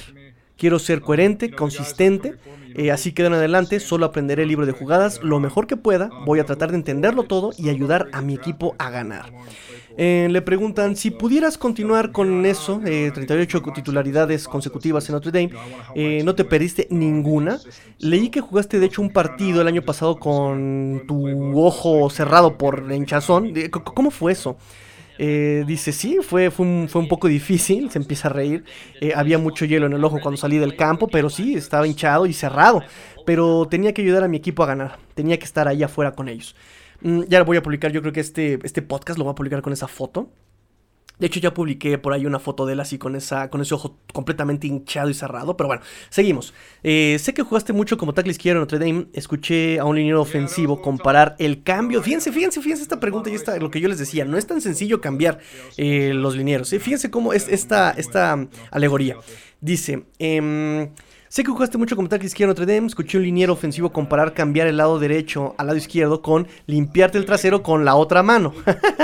Quiero 0.60 0.78
ser 0.78 1.00
coherente, 1.00 1.52
consistente, 1.52 2.36
eh, 2.76 2.92
así 2.92 3.14
que 3.14 3.24
de 3.24 3.28
en 3.28 3.34
adelante. 3.34 3.80
Solo 3.80 4.06
aprenderé 4.06 4.44
el 4.44 4.50
libro 4.50 4.66
de 4.66 4.74
jugadas 4.74 5.22
lo 5.24 5.40
mejor 5.40 5.68
que 5.68 5.78
pueda, 5.78 6.10
voy 6.26 6.40
a 6.40 6.44
tratar 6.44 6.72
de 6.72 6.76
entenderlo 6.76 7.24
todo 7.24 7.52
y 7.58 7.70
ayudar 7.70 8.10
a 8.12 8.22
mi 8.22 8.34
equipo 8.34 8.76
a 8.78 8.90
ganar. 8.90 9.32
Eh, 9.98 10.28
le 10.30 10.42
preguntan 10.42 10.98
si 10.98 11.12
pudieras 11.12 11.58
continuar 11.58 12.12
con 12.12 12.46
eso, 12.46 12.82
38 12.84 13.58
eh, 13.58 13.72
titularidades 13.74 14.50
consecutivas 14.50 15.08
en 15.08 15.14
Notre 15.14 15.32
Dame, 15.32 16.24
no 16.26 16.36
te 16.36 16.44
perdiste 16.44 16.88
ninguna. 16.90 17.60
Leí 17.98 18.28
que 18.28 18.42
jugaste 18.42 18.80
de 18.80 18.88
hecho 18.88 19.02
un 19.02 19.12
partido 19.12 19.62
el 19.62 19.68
año 19.68 19.82
pasado 19.82 20.20
con 20.20 21.04
tu 21.08 21.58
ojo 21.58 22.10
cerrado 22.10 22.58
por 22.58 22.92
hinchazón. 22.92 23.54
¿Cómo 23.72 24.12
fue 24.12 24.34
eso? 24.34 24.58
Eh, 25.22 25.66
dice, 25.68 25.92
sí, 25.92 26.20
fue, 26.22 26.50
fue, 26.50 26.66
un, 26.66 26.88
fue 26.88 27.02
un 27.02 27.10
poco 27.10 27.28
difícil, 27.28 27.92
se 27.92 28.00
empieza 28.00 28.30
a 28.30 28.32
reír. 28.32 28.64
Eh, 29.02 29.12
había 29.14 29.38
mucho 29.38 29.66
hielo 29.66 29.86
en 29.86 29.92
el 29.92 30.04
ojo 30.06 30.20
cuando 30.22 30.38
salí 30.38 30.58
del 30.58 30.78
campo, 30.78 31.10
pero 31.10 31.30
sí, 31.30 31.56
estaba 31.56 31.86
hinchado 31.86 32.26
y 32.26 32.32
cerrado. 32.32 32.82
Pero 33.26 33.68
tenía 33.70 33.94
que 33.94 34.02
ayudar 34.02 34.24
a 34.24 34.30
mi 34.30 34.38
equipo 34.38 34.64
a 34.64 34.68
ganar, 34.68 34.98
tenía 35.16 35.38
que 35.38 35.44
estar 35.44 35.68
ahí 35.68 35.84
afuera 35.84 36.14
con 36.14 36.30
ellos. 36.30 36.56
Mm, 37.02 37.24
ya 37.28 37.40
lo 37.40 37.46
voy 37.46 37.58
a 37.58 37.62
publicar, 37.62 37.92
yo 37.92 38.02
creo 38.02 38.14
que 38.14 38.22
este, 38.22 38.60
este 38.64 38.82
podcast 38.82 39.20
lo 39.20 39.26
voy 39.26 39.34
a 39.34 39.36
publicar 39.36 39.62
con 39.62 39.74
esa 39.74 39.90
foto. 39.90 40.32
De 41.20 41.28
hecho, 41.28 41.40
ya 41.40 41.54
publiqué 41.54 41.98
por 41.98 42.14
ahí 42.14 42.26
una 42.26 42.40
foto 42.40 42.66
de 42.66 42.74
él 42.74 42.80
así 42.80 42.98
con, 42.98 43.16
esa, 43.16 43.50
con 43.50 43.62
ese 43.62 43.74
ojo 43.74 43.98
completamente 44.14 44.68
hinchado 44.68 45.10
y 45.10 45.14
cerrado. 45.14 45.58
Pero 45.58 45.68
bueno, 45.68 45.84
seguimos. 46.10 46.54
Eh, 46.82 47.18
sé 47.20 47.34
que 47.34 47.44
jugaste 47.44 47.74
mucho 47.74 47.98
como 47.98 48.14
tackle 48.14 48.32
izquierdo 48.32 48.60
en 48.60 48.62
Notre 48.62 48.80
Dame. 48.80 49.08
Escuché 49.14 49.80
a 49.80 49.86
un 49.86 49.96
liniero 49.96 50.22
ofensivo 50.22 50.82
comparar 50.82 51.36
el 51.40 51.64
cambio. 51.64 52.02
Fíjense, 52.02 52.32
fíjense, 52.32 52.62
fíjense 52.62 52.84
esta 52.84 53.00
pregunta 53.00 53.30
y 53.30 53.36
esta, 53.36 53.58
lo 53.58 53.70
que 53.70 53.82
yo 53.82 53.90
les 53.90 54.00
decía. 54.00 54.26
No 54.26 54.38
es 54.38 54.48
tan 54.48 54.62
sencillo 54.62 55.02
cambiar 55.02 55.40
eh, 55.78 56.14
los 56.14 56.36
linieros. 56.36 56.70
Fíjense 56.70 57.12
cómo 57.12 57.34
es 57.34 57.48
esta, 57.50 57.92
esta 57.92 58.48
alegoría. 58.72 59.18
Dice, 59.62 60.06
eh, 60.20 60.90
Sé 61.30 61.44
que 61.44 61.52
jugaste 61.52 61.78
mucho 61.78 61.96
como 61.96 62.10
tackle 62.10 62.26
izquierdo 62.26 62.54
en 62.54 62.58
Notre 62.58 62.74
Dame. 62.74 62.88
Escuché 62.88 63.20
un 63.20 63.24
liniero 63.24 63.54
ofensivo 63.54 63.92
comparar 63.92 64.34
cambiar 64.34 64.66
el 64.66 64.78
lado 64.78 64.98
derecho 64.98 65.54
al 65.60 65.68
lado 65.68 65.78
izquierdo 65.78 66.24
con 66.24 66.48
limpiarte 66.66 67.20
el 67.20 67.26
trasero 67.26 67.62
con 67.62 67.86
la 67.86 67.94
otra 67.94 68.24
mano. 68.24 68.52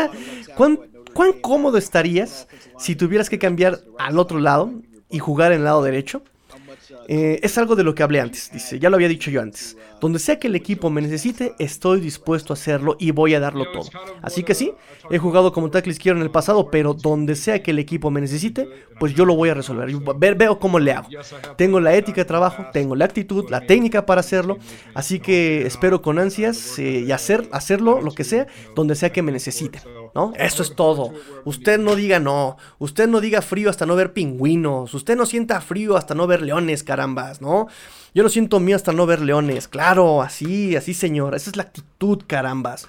¿Cuán, 0.58 0.80
¿Cuán 1.16 1.32
cómodo 1.40 1.78
estarías 1.78 2.46
si 2.78 2.94
tuvieras 2.98 3.30
que 3.30 3.40
cambiar 3.40 3.80
al 3.98 4.20
otro 4.20 4.38
lado 4.38 4.74
y 5.10 5.20
jugar 5.20 5.54
en 5.54 5.60
el 5.60 5.64
lado 5.64 5.82
derecho? 5.82 6.24
Eh, 7.08 7.40
es 7.42 7.58
algo 7.58 7.78
de 7.78 7.86
lo 7.86 7.96
que 7.96 8.04
hablé 8.04 8.20
antes, 8.20 8.52
dice, 8.52 8.80
ya 8.80 8.90
lo 8.90 8.98
había 8.98 9.08
dicho 9.08 9.32
yo 9.32 9.42
antes. 9.42 9.78
Donde 10.06 10.20
sea 10.20 10.38
que 10.38 10.50
el 10.50 10.56
equipo 10.56 10.92
me 10.92 11.02
necesite, 11.02 11.56
estoy 11.58 12.00
dispuesto 12.00 12.54
a 12.54 12.56
hacerlo 12.56 12.96
y 13.00 13.10
voy 13.10 13.34
a 13.34 13.40
darlo 13.40 13.66
todo. 13.72 13.90
Así 14.22 14.44
que 14.44 14.54
sí, 14.54 14.72
he 15.10 15.18
jugado 15.18 15.52
como 15.52 15.72
tackle 15.72 15.94
izquierdo 15.94 16.20
en 16.20 16.26
el 16.26 16.30
pasado, 16.30 16.70
pero 16.70 16.94
donde 16.94 17.34
sea 17.36 17.64
que 17.64 17.72
el 17.72 17.80
equipo 17.80 18.12
me 18.12 18.22
necesite, 18.22 18.70
pues 19.00 19.16
yo 19.16 19.26
lo 19.26 19.36
voy 19.36 19.50
a 19.50 19.56
resolver. 19.56 19.90
veo 20.36 20.60
cómo 20.60 20.78
le 20.78 20.92
hago. 20.92 21.08
Tengo 21.58 21.80
la 21.80 21.96
ética 21.96 22.22
de 22.22 22.26
trabajo, 22.26 22.68
tengo 22.72 22.96
la 22.96 23.06
actitud, 23.06 23.50
la 23.50 23.62
técnica 23.62 24.06
para 24.06 24.20
hacerlo, 24.20 24.60
así 24.94 25.20
que 25.20 25.66
espero 25.66 26.04
con 26.04 26.20
ansias 26.20 26.78
eh, 26.78 27.04
y 27.08 27.12
hacer, 27.12 27.50
hacerlo, 27.52 28.00
lo 28.00 28.12
que 28.12 28.26
sea, 28.26 28.46
donde 28.76 28.94
sea 28.94 29.12
que 29.12 29.24
me 29.24 29.32
necesite. 29.32 29.82
¿no? 30.14 30.34
Eso 30.38 30.62
es 30.62 30.76
todo. 30.76 31.14
Usted 31.46 31.80
no 31.80 31.96
diga 31.96 32.20
no, 32.20 32.58
usted 32.78 33.08
no 33.08 33.22
diga 33.22 33.42
frío 33.42 33.72
hasta 33.72 33.88
no 33.88 33.96
ver 33.96 34.14
pingüinos, 34.14 34.94
usted 34.94 35.18
no 35.18 35.26
sienta 35.26 35.62
frío 35.62 35.98
hasta 35.98 36.14
no 36.14 36.28
ver 36.28 36.44
leones, 36.44 36.84
carambas, 36.84 37.42
¿no? 37.42 37.68
Yo 38.16 38.24
no 38.24 38.30
siento 38.30 38.62
mío 38.62 38.78
hasta 38.78 38.94
no 38.94 39.06
ver 39.06 39.20
leones, 39.20 39.68
claro, 39.68 40.22
así, 40.22 40.78
así 40.78 40.94
señor, 40.94 41.36
esa 41.36 41.50
es 41.50 41.58
la 41.58 41.64
actitud, 41.64 42.24
carambas. 42.26 42.88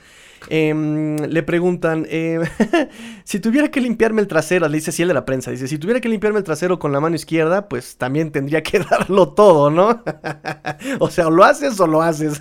Em, 0.48 1.16
le 1.16 1.42
preguntan, 1.42 2.06
em, 2.08 2.42
si 3.24 3.40
tuviera 3.40 3.68
que 3.68 3.80
limpiarme 3.80 4.20
el 4.20 4.28
trasero, 4.28 4.68
le 4.68 4.76
dice 4.76 4.90
así 4.90 5.02
el 5.02 5.08
de 5.08 5.14
la 5.14 5.24
prensa, 5.24 5.50
dice, 5.50 5.66
si 5.66 5.78
tuviera 5.78 6.00
que 6.00 6.08
limpiarme 6.08 6.38
el 6.38 6.44
trasero 6.44 6.78
con 6.78 6.92
la 6.92 7.00
mano 7.00 7.16
izquierda, 7.16 7.68
pues 7.68 7.96
también 7.96 8.30
tendría 8.30 8.62
que 8.62 8.78
darlo 8.90 9.30
todo, 9.30 9.68
¿no? 9.68 10.04
o 11.00 11.10
sea, 11.10 11.28
lo 11.28 11.42
haces 11.42 11.80
o 11.80 11.88
lo 11.88 12.02
haces. 12.02 12.40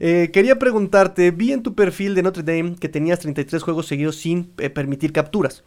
Eh, 0.00 0.30
quería 0.32 0.58
preguntarte, 0.58 1.32
vi 1.32 1.52
en 1.52 1.62
tu 1.62 1.74
perfil 1.74 2.14
de 2.14 2.22
Notre 2.22 2.44
Dame 2.44 2.76
que 2.76 2.88
tenías 2.88 3.18
33 3.18 3.62
juegos 3.62 3.86
seguidos 3.86 4.16
sin 4.16 4.52
eh, 4.56 4.70
permitir 4.70 5.12
capturas. 5.12 5.64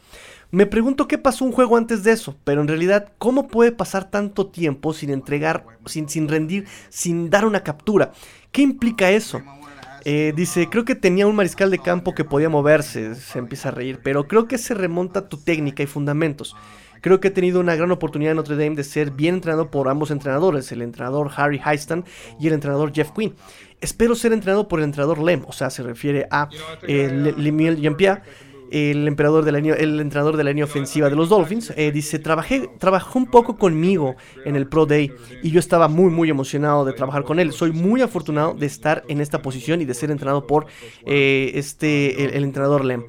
Me 0.52 0.66
pregunto 0.66 1.08
qué 1.08 1.18
pasó 1.18 1.46
un 1.46 1.54
juego 1.54 1.78
antes 1.78 2.04
de 2.04 2.12
eso, 2.12 2.36
pero 2.44 2.60
en 2.60 2.68
realidad, 2.68 3.14
¿cómo 3.18 3.48
puede 3.48 3.72
pasar 3.72 4.12
tanto 4.12 4.48
tiempo 4.48 4.94
sin 4.94 5.10
entregar, 5.10 5.66
sin, 5.86 6.10
sin 6.10 6.28
rendir, 6.28 6.68
sin 6.90 7.30
dar 7.30 7.46
una 7.46 7.64
captura? 7.64 8.12
¿Qué 8.52 8.62
implica 8.62 9.10
eso? 9.12 9.42
Eh, 10.04 10.34
dice, 10.36 10.68
creo 10.70 10.84
que 10.84 10.96
tenía 10.96 11.26
un 11.26 11.38
mariscal 11.38 11.72
de 11.72 11.80
campo 11.80 12.14
que 12.14 12.26
podía 12.26 12.50
moverse, 12.50 13.16
se 13.16 13.40
empieza 13.40 13.70
a 13.70 13.72
reír, 13.72 14.00
pero 14.04 14.28
creo 14.28 14.48
que 14.48 14.58
se 14.58 14.74
remonta 14.74 15.20
a 15.20 15.30
tu 15.30 15.38
técnica 15.38 15.84
y 15.84 15.88
fundamentos. 15.88 16.54
Creo 17.00 17.20
que 17.20 17.30
he 17.30 17.32
tenido 17.32 17.60
una 17.60 17.76
gran 17.76 17.92
oportunidad 17.92 18.32
en 18.32 18.38
Notre 18.38 18.58
Dame 18.58 18.76
de 18.76 18.84
ser 18.84 19.12
bien 19.12 19.36
entrenado 19.36 19.72
por 19.72 19.88
ambos 19.88 20.12
entrenadores, 20.12 20.72
el 20.72 20.82
entrenador 20.82 21.32
Harry 21.36 21.62
Heistan 21.64 22.04
y 22.40 22.48
el 22.48 22.54
entrenador 22.54 22.92
Jeff 22.94 23.12
Quinn. 23.12 23.36
Espero 23.80 24.16
ser 24.16 24.34
entrenado 24.34 24.68
por 24.68 24.80
el 24.80 24.86
entrenador 24.86 25.20
Lem, 25.20 25.44
o 25.48 25.54
sea, 25.54 25.70
se 25.70 25.82
refiere 25.82 26.28
a 26.30 26.50
eh, 26.84 27.34
Lemiel 27.38 27.78
Jean-Pierre 27.78 28.22
el 28.72 29.08
emperador 29.08 29.44
de 29.44 29.52
la 29.52 29.60
el 29.60 30.00
entrenador 30.00 30.38
de 30.38 30.44
la 30.44 30.50
línea 30.50 30.66
ofensiva 30.66 31.10
de 31.10 31.16
los 31.16 31.30
Dolphins, 31.30 31.74
eh, 31.76 31.92
dice, 31.92 32.20
trabajé, 32.20 32.70
trabajó 32.80 33.20
un 33.20 33.28
poco 33.28 33.58
conmigo 33.58 34.16
en 34.46 34.56
el 34.56 34.68
Pro 34.68 34.86
Day 34.86 35.12
y 35.44 35.52
yo 35.52 35.60
estaba 35.60 35.88
muy, 35.88 36.10
muy 36.10 36.30
emocionado 36.30 36.86
de 36.86 36.94
trabajar 36.94 37.24
con 37.24 37.40
él. 37.40 37.52
Soy 37.52 37.72
muy 37.72 38.02
afortunado 38.02 38.54
de 38.54 38.66
estar 38.66 39.04
en 39.08 39.22
esta 39.22 39.42
posición 39.42 39.82
y 39.82 39.86
de 39.86 39.94
ser 39.94 40.10
entrenado 40.10 40.48
por 40.48 40.66
eh, 41.06 41.52
este, 41.56 42.36
el, 42.36 42.44
entrenador 42.44 42.86
Lem. 42.86 43.04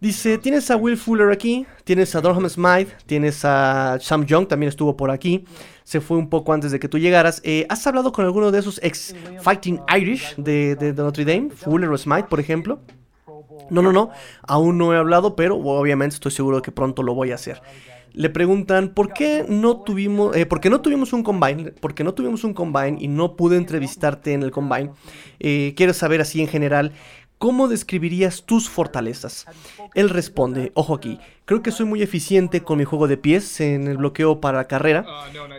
Dice, 0.00 0.36
tienes 0.38 0.70
a 0.70 0.76
Will 0.76 0.96
Fuller 0.96 1.30
aquí, 1.30 1.64
tienes 1.84 2.14
a 2.14 2.20
Durham 2.20 2.48
Smythe, 2.48 2.92
tienes 3.06 3.44
a 3.44 3.98
Sam 4.00 4.26
Young, 4.26 4.46
también 4.46 4.68
estuvo 4.68 4.96
por 4.96 5.10
aquí, 5.10 5.44
se 5.84 6.00
fue 6.00 6.18
un 6.18 6.28
poco 6.28 6.52
antes 6.52 6.72
de 6.72 6.78
que 6.78 6.88
tú 6.88 6.98
llegaras. 6.98 7.40
Eh, 7.44 7.66
¿Has 7.70 7.86
hablado 7.86 8.12
con 8.12 8.24
alguno 8.24 8.50
de 8.50 8.58
esos 8.58 8.78
ex 8.82 9.14
Fighting 9.40 9.80
Irish 9.96 10.34
de, 10.36 10.76
de 10.76 10.92
Notre 10.92 11.24
Dame, 11.24 11.50
Fuller 11.50 11.88
o 11.88 11.96
Smythe, 11.96 12.28
por 12.28 12.40
ejemplo? 12.40 12.80
No, 13.70 13.82
no, 13.82 13.92
no, 13.92 14.10
aún 14.46 14.78
no 14.78 14.94
he 14.94 14.96
hablado, 14.96 15.36
pero 15.36 15.56
obviamente 15.56 16.14
estoy 16.14 16.32
seguro 16.32 16.56
de 16.56 16.62
que 16.62 16.72
pronto 16.72 17.02
lo 17.02 17.14
voy 17.14 17.32
a 17.32 17.34
hacer. 17.36 17.62
Le 18.12 18.30
preguntan 18.30 18.90
por 18.90 19.12
qué 19.12 19.44
no 19.46 19.82
tuvimos, 19.82 20.34
eh, 20.34 20.46
por 20.46 20.60
qué 20.60 20.70
no 20.70 20.80
tuvimos 20.80 21.12
un 21.12 21.22
combine, 21.22 21.72
porque 21.72 22.02
no 22.02 22.14
tuvimos 22.14 22.44
un 22.44 22.54
combine 22.54 22.96
y 22.98 23.08
no 23.08 23.36
pude 23.36 23.56
entrevistarte 23.56 24.32
en 24.32 24.42
el 24.42 24.50
combine. 24.50 24.90
Eh, 25.38 25.74
quiero 25.76 25.92
saber 25.92 26.22
así 26.22 26.40
en 26.40 26.48
general 26.48 26.92
¿Cómo 27.38 27.68
describirías 27.68 28.44
tus 28.44 28.70
fortalezas? 28.70 29.44
Él 29.94 30.08
responde, 30.08 30.72
ojo 30.74 30.94
aquí, 30.94 31.20
creo 31.44 31.62
que 31.62 31.70
soy 31.70 31.84
muy 31.84 32.00
eficiente 32.00 32.62
con 32.62 32.78
mi 32.78 32.84
juego 32.84 33.08
de 33.08 33.18
pies 33.18 33.60
en 33.60 33.88
el 33.88 33.98
bloqueo 33.98 34.40
para 34.40 34.66
carrera. 34.66 35.04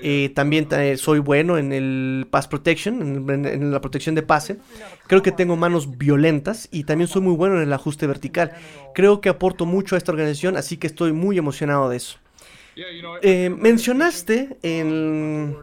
Eh, 0.02 0.32
también 0.34 0.68
soy 0.98 1.20
bueno 1.20 1.60
en 1.60 1.72
el 1.72 2.26
pass 2.32 2.48
protection, 2.48 3.30
en, 3.30 3.72
la 3.72 3.80
protección 3.80 4.16
de 4.16 4.24
pase. 4.24 4.58
Creo 5.06 5.22
que 5.22 5.32
tengo 5.32 5.56
manos 5.56 6.00
violentas 6.00 6.68
y 6.72 6.86
también 6.86 7.08
soy 7.08 7.22
muy 7.22 7.36
bueno 7.36 7.58
en 7.58 7.62
el 7.62 7.74
ajuste 7.74 8.08
vertical. 8.08 8.54
Creo 8.96 9.22
que 9.22 9.30
aporto 9.30 9.68
mucho 9.68 9.94
a 9.94 10.00
esta 10.00 10.12
organización, 10.12 10.58
así 10.58 10.78
que 10.78 10.88
estoy 10.88 11.14
muy 11.14 11.38
emocionado 11.38 11.90
de 11.90 11.98
eso. 11.98 12.18
Eh, 13.22 13.50
mencionaste 13.50 14.58
en 14.62 15.56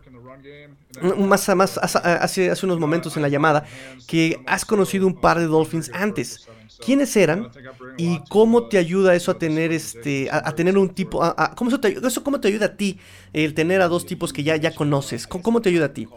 más, 1.19 1.49
más 1.55 1.79
hace, 1.79 2.51
hace 2.51 2.67
unos 2.67 2.79
momentos 2.79 3.17
en 3.17 3.23
la 3.23 3.29
llamada 3.29 3.65
que 4.07 4.41
has 4.47 4.65
conocido 4.65 5.07
un 5.07 5.15
par 5.15 5.39
de 5.39 5.47
Dolphins 5.47 5.91
antes. 5.93 6.49
¿Quiénes 6.85 7.17
eran 7.17 7.51
y 7.97 8.19
cómo 8.29 8.67
te 8.67 8.79
ayuda 8.79 9.15
eso 9.15 9.31
a 9.31 9.39
tener 9.39 9.73
este 9.73 10.29
a, 10.31 10.53
tener 10.53 10.77
un 10.77 10.89
tipo 10.89 11.23
¿cómo 11.55 11.71
eso, 11.71 11.81
te, 11.81 11.97
eso 12.05 12.25
cómo 12.25 12.41
te 12.41 12.49
ayuda 12.49 12.67
a 12.67 12.77
ti 12.77 12.99
el 13.33 13.55
tener 13.55 13.81
a 13.81 13.89
dos 13.89 14.05
tipos 14.07 14.33
que 14.33 14.43
ya 14.43 14.57
ya 14.57 14.75
conoces? 14.75 15.27
¿Cómo, 15.27 15.63
te 15.63 15.69
ayuda 15.69 15.87
a 15.87 15.93
ti? 15.93 16.09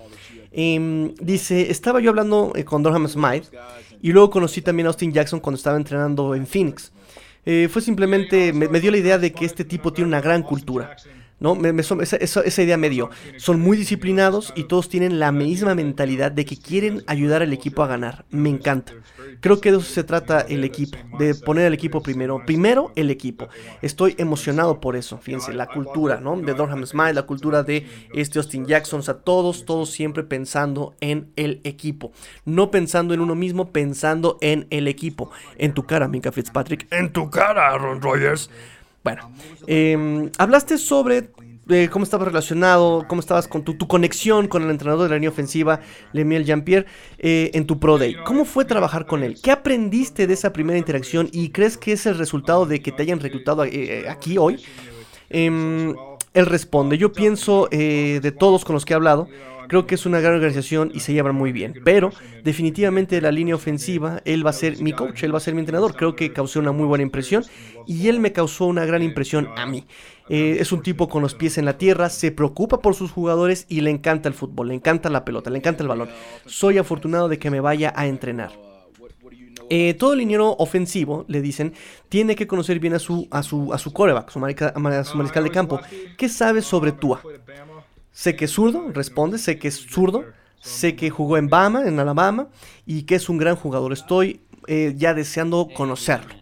Em, 0.51 1.13
dice, 1.15 1.69
estaba 1.69 1.99
yo 1.99 2.09
hablando 2.09 2.53
eh, 2.55 2.65
con 2.65 2.81
Durham 2.81 3.07
Smythe 3.07 3.49
y 4.01 4.11
luego 4.11 4.31
conocí 4.31 4.61
también 4.61 4.87
a 4.87 4.89
Austin 4.89 5.13
Jackson 5.13 5.39
cuando 5.39 5.57
estaba 5.57 5.77
entrenando 5.77 6.33
en 6.33 6.47
Phoenix. 6.47 6.91
Eh, 7.49 7.69
fue 7.69 7.81
simplemente, 7.81 8.51
me, 8.51 8.67
dio 8.81 8.91
la 8.91 8.97
idea 8.97 9.17
de 9.17 9.31
que 9.31 9.45
este 9.45 9.63
tipo 9.63 9.93
tiene 9.93 10.09
una 10.09 10.19
gran 10.19 10.43
cultura. 10.43 10.97
¿No? 11.39 11.55
Me, 11.55 11.69
esa, 11.79 12.63
idea 12.63 12.77
me 12.77 12.89
dio. 12.89 13.09
Son 13.37 13.59
muy 13.59 13.77
disciplinados 13.77 14.53
y 14.55 14.63
todos 14.63 14.89
tienen 14.89 15.19
la 15.19 15.31
misma 15.31 15.75
mentalidad 15.75 16.31
de 16.31 16.45
que 16.45 16.57
quieren 16.57 17.03
ayudar 17.07 17.41
al 17.41 17.53
equipo 17.53 17.83
a 17.83 17.87
ganar. 17.87 18.25
Me 18.29 18.49
encanta. 18.49 18.93
Creo 19.39 19.61
que 19.61 19.71
de 19.71 19.77
eso 19.77 19.85
se 19.85 20.03
trata 20.03 20.41
el 20.41 20.63
equipo, 20.63 20.97
de 21.19 21.35
poner 21.35 21.67
al 21.67 21.73
equipo 21.73 22.01
primero. 22.01 22.43
Primero 22.45 22.91
el 22.95 23.09
equipo. 23.09 23.47
Estoy 23.81 24.15
emocionado 24.17 24.79
por 24.79 24.95
eso. 24.95 25.17
Fíjense, 25.19 25.53
la 25.53 25.67
cultura, 25.67 26.19
¿no? 26.19 26.35
De 26.37 26.53
Durham 26.53 26.85
Smile, 26.85 27.13
la 27.13 27.23
cultura 27.23 27.63
de 27.63 27.85
este 28.13 28.39
Austin 28.39 28.65
Jackson, 28.65 29.01
o 29.01 29.03
sea, 29.03 29.15
todos, 29.15 29.65
todos 29.65 29.91
siempre 29.91 30.23
pensando 30.23 30.95
en 31.01 31.31
el 31.35 31.61
equipo. 31.63 32.11
No 32.45 32.71
pensando 32.71 33.13
en 33.13 33.21
uno 33.21 33.35
mismo, 33.35 33.71
pensando 33.71 34.37
en 34.41 34.67
el 34.69 34.87
equipo. 34.87 35.31
En 35.57 35.73
tu 35.73 35.83
cara, 35.83 36.07
Minka 36.07 36.31
Fitzpatrick. 36.31 36.87
En 36.91 37.11
tu 37.11 37.29
cara, 37.29 37.69
Aaron 37.69 38.01
Rodgers. 38.01 38.49
Bueno, 39.03 39.31
em, 39.67 40.29
hablaste 40.37 40.77
sobre 40.77 41.31
eh, 41.69 41.89
cómo 41.91 42.03
estabas 42.03 42.27
relacionado, 42.27 43.05
cómo 43.07 43.19
estabas 43.19 43.47
con 43.47 43.63
tu, 43.63 43.77
conexión 43.87 44.47
con 44.47 44.63
el 44.63 44.69
entrenador 44.69 45.03
de 45.03 45.09
la 45.09 45.15
línea 45.15 45.29
ofensiva, 45.29 45.81
Lemiel 46.13 46.45
Jean-Pierre, 46.45 46.85
eh, 47.17 47.51
en 47.53 47.67
tu 47.67 47.79
Pro 47.79 47.97
Day. 47.97 48.15
¿Cómo 48.25 48.45
fue 48.45 48.63
trabajar 48.63 49.05
con 49.05 49.23
él? 49.23 49.37
¿Qué 49.41 49.51
aprendiste 49.51 50.27
de 50.27 50.33
esa 50.33 50.53
primera 50.53 50.77
interacción 50.77 51.29
y 51.31 51.49
crees 51.49 51.77
que 51.77 51.93
es 51.93 52.05
el 52.05 52.17
resultado 52.17 52.65
de 52.65 52.81
que 52.81 52.91
te 52.91 53.03
hayan 53.03 53.19
reclutado 53.19 53.65
eh, 53.65 54.05
aquí 54.09 54.37
hoy? 54.37 54.63
Em, 55.29 55.93
él 56.33 56.45
responde, 56.45 56.97
yo 56.97 57.11
pienso 57.11 57.67
de 57.69 58.35
todos 58.37 58.63
con 58.63 58.75
los 58.75 58.85
que 58.85 58.93
he 58.93 58.95
hablado, 58.95 59.27
Creo 59.67 59.85
que 59.85 59.95
es 59.95 60.05
una 60.05 60.19
gran 60.19 60.35
organización 60.35 60.91
y 60.93 60.99
se 61.01 61.13
llevan 61.13 61.35
muy 61.35 61.51
bien. 61.51 61.73
Pero 61.83 62.11
definitivamente 62.43 63.21
la 63.21 63.31
línea 63.31 63.55
ofensiva, 63.55 64.21
él 64.25 64.45
va 64.45 64.51
a 64.51 64.53
ser 64.53 64.81
mi 64.81 64.93
coach, 64.93 65.23
él 65.23 65.33
va 65.33 65.37
a 65.37 65.41
ser 65.41 65.53
mi 65.53 65.61
entrenador. 65.61 65.95
Creo 65.95 66.15
que 66.15 66.31
causó 66.33 66.59
una 66.59 66.71
muy 66.71 66.85
buena 66.85 67.03
impresión 67.03 67.43
y 67.85 68.07
él 68.07 68.19
me 68.19 68.33
causó 68.33 68.65
una 68.65 68.85
gran 68.85 69.01
impresión 69.03 69.49
a 69.55 69.65
mí. 69.65 69.85
Eh, 70.29 70.57
es 70.59 70.71
un 70.71 70.81
tipo 70.81 71.07
con 71.07 71.21
los 71.21 71.35
pies 71.35 71.57
en 71.57 71.65
la 71.65 71.77
tierra, 71.77 72.09
se 72.09 72.31
preocupa 72.31 72.81
por 72.81 72.95
sus 72.95 73.11
jugadores 73.11 73.65
y 73.69 73.81
le 73.81 73.91
encanta 73.91 74.27
el 74.27 74.35
fútbol, 74.35 74.69
le 74.69 74.73
encanta 74.73 75.09
la 75.09 75.23
pelota, 75.23 75.49
le 75.49 75.57
encanta 75.59 75.83
el 75.83 75.89
balón. 75.89 76.09
Soy 76.45 76.77
afortunado 76.77 77.29
de 77.29 77.39
que 77.39 77.49
me 77.49 77.61
vaya 77.61 77.93
a 77.95 78.07
entrenar. 78.07 78.51
Eh, 79.69 79.95
todo 79.95 80.15
liniero 80.15 80.55
ofensivo, 80.59 81.25
le 81.27 81.41
dicen, 81.41 81.73
tiene 82.07 82.35
que 82.35 82.47
conocer 82.47 82.79
bien 82.79 82.93
a 82.93 82.99
su, 82.99 83.27
a 83.31 83.43
su, 83.43 83.73
a 83.73 83.77
su 83.77 83.91
coreback, 83.91 84.29
su, 84.29 84.39
su 84.39 85.17
mariscal 85.17 85.43
de 85.43 85.51
campo. 85.51 85.79
¿Qué 86.17 86.29
sabe 86.29 86.61
sobre 86.61 86.93
Tua? 86.93 87.21
Sé 88.17 88.35
que 88.35 88.45
es 88.45 88.51
zurdo, 88.51 88.91
responde, 88.93 89.37
sé 89.37 89.59
que 89.59 89.67
es 89.67 89.75
zurdo, 89.75 90.25
sé 90.59 90.95
que 90.95 91.11
jugó 91.11 91.37
en 91.37 91.49
Bama, 91.49 91.87
en 91.87 91.99
Alabama, 91.99 92.47
y 92.87 93.03
que 93.03 93.13
es 93.13 93.29
un 93.29 93.37
gran 93.37 93.55
jugador. 93.55 93.93
Estoy 93.93 94.41
eh, 94.65 94.95
ya 94.97 95.13
deseando 95.13 95.67
conocerlo. 95.71 96.33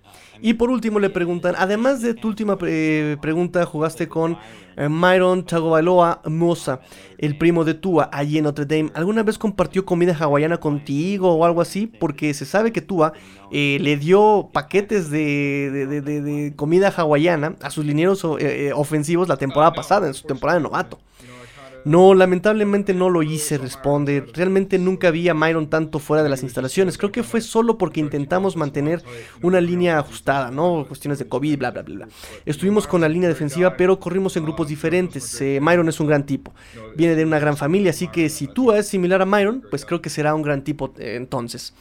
Y 0.42 0.54
por 0.54 0.70
último 0.70 1.00
le 1.00 1.10
preguntan, 1.10 1.54
además 1.58 2.02
de 2.02 2.14
tu 2.14 2.30
última 2.30 2.58
eh, 2.66 3.18
pregunta, 3.22 3.66
jugaste 3.66 4.08
con 4.08 4.38
eh, 4.78 4.88
Myron 4.88 5.46
Tagovailoa 5.46 6.22
Mosa, 6.28 6.80
el 7.18 7.38
primo 7.38 7.66
de 7.66 7.74
Tua, 7.74 8.10
allí 8.14 8.38
en 8.38 8.46
Notre 8.46 8.66
Dame. 8.66 8.92
¿Alguna 8.94 9.24
vez 9.24 9.38
compartió 9.38 9.84
comida 9.84 10.16
hawaiana 10.18 10.62
contigo 10.62 11.34
o 11.34 11.44
algo 11.44 11.60
así? 11.60 11.88
Porque 11.88 12.34
se 12.34 12.46
sabe 12.46 12.72
que 12.72 12.80
Tua 12.80 13.12
le 13.52 13.98
dio 13.98 14.50
paquetes 14.54 15.10
de, 15.10 16.54
comida 16.56 16.88
hawaiana 16.88 17.58
a 17.62 17.70
sus 17.70 17.84
linieros 17.84 18.24
ofensivos 18.24 19.28
la 19.28 19.36
temporada 19.36 19.74
pasada, 19.74 20.08
en 20.08 20.14
su 20.14 20.26
temporada 20.26 20.60
de 20.60 20.64
novato. 20.64 21.00
No, 21.86 22.16
lamentablemente 22.16 22.96
no 22.96 23.12
lo 23.12 23.22
hice, 23.22 23.60
responde. 23.60 24.26
Realmente 24.34 24.80
nunca 24.80 25.12
vi 25.12 25.30
a 25.30 25.36
Myron 25.36 25.70
tanto 25.70 26.00
fuera 26.00 26.24
de 26.24 26.30
las 26.30 26.42
instalaciones. 26.42 26.98
Creo 26.98 27.12
que 27.12 27.22
fue 27.22 27.42
solo 27.42 27.78
porque 27.78 28.00
intentamos 28.00 28.56
mantener 28.56 29.04
una 29.44 29.62
línea 29.62 30.00
ajustada, 30.00 30.50
¿no? 30.50 30.86
Cuestiones 30.88 31.20
de 31.20 31.28
COVID, 31.28 31.60
bla, 31.60 31.70
bla, 31.70 31.84
bla. 31.84 31.96
bla. 31.96 32.08
Estuvimos 32.44 32.88
con 32.88 33.02
la 33.02 33.08
línea 33.08 33.30
defensiva, 33.30 33.78
pero 33.78 34.00
corrimos 34.00 34.36
en 34.36 34.44
grupos 34.44 34.68
diferentes. 34.68 35.40
Eh, 35.42 35.60
Myron 35.62 35.88
es 35.88 36.00
un 36.00 36.08
gran 36.08 36.26
tipo. 36.26 36.56
Viene 36.96 37.16
de 37.16 37.24
una 37.24 37.38
gran 37.38 37.56
familia, 37.56 37.92
así 37.92 38.08
que 38.08 38.30
si 38.30 38.48
tú 38.48 38.72
es 38.72 38.88
similar 38.88 39.22
a 39.22 39.26
Myron, 39.26 39.64
pues 39.70 39.86
creo 39.86 40.02
que 40.02 40.10
será 40.10 40.34
un 40.34 40.42
gran 40.42 40.64
tipo 40.64 40.92
eh, 40.98 41.16
entonces. 41.16 41.76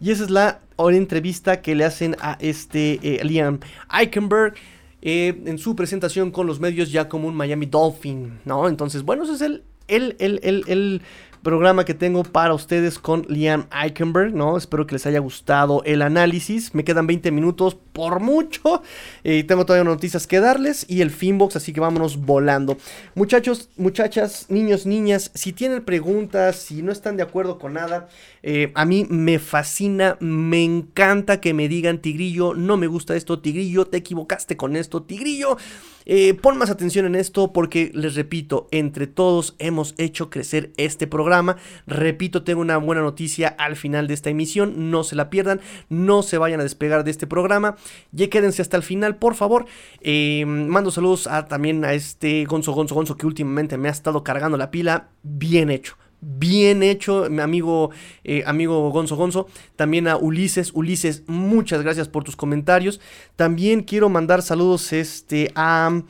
Y 0.00 0.10
esa 0.10 0.24
es 0.24 0.30
la 0.30 0.60
entrevista 0.78 1.62
que 1.62 1.74
le 1.74 1.84
hacen 1.84 2.16
a 2.20 2.36
este 2.40 3.00
eh, 3.02 3.24
Liam 3.24 3.60
Eichenberg. 3.90 4.54
Eh, 5.02 5.42
en 5.44 5.58
su 5.58 5.76
presentación 5.76 6.30
con 6.30 6.46
los 6.46 6.58
medios 6.58 6.90
ya 6.90 7.08
como 7.08 7.28
un 7.28 7.34
Miami 7.34 7.66
Dolphin, 7.66 8.40
¿no? 8.44 8.68
Entonces, 8.68 9.02
bueno, 9.02 9.24
ese 9.24 9.34
es 9.34 9.40
el, 9.42 9.62
el, 9.88 10.16
el, 10.18 10.40
el, 10.42 10.64
el 10.66 11.02
programa 11.46 11.84
que 11.84 11.94
tengo 11.94 12.24
para 12.24 12.54
ustedes 12.54 12.98
con 12.98 13.24
Liam 13.28 13.68
Eichenberg, 13.70 14.34
¿no? 14.34 14.56
Espero 14.56 14.84
que 14.84 14.96
les 14.96 15.06
haya 15.06 15.20
gustado 15.20 15.80
el 15.84 16.02
análisis. 16.02 16.74
Me 16.74 16.82
quedan 16.82 17.06
20 17.06 17.30
minutos 17.30 17.76
por 17.92 18.18
mucho. 18.18 18.82
Y 19.22 19.44
tengo 19.44 19.64
todavía 19.64 19.84
noticias 19.88 20.26
que 20.26 20.40
darles 20.40 20.84
y 20.88 21.02
el 21.02 21.12
Finbox, 21.12 21.54
así 21.54 21.72
que 21.72 21.78
vámonos 21.78 22.16
volando. 22.16 22.76
Muchachos, 23.14 23.68
muchachas, 23.76 24.46
niños, 24.48 24.86
niñas, 24.86 25.30
si 25.34 25.52
tienen 25.52 25.84
preguntas, 25.84 26.56
si 26.56 26.82
no 26.82 26.90
están 26.90 27.16
de 27.16 27.22
acuerdo 27.22 27.60
con 27.60 27.74
nada, 27.74 28.08
eh, 28.48 28.70
a 28.76 28.84
mí 28.84 29.08
me 29.10 29.40
fascina, 29.40 30.16
me 30.20 30.62
encanta 30.62 31.40
que 31.40 31.52
me 31.52 31.66
digan, 31.68 31.98
Tigrillo, 31.98 32.54
no 32.54 32.76
me 32.76 32.86
gusta 32.86 33.16
esto, 33.16 33.40
Tigrillo, 33.40 33.88
te 33.88 33.96
equivocaste 33.96 34.56
con 34.56 34.76
esto, 34.76 35.02
Tigrillo. 35.02 35.56
Eh, 36.04 36.32
pon 36.34 36.56
más 36.56 36.70
atención 36.70 37.06
en 37.06 37.16
esto 37.16 37.52
porque 37.52 37.90
les 37.92 38.14
repito, 38.14 38.68
entre 38.70 39.08
todos 39.08 39.56
hemos 39.58 39.96
hecho 39.98 40.30
crecer 40.30 40.70
este 40.76 41.08
programa. 41.08 41.56
Repito, 41.88 42.44
tengo 42.44 42.60
una 42.60 42.76
buena 42.76 43.02
noticia 43.02 43.48
al 43.48 43.74
final 43.74 44.06
de 44.06 44.14
esta 44.14 44.30
emisión, 44.30 44.92
no 44.92 45.02
se 45.02 45.16
la 45.16 45.28
pierdan, 45.28 45.60
no 45.88 46.22
se 46.22 46.38
vayan 46.38 46.60
a 46.60 46.62
despegar 46.62 47.02
de 47.02 47.10
este 47.10 47.26
programa. 47.26 47.74
Ya 48.12 48.30
quédense 48.30 48.62
hasta 48.62 48.76
el 48.76 48.84
final, 48.84 49.16
por 49.16 49.34
favor. 49.34 49.66
Eh, 50.02 50.46
mando 50.46 50.92
saludos 50.92 51.26
a, 51.26 51.46
también 51.46 51.84
a 51.84 51.94
este 51.94 52.44
Gonzo 52.44 52.74
Gonzo 52.74 52.94
Gonzo 52.94 53.16
que 53.16 53.26
últimamente 53.26 53.76
me 53.76 53.88
ha 53.88 53.90
estado 53.90 54.22
cargando 54.22 54.56
la 54.56 54.70
pila. 54.70 55.08
Bien 55.24 55.68
hecho 55.68 55.96
bien 56.20 56.82
hecho, 56.82 57.28
mi 57.30 57.40
amigo, 57.40 57.90
eh, 58.24 58.42
amigo 58.46 58.90
Gonzo 58.90 59.16
Gonzo. 59.16 59.48
También 59.76 60.08
a 60.08 60.16
Ulises. 60.16 60.70
Ulises, 60.74 61.22
muchas 61.26 61.82
gracias 61.82 62.08
por 62.08 62.24
tus 62.24 62.36
comentarios. 62.36 63.00
También 63.36 63.82
quiero 63.82 64.08
mandar 64.08 64.42
saludos 64.42 64.92
este, 64.92 65.50
a 65.54 66.02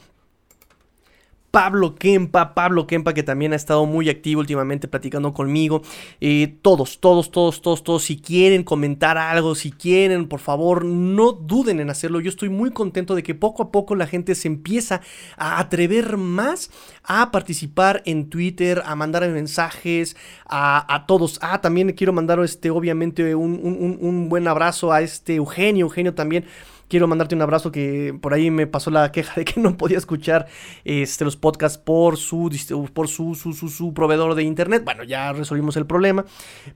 Pablo 1.56 1.94
Kempa, 1.94 2.52
Pablo 2.52 2.86
Kempa 2.86 3.14
que 3.14 3.22
también 3.22 3.54
ha 3.54 3.56
estado 3.56 3.86
muy 3.86 4.10
activo 4.10 4.40
últimamente 4.40 4.88
platicando 4.88 5.32
conmigo. 5.32 5.80
Eh, 6.20 6.58
todos, 6.60 7.00
todos, 7.00 7.30
todos, 7.30 7.62
todos, 7.62 7.82
todos, 7.82 8.02
si 8.02 8.20
quieren 8.20 8.62
comentar 8.62 9.16
algo, 9.16 9.54
si 9.54 9.72
quieren, 9.72 10.28
por 10.28 10.40
favor, 10.40 10.84
no 10.84 11.32
duden 11.32 11.80
en 11.80 11.88
hacerlo. 11.88 12.20
Yo 12.20 12.28
estoy 12.28 12.50
muy 12.50 12.72
contento 12.72 13.14
de 13.14 13.22
que 13.22 13.34
poco 13.34 13.62
a 13.62 13.72
poco 13.72 13.94
la 13.94 14.06
gente 14.06 14.34
se 14.34 14.48
empieza 14.48 15.00
a 15.38 15.58
atrever 15.58 16.18
más 16.18 16.70
a 17.02 17.30
participar 17.30 18.02
en 18.04 18.28
Twitter, 18.28 18.82
a 18.84 18.94
mandar 18.94 19.26
mensajes 19.26 20.14
a, 20.44 21.06
todos. 21.08 21.38
Ah, 21.40 21.62
también 21.62 21.90
quiero 21.92 22.12
mandar 22.12 22.38
este, 22.40 22.68
obviamente, 22.68 23.34
un, 23.34 23.98
un 23.98 24.28
buen 24.28 24.46
abrazo 24.46 24.92
a 24.92 25.00
este 25.00 25.36
Eugenio, 25.36 25.86
Eugenio 25.86 26.12
también 26.12 26.44
Quiero 26.88 27.08
mandarte 27.08 27.34
un 27.34 27.42
abrazo 27.42 27.72
que 27.72 28.16
por 28.20 28.32
ahí 28.32 28.50
me 28.50 28.66
pasó 28.66 28.90
la 28.90 29.10
queja 29.12 29.34
de 29.34 29.44
que 29.44 29.60
no 29.60 29.76
podía 29.76 29.98
escuchar 29.98 30.46
este, 30.84 31.24
los 31.24 31.36
podcasts 31.36 31.78
por, 31.78 32.16
su, 32.16 32.50
por 32.92 33.08
su, 33.08 33.34
su, 33.34 33.52
su, 33.52 33.94
proveedor 33.94 34.34
de 34.34 34.44
internet. 34.44 34.84
Bueno, 34.84 35.02
ya 35.02 35.32
resolvimos 35.32 35.76
el 35.76 35.86
problema. 35.86 36.24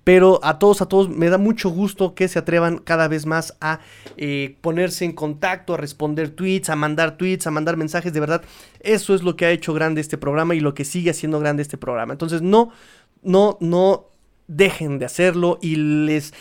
Pero 0.04 0.40
a 0.42 0.58
todos, 0.58 0.82
a 0.82 0.86
todos, 0.86 1.08
me 1.08 1.30
da 1.30 1.38
mucho 1.38 1.70
gusto 1.70 2.14
que 2.14 2.28
se 2.28 2.38
atrevan 2.38 2.78
cada 2.78 3.08
vez 3.08 3.26
más 3.26 3.56
a 3.60 3.80
eh, 4.16 4.56
ponerse 4.60 5.04
en 5.04 5.12
contacto, 5.12 5.74
a 5.74 5.76
responder 5.76 6.30
tweets, 6.30 6.70
a 6.70 6.76
mandar 6.76 7.16
tweets, 7.16 7.46
a 7.46 7.50
mandar 7.50 7.76
mensajes. 7.76 8.12
De 8.12 8.20
verdad, 8.20 8.42
eso 8.80 9.14
es 9.14 9.22
lo 9.22 9.36
que 9.36 9.46
ha 9.46 9.50
hecho 9.50 9.74
grande 9.74 10.00
este 10.00 10.18
programa 10.18 10.54
y 10.54 10.60
lo 10.60 10.74
que 10.74 10.84
sigue 10.84 11.10
haciendo 11.10 11.38
grande 11.38 11.62
este 11.62 11.78
programa. 11.78 12.12
Entonces, 12.12 12.42
no, 12.42 12.70
no, 13.22 13.58
no 13.60 14.10
dejen 14.50 14.98
de 14.98 15.04
hacerlo 15.04 15.58
y 15.62 15.76
les 15.76 16.34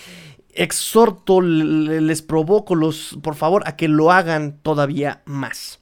exhorto, 0.54 1.42
les 1.42 2.22
provoco, 2.22 2.76
los, 2.76 3.18
por 3.22 3.36
favor, 3.36 3.64
a 3.66 3.76
que 3.76 3.88
lo 3.88 4.12
hagan 4.12 4.60
todavía 4.62 5.22
más. 5.26 5.80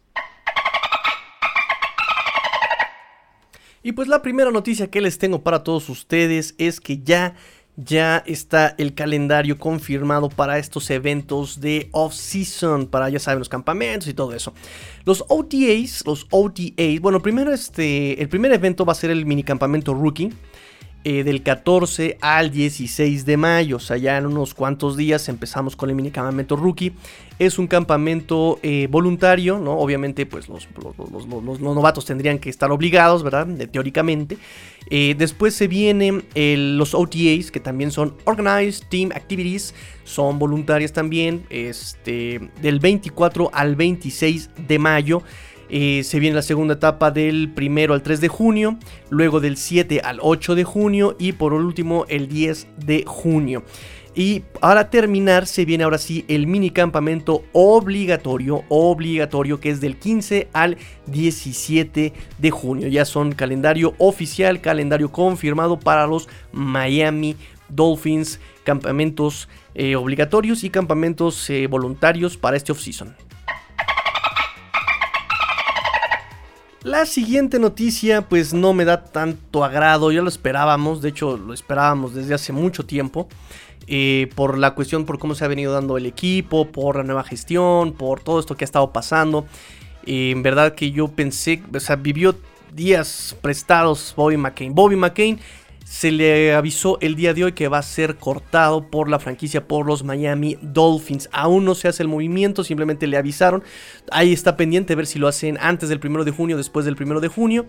Y 3.83 3.93
pues 3.93 4.07
la 4.07 4.21
primera 4.21 4.51
noticia 4.51 4.91
que 4.91 5.01
les 5.01 5.17
tengo 5.17 5.43
para 5.43 5.63
todos 5.63 5.87
ustedes 5.89 6.55
es 6.57 6.81
que 6.81 6.99
ya 6.99 7.35
ya 7.77 8.23
está 8.25 8.73
el 8.79 8.95
calendario 8.95 9.59
confirmado 9.59 10.29
para 10.29 10.57
estos 10.57 10.89
eventos 10.89 11.61
de 11.61 11.89
off-season, 11.91 12.87
para 12.87 13.07
ya 13.09 13.19
saben 13.19 13.37
los 13.37 13.49
campamentos 13.49 14.07
y 14.07 14.15
todo 14.15 14.33
eso. 14.33 14.53
Los 15.05 15.23
OTAs, 15.29 16.03
los 16.05 16.25
OTAs, 16.31 16.99
bueno, 16.99 17.21
primero 17.21 17.53
este, 17.53 18.19
el 18.19 18.29
primer 18.29 18.51
evento 18.51 18.83
va 18.83 18.93
a 18.93 18.95
ser 18.95 19.11
el 19.11 19.27
mini 19.27 19.43
campamento 19.43 19.93
rookie. 19.93 20.33
Eh, 21.09 21.23
del 21.23 21.41
14 21.41 22.17
al 22.19 22.51
16 22.51 23.25
de 23.25 23.37
mayo. 23.37 23.77
O 23.77 23.79
sea, 23.79 23.95
ya 23.95 24.17
en 24.17 24.25
unos 24.25 24.53
cuantos 24.53 24.97
días 24.97 25.29
empezamos 25.29 25.77
con 25.77 25.89
el 25.89 25.95
mini 25.95 26.11
campamento 26.11 26.57
rookie. 26.57 26.91
Es 27.39 27.57
un 27.57 27.67
campamento 27.67 28.59
eh, 28.61 28.89
voluntario, 28.91 29.57
¿no? 29.57 29.79
Obviamente, 29.79 30.25
pues 30.25 30.49
los, 30.49 30.67
novatos 31.61 32.03
tendrían 32.03 32.39
que 32.39 32.49
estar 32.49 32.71
obligados, 32.71 33.23
¿verdad? 33.23 33.47
teóricamente. 33.71 34.37
Eh, 34.89 35.15
después 35.17 35.53
se 35.53 35.69
vienen 35.69 36.25
los 36.77 36.93
OTAs, 36.93 37.51
que 37.51 37.61
también 37.61 37.91
son 37.91 38.13
Organized 38.25 38.89
Team 38.89 39.11
Activities. 39.15 39.73
Son 40.03 40.37
voluntarias 40.37 40.91
también. 40.91 41.45
Este, 41.49 42.49
del 42.61 42.81
24 42.81 43.49
al 43.53 43.77
26 43.77 44.49
de 44.67 44.77
mayo. 44.77 45.23
Eh, 45.69 46.03
se 46.03 46.19
viene 46.19 46.35
la 46.35 46.41
segunda 46.41 46.75
etapa 46.75 47.11
del 47.11 47.51
primero 47.53 47.93
al 47.93 48.01
3 48.01 48.21
de 48.21 48.27
junio, 48.27 48.77
luego 49.09 49.39
del 49.39 49.57
7 49.57 50.01
al 50.03 50.19
8 50.21 50.55
de 50.55 50.63
junio 50.63 51.15
y 51.19 51.33
por 51.33 51.53
último 51.53 52.05
el 52.09 52.27
10 52.27 52.67
de 52.77 53.03
junio. 53.05 53.63
Y 54.15 54.39
para 54.59 54.89
terminar 54.89 55.45
se 55.45 55.63
viene 55.63 55.83
ahora 55.83 55.99
sí 55.99 56.25
el 56.27 56.47
mini 56.47 56.71
campamento 56.71 57.43
obligatorio, 57.53 58.63
obligatorio 58.67 59.59
que 59.59 59.69
es 59.69 59.79
del 59.79 59.97
15 59.97 60.47
al 60.53 60.77
17 61.05 62.13
de 62.39 62.51
junio. 62.51 62.87
Ya 62.87 63.05
son 63.05 63.33
calendario 63.33 63.93
oficial, 63.99 64.59
calendario 64.59 65.11
confirmado 65.11 65.79
para 65.79 66.07
los 66.07 66.27
Miami 66.51 67.35
Dolphins, 67.69 68.39
campamentos 68.63 69.49
eh, 69.75 69.95
obligatorios 69.95 70.63
y 70.63 70.71
campamentos 70.71 71.47
eh, 71.51 71.67
voluntarios 71.67 72.37
para 72.37 72.57
este 72.57 72.71
off-season. 72.71 73.26
La 76.87 77.05
siguiente 77.05 77.59
noticia 77.59 78.21
pues 78.21 78.53
no 78.53 78.71
me 78.71 78.85
da 78.85 79.03
tanto 79.03 79.65
agrado, 79.65 80.09
ya 80.09 80.21
lo 80.21 80.29
esperábamos, 80.29 81.01
de 81.01 81.09
hecho 81.09 81.35
lo 81.35 81.53
esperábamos 81.53 82.13
desde 82.13 82.33
hace 82.33 82.53
mucho 82.53 82.85
tiempo, 82.85 83.27
eh, 83.87 84.29
por 84.35 84.57
la 84.57 84.73
cuestión, 84.73 85.03
por 85.03 85.19
cómo 85.19 85.35
se 85.35 85.43
ha 85.43 85.49
venido 85.49 85.73
dando 85.73 85.97
el 85.97 86.05
equipo, 86.05 86.71
por 86.71 86.95
la 86.95 87.03
nueva 87.03 87.25
gestión, 87.25 87.91
por 87.91 88.21
todo 88.21 88.39
esto 88.39 88.55
que 88.55 88.63
ha 88.63 88.67
estado 88.71 88.93
pasando. 88.93 89.45
Eh, 90.05 90.31
en 90.31 90.43
verdad 90.43 90.75
que 90.75 90.91
yo 90.91 91.09
pensé, 91.09 91.61
o 91.75 91.79
sea, 91.81 91.97
vivió 91.97 92.37
días 92.73 93.35
prestados 93.41 94.13
Bobby 94.15 94.37
McCain. 94.37 94.73
Bobby 94.73 94.95
McCain 94.95 95.41
se 95.89 96.11
le 96.11 96.53
avisó 96.53 96.97
el 96.99 97.15
día 97.15 97.33
de 97.33 97.45
hoy 97.45 97.53
que 97.53 97.69
va 97.69 97.77
a 97.77 97.83
ser 97.83 98.17
cortado 98.17 98.89
por 98.89 99.09
la 99.09 99.19
franquicia 99.19 99.67
por 99.67 99.85
los 99.85 100.03
Miami 100.03 100.57
Dolphins. 100.61 101.29
Aún 101.31 101.63
no 101.63 101.75
se 101.75 101.87
hace 101.87 102.03
el 102.03 102.09
movimiento, 102.09 102.65
simplemente 102.65 103.07
le 103.07 103.15
avisaron. 103.15 103.63
Ahí 104.11 104.33
está 104.33 104.57
pendiente 104.57 104.95
ver 104.95 105.07
si 105.07 105.17
lo 105.17 105.29
hacen 105.29 105.57
antes 105.61 105.87
del 105.87 106.01
primero 106.01 106.25
de 106.25 106.31
junio, 106.31 106.57
después 106.57 106.85
del 106.85 106.97
primero 106.97 107.21
de 107.21 107.29
junio. 107.29 107.65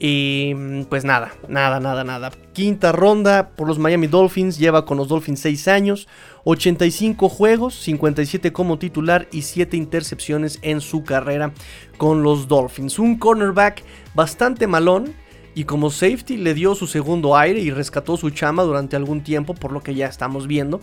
Y 0.00 0.82
pues 0.90 1.04
nada, 1.04 1.32
nada, 1.48 1.78
nada, 1.78 2.02
nada. 2.02 2.32
Quinta 2.52 2.90
ronda 2.90 3.50
por 3.50 3.68
los 3.68 3.78
Miami 3.78 4.08
Dolphins, 4.08 4.58
lleva 4.58 4.84
con 4.84 4.98
los 4.98 5.06
Dolphins 5.06 5.38
6 5.40 5.68
años, 5.68 6.08
85 6.42 7.28
juegos, 7.28 7.76
57 7.76 8.52
como 8.52 8.80
titular 8.80 9.28
y 9.30 9.42
7 9.42 9.76
intercepciones 9.76 10.58
en 10.62 10.80
su 10.80 11.04
carrera 11.04 11.52
con 11.96 12.24
los 12.24 12.48
Dolphins. 12.48 12.98
Un 12.98 13.16
cornerback 13.18 13.84
bastante 14.14 14.66
malón, 14.66 15.14
y 15.54 15.64
como 15.64 15.90
safety 15.90 16.36
le 16.36 16.54
dio 16.54 16.74
su 16.74 16.86
segundo 16.86 17.36
aire 17.36 17.60
y 17.60 17.70
rescató 17.70 18.16
su 18.16 18.30
chama 18.30 18.62
durante 18.62 18.96
algún 18.96 19.22
tiempo, 19.22 19.54
por 19.54 19.72
lo 19.72 19.82
que 19.82 19.94
ya 19.94 20.06
estamos 20.06 20.46
viendo. 20.46 20.80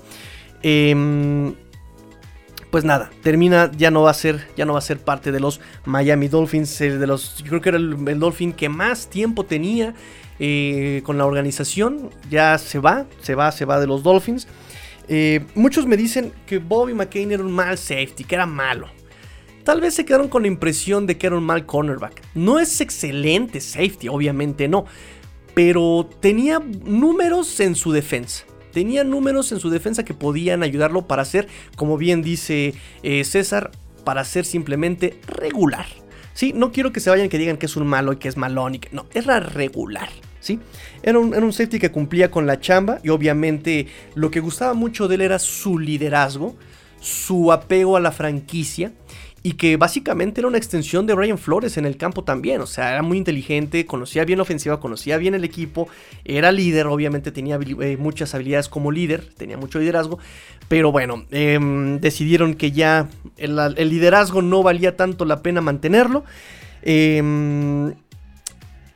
Em, 0.62 1.56
pues 2.70 2.84
nada, 2.84 3.10
termina, 3.24 3.72
ya 3.76 3.90
no 3.90 4.04
va 4.04 4.12
a 4.12 4.14
ser, 4.14 4.48
ya 4.56 4.66
no 4.66 4.74
va 4.74 4.80
a 4.80 4.84
ser 4.84 5.00
parte 5.00 5.32
de 5.32 5.40
los 5.40 5.60
Miami 5.86 6.28
Dolphins, 6.28 6.78
de 6.78 7.08
los, 7.08 7.38
yo 7.38 7.50
creo 7.50 7.62
que 7.62 7.70
era 7.70 7.78
el, 7.80 8.20
Dolphin 8.20 8.54
que 8.54 8.70
más 8.70 9.10
tiempo 9.10 9.44
tenía 9.44 9.96
eh, 10.40 11.02
con 11.04 11.18
la 11.18 11.26
organización, 11.26 12.12
ya 12.30 12.58
se 12.60 12.78
va, 12.78 13.08
se 13.22 13.34
va, 13.34 13.52
se 13.52 13.66
va 13.66 13.80
de 13.80 13.88
los 13.88 14.04
Dolphins. 14.04 14.48
Eh, 15.08 15.44
muchos 15.56 15.88
me 15.88 15.98
dicen 15.98 16.32
que 16.46 16.60
Bobby 16.60 16.94
McCain 16.94 17.32
era 17.32 17.44
un 17.44 17.52
mal 17.52 17.78
safety, 17.80 18.24
que 18.24 18.36
era 18.36 18.46
malo. 18.46 18.88
Tal 19.64 19.82
vez 19.82 19.94
se 19.94 20.06
quedaron 20.06 20.30
con 20.30 20.44
la 20.44 20.48
impresión 20.48 21.06
de 21.06 21.18
que 21.18 21.28
era 21.28 21.38
un 21.38 21.44
mal 21.44 21.66
cornerback. 21.66 22.22
No 22.36 22.60
es 22.60 22.82
excelente 22.82 23.62
safety, 23.62 24.08
obviamente 24.08 24.68
no. 24.68 24.86
pero 25.54 26.10
tenía 26.22 26.60
números 26.60 27.60
en 27.60 27.76
su 27.76 27.92
defensa. 27.92 28.46
Tenía 28.72 29.04
números 29.04 29.52
en 29.52 29.60
su 29.60 29.70
defensa 29.70 30.06
que 30.06 30.14
podían 30.14 30.64
ayudarlo 30.64 31.08
para 31.08 31.26
ser, 31.26 31.48
como 31.76 31.98
bien 31.98 32.22
dice 32.22 32.76
eh, 33.04 33.24
César, 33.24 33.72
para 34.04 34.24
ser 34.24 34.46
simplemente 34.46 35.20
regular. 35.28 35.88
Sí, 36.34 36.54
no 36.54 36.72
quiero 36.72 36.94
que 36.94 37.00
se 37.00 37.10
vayan 37.10 37.30
que 37.30 37.38
digan 37.38 37.58
que 37.58 37.66
es 37.66 37.76
un 37.76 37.88
malo 37.88 38.14
y 38.14 38.18
que 38.18 38.30
es 38.30 38.38
malón 38.38 38.76
y 38.76 38.80
que 38.80 38.90
no, 38.92 39.06
era 39.14 39.40
regular. 39.40 40.10
¿Sí? 40.40 40.60
Era 41.04 41.20
un, 41.20 41.34
era 41.34 41.46
un 41.46 41.52
safety 41.52 41.80
que 41.80 41.92
cumplía 41.92 42.32
con 42.32 42.48
la 42.48 42.62
chamba 42.62 43.00
y 43.04 43.10
obviamente 43.10 43.88
lo 44.16 44.32
que 44.32 44.40
gustaba 44.40 44.74
mucho 44.74 45.10
de 45.10 45.16
él 45.16 45.22
era 45.22 45.38
su 45.38 45.78
liderazgo, 45.78 46.56
su 47.02 47.52
apego 47.52 47.98
a 47.98 48.00
la 48.00 48.14
franquicia 48.14 48.94
y 49.42 49.54
que 49.54 49.78
básicamente 49.78 50.42
era 50.42 50.48
una 50.48 50.58
extensión 50.58 51.08
de 51.08 51.14
Brian 51.14 51.38
Flores 51.38 51.78
en 51.78 51.86
el 51.86 51.98
campo 51.98 52.24
también, 52.24 52.62
o 52.62 52.68
sea, 52.68 52.92
era 52.92 53.02
muy 53.02 53.18
inteligente, 53.18 53.86
conocía 53.86 54.26
bien 54.26 54.38
la 54.38 54.44
ofensiva, 54.44 54.80
conocía 54.80 55.18
bien 55.18 55.34
el 55.34 55.44
equipo, 55.44 55.88
era 56.26 56.52
líder, 56.52 56.88
obviamente 56.88 57.32
tenía 57.32 57.58
eh, 57.82 57.98
muchas 57.98 58.36
habilidades 58.36 58.68
como 58.68 58.92
líder, 58.92 59.30
tenía 59.38 59.58
mucho 59.58 59.80
liderazgo, 59.80 60.20
pero 60.68 60.92
bueno, 60.92 61.26
em, 61.32 62.00
decidieron 62.00 62.54
que 62.54 62.72
ya 62.72 63.10
el, 63.38 63.56
liderazgo 63.90 64.42
no 64.42 64.62
valía 64.62 64.96
tanto 64.96 65.26
la 65.26 65.42
pena 65.42 65.62
mantenerlo. 65.62 66.24
Em, 66.82 67.94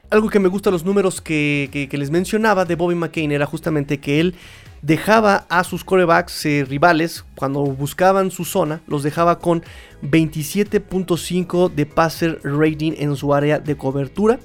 algo 0.09 0.29
que 0.29 0.39
me 0.39 0.47
gusta 0.47 0.69
los 0.69 0.85
números 0.85 1.21
que, 1.21 1.87
que 1.89 1.97
les 1.97 2.11
mencionaba 2.11 2.65
de 2.65 2.75
Bobby 2.75 2.93
McCain 2.93 3.31
era 3.31 3.47
justamente 3.47 3.99
que 3.99 4.19
él 4.19 4.35
dejaba 4.83 5.47
a 5.49 5.63
sus 5.63 5.83
corebacks 5.83 6.45
eh, 6.45 6.65
rivales, 6.69 7.25
cuando 7.35 7.61
buscaban 7.61 8.29
su 8.29 8.45
zona, 8.45 8.81
los 8.85 9.01
dejaba 9.01 9.39
con 9.39 9.63
27.5 10.03 11.73
de 11.73 11.85
passer 11.85 12.39
rating 12.43 12.91
en 12.97 13.15
su 13.15 13.33
área 13.33 13.59
de 13.59 13.75
cobertura. 13.75 14.39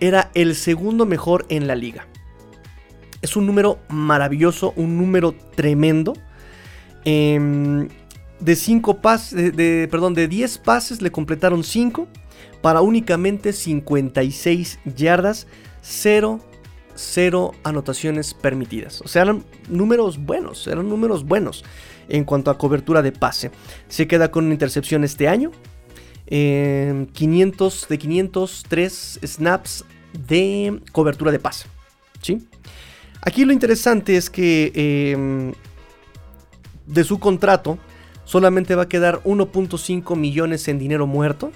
Era 0.00 0.30
el 0.34 0.54
segundo 0.54 1.04
mejor 1.04 1.44
en 1.48 1.66
la 1.66 1.74
liga. 1.74 2.06
Es 3.20 3.36
un 3.36 3.44
número 3.44 3.80
maravilloso, 3.88 4.72
un 4.76 4.96
número 4.96 5.34
tremendo. 5.54 6.14
Em, 7.04 7.88
de 8.38 8.56
5 8.56 9.00
pases, 9.00 9.56
de, 9.56 9.88
perdón, 9.90 10.14
de 10.14 10.28
10 10.28 10.58
pases 10.58 11.02
le 11.02 11.10
completaron 11.10 11.64
5 11.64 12.06
para 12.60 12.80
únicamente 12.80 13.52
56 13.52 14.78
yardas, 14.96 15.48
0 15.82 16.40
cero 16.94 17.52
anotaciones 17.64 18.34
permitidas. 18.34 19.00
O 19.02 19.08
sea, 19.08 19.22
eran 19.22 19.44
números 19.68 20.18
buenos, 20.18 20.66
eran 20.66 20.88
números 20.88 21.24
buenos 21.24 21.64
en 22.08 22.24
cuanto 22.24 22.50
a 22.50 22.58
cobertura 22.58 23.02
de 23.02 23.12
pase. 23.12 23.50
Se 23.88 24.06
queda 24.06 24.30
con 24.30 24.44
una 24.44 24.54
intercepción 24.54 25.04
este 25.04 25.28
año. 25.28 25.50
500 26.28 27.88
de 27.88 27.98
503 27.98 29.20
snaps 29.22 29.84
de 30.26 30.80
cobertura 30.92 31.30
de 31.30 31.38
pase. 31.38 31.66
¿sí? 32.22 32.46
Aquí 33.20 33.44
lo 33.44 33.52
interesante 33.52 34.16
es 34.16 34.30
que 34.30 34.72
em, 35.12 35.52
de 36.86 37.04
su 37.04 37.18
contrato 37.18 37.78
solamente 38.24 38.74
va 38.74 38.84
a 38.84 38.88
quedar 38.88 39.22
1.5 39.24 40.16
millones 40.16 40.68
en 40.68 40.78
dinero 40.78 41.06
muerto 41.06 41.52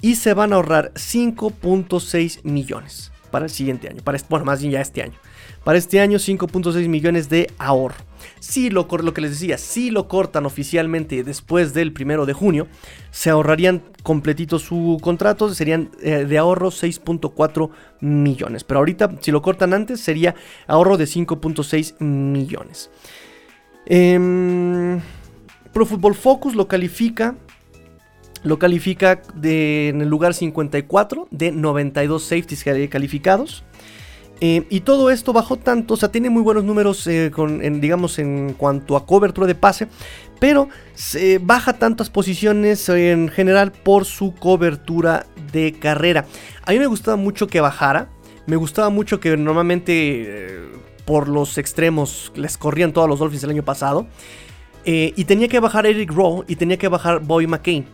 y 0.00 0.16
se 0.16 0.32
van 0.32 0.52
a 0.52 0.56
ahorrar 0.56 0.92
5.6 0.94 2.40
millones 2.44 3.12
para 3.26 3.46
el 3.46 3.50
siguiente 3.50 3.88
año. 3.88 4.02
Para, 4.02 4.18
bueno, 4.28 4.44
más 4.44 4.60
bien 4.60 4.72
ya 4.72 4.80
este 4.80 5.02
año. 5.02 5.18
Para 5.64 5.78
este 5.78 6.00
año 6.00 6.18
5.6 6.18 6.88
millones 6.88 7.28
de 7.28 7.50
ahorro. 7.58 7.96
Si 8.38 8.70
lo, 8.70 8.86
lo 8.90 9.14
que 9.14 9.20
les 9.20 9.32
decía, 9.32 9.58
si 9.58 9.90
lo 9.90 10.08
cortan 10.08 10.46
oficialmente 10.46 11.24
después 11.24 11.74
del 11.74 11.92
primero 11.92 12.26
de 12.26 12.32
junio, 12.32 12.68
se 13.10 13.30
ahorrarían 13.30 13.82
completito 14.02 14.58
su 14.58 14.98
contrato, 15.02 15.52
serían 15.52 15.90
eh, 16.02 16.24
de 16.24 16.38
ahorro 16.38 16.70
6.4 16.70 17.70
millones. 18.00 18.64
Pero 18.64 18.78
ahorita, 18.78 19.16
si 19.20 19.32
lo 19.32 19.42
cortan 19.42 19.74
antes, 19.74 20.00
sería 20.00 20.34
ahorro 20.66 20.96
de 20.96 21.04
5.6 21.04 22.00
millones. 22.00 22.90
Em, 23.86 25.00
Pro 25.72 25.86
Football 25.86 26.14
Focus 26.14 26.54
lo 26.54 26.68
califica 26.68 27.36
lo 28.46 28.60
califica 28.60 29.20
en 29.42 30.00
el 30.00 30.08
lugar 30.08 30.32
54 30.32 31.26
de 31.32 31.50
92 31.50 32.22
safeties 32.22 32.64
calificados. 32.88 33.64
Eh, 34.40 34.66
y 34.70 34.80
todo 34.80 35.10
esto 35.10 35.32
bajó 35.32 35.56
tanto, 35.56 35.94
o 35.94 35.96
sea, 35.96 36.12
tiene 36.12 36.30
muy 36.30 36.42
buenos 36.42 36.62
números, 36.62 37.06
eh, 37.06 37.32
en, 37.36 37.80
digamos, 37.80 38.18
en 38.18 38.52
cuanto 38.52 38.96
a 38.96 39.04
cobertura 39.04 39.46
de 39.46 39.54
pase, 39.54 39.88
pero 40.38 40.68
se 40.94 41.38
baja 41.38 41.72
tantas 41.72 42.10
posiciones 42.10 42.88
en 42.88 43.28
general 43.28 43.72
por 43.72 44.04
su 44.04 44.34
cobertura 44.34 45.26
de 45.52 45.72
carrera. 45.72 46.26
A 46.64 46.72
mí 46.72 46.78
me 46.78 46.86
gustaba 46.86 47.16
mucho 47.16 47.46
que 47.48 47.60
bajara, 47.60 48.10
me 48.46 48.56
gustaba 48.56 48.90
mucho 48.90 49.18
que 49.18 49.36
normalmente 49.36 49.92
eh, 49.94 50.60
por 51.04 51.28
los 51.28 51.56
extremos 51.58 52.30
les 52.36 52.58
corrían 52.58 52.92
todos 52.92 53.08
los 53.08 53.18
Dolphins 53.18 53.44
el 53.44 53.50
año 53.50 53.64
pasado. 53.64 54.06
y 54.84 55.24
tenía 55.24 55.48
que 55.48 55.58
bajar 55.58 55.84
Eric 55.84 56.12
Rowe 56.12 56.44
y 56.46 56.54
tenía 56.54 56.76
que 56.76 56.86
bajar 56.86 57.18
Boy 57.20 57.48
McCain. 57.48 57.86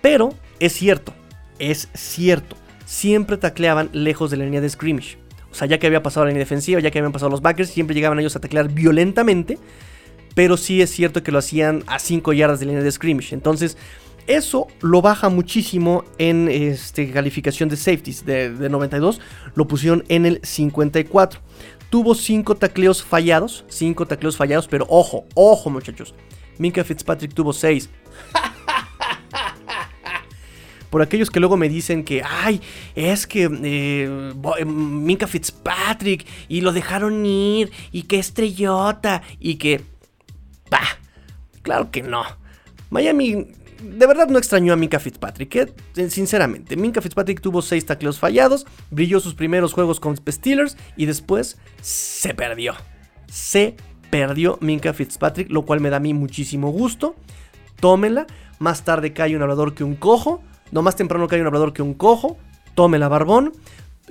Pero 0.00 0.34
es 0.60 0.72
cierto, 0.72 1.12
es 1.58 1.88
cierto, 1.94 2.56
siempre 2.84 3.36
tacleaban 3.36 3.90
lejos 3.92 4.30
de 4.30 4.36
la 4.36 4.44
línea 4.44 4.60
de 4.60 4.70
scrimmage. 4.70 5.18
O 5.50 5.54
sea, 5.54 5.66
ya 5.66 5.78
que 5.78 5.86
había 5.86 6.02
pasado 6.02 6.24
la 6.24 6.30
línea 6.30 6.44
defensiva, 6.44 6.80
ya 6.80 6.90
que 6.90 6.98
habían 6.98 7.12
pasado 7.12 7.30
los 7.30 7.42
backers, 7.42 7.70
siempre 7.70 7.94
llegaban 7.94 8.18
ellos 8.18 8.36
a 8.36 8.40
taclear 8.40 8.68
violentamente. 8.68 9.58
Pero 10.34 10.56
sí 10.56 10.82
es 10.82 10.90
cierto 10.90 11.22
que 11.22 11.32
lo 11.32 11.38
hacían 11.38 11.82
a 11.86 11.98
5 11.98 12.32
yardas 12.32 12.60
de 12.60 12.66
línea 12.66 12.82
de 12.82 12.92
scrimmage. 12.92 13.34
Entonces, 13.34 13.76
eso 14.26 14.68
lo 14.82 15.02
baja 15.02 15.30
muchísimo 15.30 16.04
en 16.18 16.48
este, 16.48 17.10
calificación 17.10 17.68
de 17.68 17.76
safeties. 17.76 18.24
De, 18.24 18.50
de 18.50 18.68
92 18.68 19.20
lo 19.54 19.66
pusieron 19.66 20.04
en 20.08 20.26
el 20.26 20.40
54. 20.42 21.40
Tuvo 21.90 22.14
5 22.14 22.54
tacleos 22.56 23.02
fallados. 23.02 23.64
5 23.68 24.06
tacleos 24.06 24.36
fallados, 24.36 24.68
pero 24.68 24.86
ojo, 24.88 25.24
ojo 25.34 25.70
muchachos. 25.70 26.14
Minka 26.58 26.84
Fitzpatrick 26.84 27.34
tuvo 27.34 27.52
6. 27.52 27.88
Por 30.90 31.02
aquellos 31.02 31.30
que 31.30 31.40
luego 31.40 31.56
me 31.56 31.68
dicen 31.68 32.04
que, 32.04 32.22
ay, 32.22 32.60
es 32.94 33.26
que 33.26 33.44
eh, 33.44 34.32
eh, 34.58 34.64
Minka 34.64 35.26
Fitzpatrick 35.26 36.26
y 36.48 36.60
lo 36.60 36.72
dejaron 36.72 37.24
ir 37.26 37.70
y 37.92 38.02
que 38.02 38.18
estrellota 38.18 39.22
y 39.38 39.56
que... 39.56 39.82
Bah, 40.70 40.98
claro 41.62 41.90
que 41.90 42.02
no. 42.02 42.24
Miami 42.90 43.48
de 43.82 44.06
verdad 44.06 44.28
no 44.28 44.38
extrañó 44.38 44.72
a 44.72 44.76
Minka 44.76 44.98
Fitzpatrick, 44.98 45.54
eh, 45.56 46.10
sinceramente. 46.10 46.76
Minka 46.76 47.00
Fitzpatrick 47.00 47.40
tuvo 47.40 47.62
6 47.62 47.86
tacleos 47.86 48.18
fallados, 48.18 48.66
brilló 48.90 49.20
sus 49.20 49.34
primeros 49.34 49.72
juegos 49.72 50.00
con 50.00 50.16
Steelers 50.16 50.76
y 50.96 51.06
después 51.06 51.58
se 51.80 52.34
perdió. 52.34 52.74
Se 53.30 53.76
perdió 54.10 54.58
Minka 54.60 54.92
Fitzpatrick, 54.92 55.50
lo 55.50 55.64
cual 55.64 55.80
me 55.80 55.90
da 55.90 55.98
a 55.98 56.00
mí 56.00 56.14
muchísimo 56.14 56.70
gusto. 56.70 57.14
Tómenla. 57.80 58.26
Más 58.58 58.84
tarde 58.84 59.12
cae 59.12 59.36
un 59.36 59.42
hablador 59.42 59.74
que 59.74 59.84
un 59.84 59.94
cojo. 59.94 60.42
No 60.70 60.82
más 60.82 60.96
temprano 60.96 61.28
que 61.28 61.36
hay 61.36 61.40
un 61.40 61.46
hablador 61.46 61.72
que 61.72 61.82
un 61.82 61.94
cojo. 61.94 62.36
Tome 62.74 62.98
la 62.98 63.08
barbón. 63.08 63.52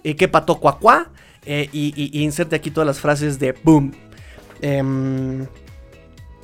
Eh, 0.04 0.16
que 0.16 0.28
pato 0.28 0.60
cuacuá. 0.60 1.10
Eh, 1.46 1.70
y, 1.72 2.22
inserte 2.24 2.56
aquí 2.56 2.72
todas 2.72 2.88
las 2.88 3.00
frases 3.00 3.40
de 3.40 3.54
boom. 3.64 3.94
Em, 4.62 5.46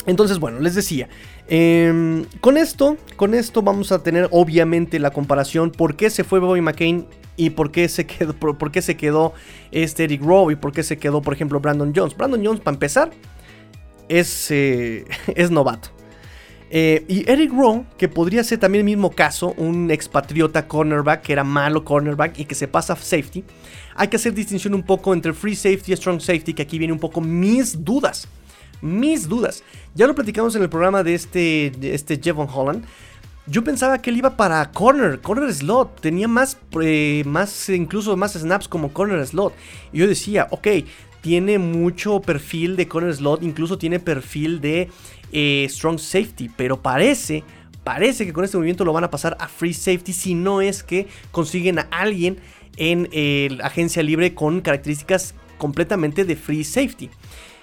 entonces, 0.05 0.39
bueno, 0.39 0.59
les 0.59 0.75
decía. 0.75 1.09
Em, 1.47 2.25
con 2.39 2.57
esto, 2.57 2.97
con 3.17 3.33
esto 3.33 3.61
vamos 3.61 3.91
a 3.91 4.01
tener 4.01 4.29
obviamente 4.31 4.99
la 4.99 5.11
comparación. 5.11 5.71
¿Por 5.71 5.95
qué 5.95 6.09
se 6.09 6.23
fue 6.23 6.39
Bobby 6.39 6.61
McCain? 6.61 7.05
Y 7.35 7.49
por 7.49 7.71
qué 7.71 7.89
se 7.89 8.05
quedó, 8.05 8.33
por, 8.33 8.71
qué 8.71 8.81
se 8.81 8.95
quedó 8.95 9.33
este 9.71 10.03
Eric 10.03 10.21
Rowe 10.21 10.51
y 10.51 10.55
por 10.55 10.71
qué 10.71 10.83
se 10.83 10.97
quedó, 10.97 11.21
por 11.21 11.33
ejemplo, 11.33 11.59
Brandon 11.59 11.91
Jones. 11.95 12.15
Brandon 12.15 12.45
Jones, 12.45 12.61
para 12.61 12.75
empezar, 12.75 13.11
es, 14.07 14.51
eh, 14.51 15.05
es 15.35 15.51
novato. 15.51 15.89
Eh, 16.75 17.05
y 17.07 17.29
Eric 17.29 17.51
Rowe, 17.53 17.85
que 17.99 18.09
podría 18.09 18.43
ser 18.43 18.57
también 18.57 18.79
el 18.79 18.85
mismo 18.85 19.11
caso, 19.11 19.53
un 19.57 19.91
expatriota 19.91 20.67
cornerback 20.67 21.21
que 21.21 21.31
era 21.31 21.43
malo 21.43 21.85
cornerback 21.85 22.39
y 22.39 22.45
que 22.45 22.55
se 22.55 22.67
pasa 22.67 22.93
a 22.93 22.95
safety. 22.95 23.43
Hay 23.95 24.07
que 24.07 24.15
hacer 24.15 24.33
distinción 24.33 24.73
un 24.73 24.81
poco 24.81 25.13
entre 25.13 25.33
free 25.33 25.55
safety 25.55 25.93
y 25.93 25.95
strong 25.95 26.19
safety, 26.19 26.55
que 26.55 26.63
aquí 26.63 26.79
viene 26.79 26.91
un 26.91 26.99
poco 26.99 27.21
mis 27.21 27.85
dudas. 27.85 28.27
Mis 28.81 29.29
dudas. 29.29 29.63
Ya 29.93 30.07
lo 30.07 30.15
platicamos 30.15 30.55
en 30.55 30.63
el 30.63 30.69
programa 30.69 31.03
de 31.03 31.13
este, 31.13 31.71
este 31.93 32.19
Jevon 32.19 32.47
Holland. 32.51 32.83
Yo 33.45 33.63
pensaba 33.63 34.01
que 34.01 34.09
él 34.09 34.17
iba 34.17 34.35
para 34.35 34.71
corner, 34.71 35.21
corner 35.21 35.53
slot. 35.53 36.01
Tenía 36.01 36.27
más, 36.27 36.57
eh, 36.81 37.21
más, 37.27 37.69
incluso 37.69 38.17
más 38.17 38.33
snaps 38.33 38.67
como 38.67 38.91
corner 38.91 39.23
slot. 39.27 39.53
Y 39.91 39.99
yo 39.99 40.07
decía, 40.07 40.47
ok, 40.49 40.67
tiene 41.21 41.59
mucho 41.59 42.19
perfil 42.19 42.75
de 42.75 42.87
corner 42.87 43.15
slot, 43.15 43.43
incluso 43.43 43.77
tiene 43.77 43.99
perfil 43.99 44.59
de 44.59 44.89
eh, 45.33 45.65
strong 45.69 45.99
safety, 45.99 46.49
pero 46.55 46.81
parece, 46.81 47.43
parece 47.83 48.25
que 48.25 48.33
con 48.33 48.45
este 48.45 48.57
movimiento 48.57 48.85
lo 48.85 48.93
van 48.93 49.03
a 49.03 49.09
pasar 49.09 49.35
a 49.39 49.47
free 49.47 49.73
safety 49.73 50.13
si 50.13 50.35
no 50.35 50.61
es 50.61 50.83
que 50.83 51.07
consiguen 51.31 51.79
a 51.79 51.87
alguien 51.91 52.37
en 52.77 53.09
eh, 53.11 53.57
agencia 53.63 54.03
libre 54.03 54.33
con 54.33 54.61
características 54.61 55.35
completamente 55.57 56.23
de 56.23 56.35
free 56.35 56.63
safety. 56.63 57.09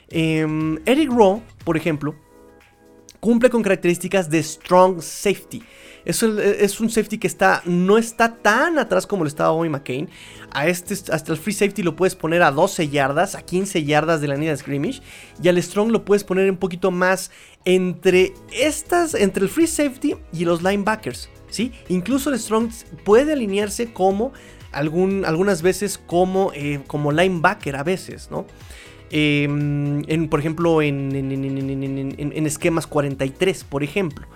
Em, 0.09 0.79
Eric 0.85 1.11
Rowe, 1.11 1.43
por 1.65 1.77
ejemplo, 1.77 2.15
cumple 3.21 3.51
con 3.51 3.63
características 3.63 4.29
de 4.29 4.43
strong 4.43 5.01
safety. 5.01 5.63
Es, 6.05 6.23
es, 6.23 6.81
un 6.81 6.91
safety 6.91 7.19
que 7.19 7.27
está, 7.27 7.63
no 7.65 7.99
está 7.99 8.35
tan 8.35 8.79
atrás 8.79 9.07
como 9.07 9.25
lo 9.25 9.29
estaba 9.29 9.51
Bobby 9.51 9.69
McCain. 9.69 10.09
A 10.53 10.67
este, 10.67 10.95
hasta 11.13 11.33
el 11.33 11.39
free 11.39 11.53
safety 11.53 11.83
lo 11.83 11.97
puedes 11.97 12.15
poner 12.15 12.43
a 12.43 12.51
12 12.51 12.89
yardas, 12.89 13.35
a 13.35 13.43
15 13.43 13.85
yardas 13.85 14.21
de 14.21 14.29
la 14.29 14.35
línea 14.35 14.51
de 14.51 14.57
scrimmage. 14.57 15.03
Y 15.43 15.49
al 15.49 15.63
strong 15.63 15.91
lo 15.91 16.05
puedes 16.05 16.25
poner 16.25 16.51
un 16.51 16.57
poquito 16.57 16.91
más 16.91 17.31
entre 17.65 18.33
estas, 18.53 19.15
entre 19.15 19.45
el 19.45 19.49
free 19.49 19.67
safety 19.67 20.17
y 20.33 20.45
los 20.45 20.63
linebackers. 20.63 21.29
¿sí? 21.51 21.73
Incluso 21.89 22.31
el 22.31 22.39
strong 22.39 22.71
puede 23.05 23.33
alinearse 23.33 23.93
como 23.93 24.33
algunas 24.73 25.63
veces 25.63 25.99
como, 25.99 26.53
eh, 26.55 26.81
como 26.87 27.13
linebacker 27.13 27.77
a 27.77 27.83
veces, 27.83 28.31
¿no? 28.31 28.47
Em, 29.11 30.05
en, 30.09 30.29
por 30.29 30.39
ejemplo, 30.39 30.83
en, 30.83 31.15
en, 31.17 32.47
esquemas 32.47 32.87
43, 32.87 33.65
por 33.65 33.83
ejemplo. 33.83 34.27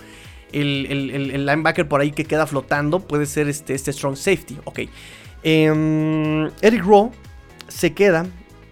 El, 0.54 1.46
linebacker 1.46 1.88
por 1.88 2.00
ahí 2.00 2.12
que 2.12 2.24
queda 2.24 2.46
flotando 2.46 3.00
puede 3.00 3.26
ser 3.26 3.48
este, 3.48 3.74
este 3.74 3.92
strong 3.92 4.16
safety. 4.16 4.58
Ok. 4.64 4.80
Em, 5.42 6.46
Eric 6.62 6.84
Rowe 6.84 7.10
se 7.68 7.92
queda. 7.92 8.26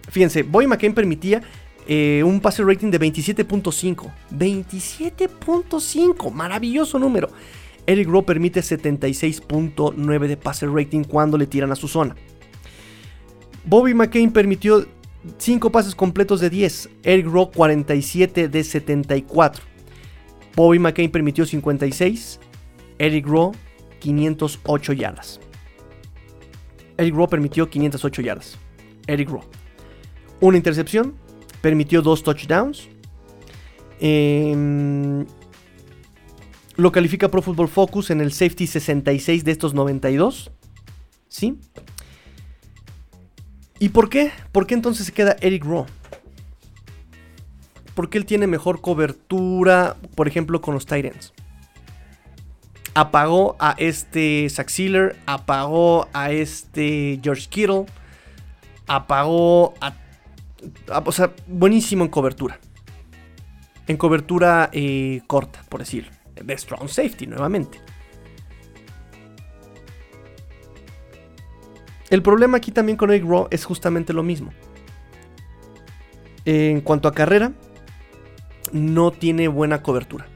Fíjense, 0.09 0.43
Boy 0.43 0.67
McCain 0.67 0.93
permitía 0.93 1.41
eh, 1.87 2.23
un 2.25 2.39
pase 2.39 2.63
rating 2.63 2.89
de 2.89 2.99
27.5. 2.99 4.11
27.5. 4.31 6.31
Maravilloso 6.31 6.99
número. 6.99 7.29
Eric 7.85 8.07
Rowe 8.07 8.23
permite 8.23 8.61
76.9 8.61 10.27
de 10.27 10.37
pase 10.37 10.67
rating 10.67 11.03
cuando 11.03 11.37
le 11.37 11.47
tiran 11.47 11.71
a 11.71 11.75
su 11.75 11.87
zona. 11.87 12.15
Bobby 13.65 13.93
McCain 13.93 14.31
permitió 14.31 14.85
5 15.37 15.71
pases 15.71 15.95
completos 15.95 16.39
de 16.39 16.49
10. 16.49 16.89
Eric 17.03 17.27
Rowe 17.27 17.51
47 17.51 18.47
de 18.47 18.63
74. 18.63 19.72
Bobby 20.55 20.79
McCain 20.79 21.11
permitió 21.11 21.45
56. 21.45 22.39
Eric 22.99 23.25
Rowe 23.27 23.53
508 23.99 24.93
yardas. 24.93 25.39
Eric 26.97 27.15
Rowe 27.15 27.27
permitió 27.27 27.69
508 27.69 28.21
yardas. 28.21 28.57
Eric 29.07 29.29
Rowe. 29.29 29.45
Una 30.41 30.57
intercepción. 30.57 31.15
Permitió 31.61 32.01
dos 32.01 32.23
touchdowns. 32.23 32.89
Em, 33.99 35.25
lo 36.75 36.91
califica 36.91 37.29
Pro 37.29 37.41
Football 37.41 37.69
Focus 37.69 38.09
en 38.09 38.19
el 38.19 38.31
safety 38.31 38.67
66 38.67 39.43
de 39.43 39.51
estos 39.51 39.73
92. 39.73 40.51
¿Sí? 41.29 41.57
¿Y 43.79 43.89
por 43.89 44.09
qué? 44.09 44.31
¿Por 44.51 44.67
qué 44.67 44.73
entonces 44.75 45.05
se 45.05 45.13
queda 45.13 45.35
Eric 45.41 45.63
Rowe? 45.63 45.85
Porque 47.95 48.17
él 48.17 48.25
tiene 48.25 48.47
mejor 48.47 48.81
cobertura, 48.81 49.97
por 50.15 50.27
ejemplo, 50.27 50.61
con 50.61 50.73
los 50.73 50.85
Titans. 50.85 51.33
Apagó 52.95 53.55
a 53.59 53.75
este 53.77 54.47
Zach 54.49 54.69
apagó 55.25 56.07
a 56.13 56.31
este 56.31 57.19
George 57.23 57.47
Kittle, 57.49 57.85
apagó 58.87 59.73
a, 59.81 59.93
O 61.05 61.11
sea, 61.11 61.31
buenísimo 61.47 62.03
en 62.03 62.09
cobertura. 62.09 62.59
En 63.87 63.97
cobertura 63.97 64.69
eh, 64.71 65.21
corta, 65.27 65.63
por 65.69 65.79
decirlo. 65.79 66.11
De 66.41 66.57
strong 66.57 66.87
safety, 66.87 67.27
nuevamente. 67.27 67.79
El 72.13 72.21
problema 72.21 72.57
aquí 72.57 72.71
también 72.71 72.95
con 72.95 73.09
Eric 73.09 73.25
Rowe 73.25 73.47
es 73.49 73.65
justamente 73.65 74.13
lo 74.13 74.21
mismo. 74.21 74.53
En 76.45 76.81
cuanto 76.81 77.07
a 77.07 77.11
carrera, 77.11 77.53
no 78.73 79.11
tiene 79.11 79.47
buena 79.47 79.81
cobertura. 79.81 80.27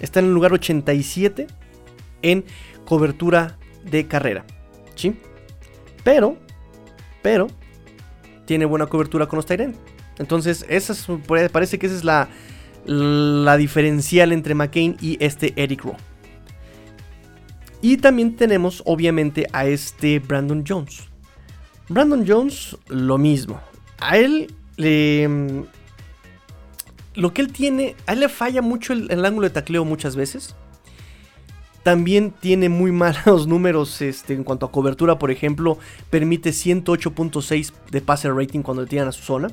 Está 0.00 0.20
en 0.20 0.26
el 0.26 0.34
lugar 0.34 0.52
87 0.52 1.46
en 2.22 2.44
cobertura 2.84 3.58
de 3.84 4.06
carrera. 4.06 4.44
¿Sí? 4.96 5.16
Pero, 6.02 6.36
pero, 7.22 7.46
tiene 8.46 8.64
buena 8.64 8.86
cobertura 8.86 9.26
con 9.26 9.36
los 9.36 9.46
Tyrant. 9.46 9.76
Entonces, 10.18 10.64
esa 10.68 10.94
parece 11.52 11.78
que 11.78 11.86
esa 11.86 11.96
es 11.96 12.04
la, 12.04 12.28
la 12.84 13.56
diferencial 13.56 14.32
entre 14.32 14.54
McCain 14.54 14.96
y 15.00 15.16
este 15.24 15.52
Eric 15.56 15.84
Rowe. 15.84 15.96
Y 17.82 17.98
también 17.98 18.36
tenemos, 18.36 18.82
obviamente, 18.86 19.46
a 19.52 19.66
este 19.66 20.18
Brandon 20.18 20.64
Jones. 20.66 21.02
Brandon 21.88 22.24
Jones, 22.26 22.76
lo 22.88 23.18
mismo. 23.18 23.60
A 23.98 24.16
él 24.16 24.52
le. 24.76 25.64
Lo 27.14 27.32
que 27.32 27.42
él 27.42 27.52
tiene, 27.52 27.94
a 28.06 28.12
él 28.12 28.20
le 28.20 28.28
falla 28.28 28.62
mucho 28.62 28.92
el, 28.92 29.24
ángulo 29.24 29.46
de 29.46 29.54
tacleo 29.54 29.84
muchas 29.84 30.16
veces. 30.16 30.54
También 31.82 32.32
tiene 32.32 32.68
muy 32.68 32.92
malos 33.04 33.46
números 33.46 34.00
este, 34.02 34.34
en 34.34 34.44
cuanto 34.44 34.66
a 34.66 34.72
cobertura, 34.72 35.18
por 35.18 35.30
ejemplo, 35.30 35.78
permite 36.10 36.50
108.6 36.50 37.72
de 37.90 38.00
pase 38.00 38.30
rating 38.30 38.60
cuando 38.60 38.82
le 38.82 38.88
tiran 38.88 39.08
a 39.08 39.12
su 39.12 39.22
zona. 39.22 39.48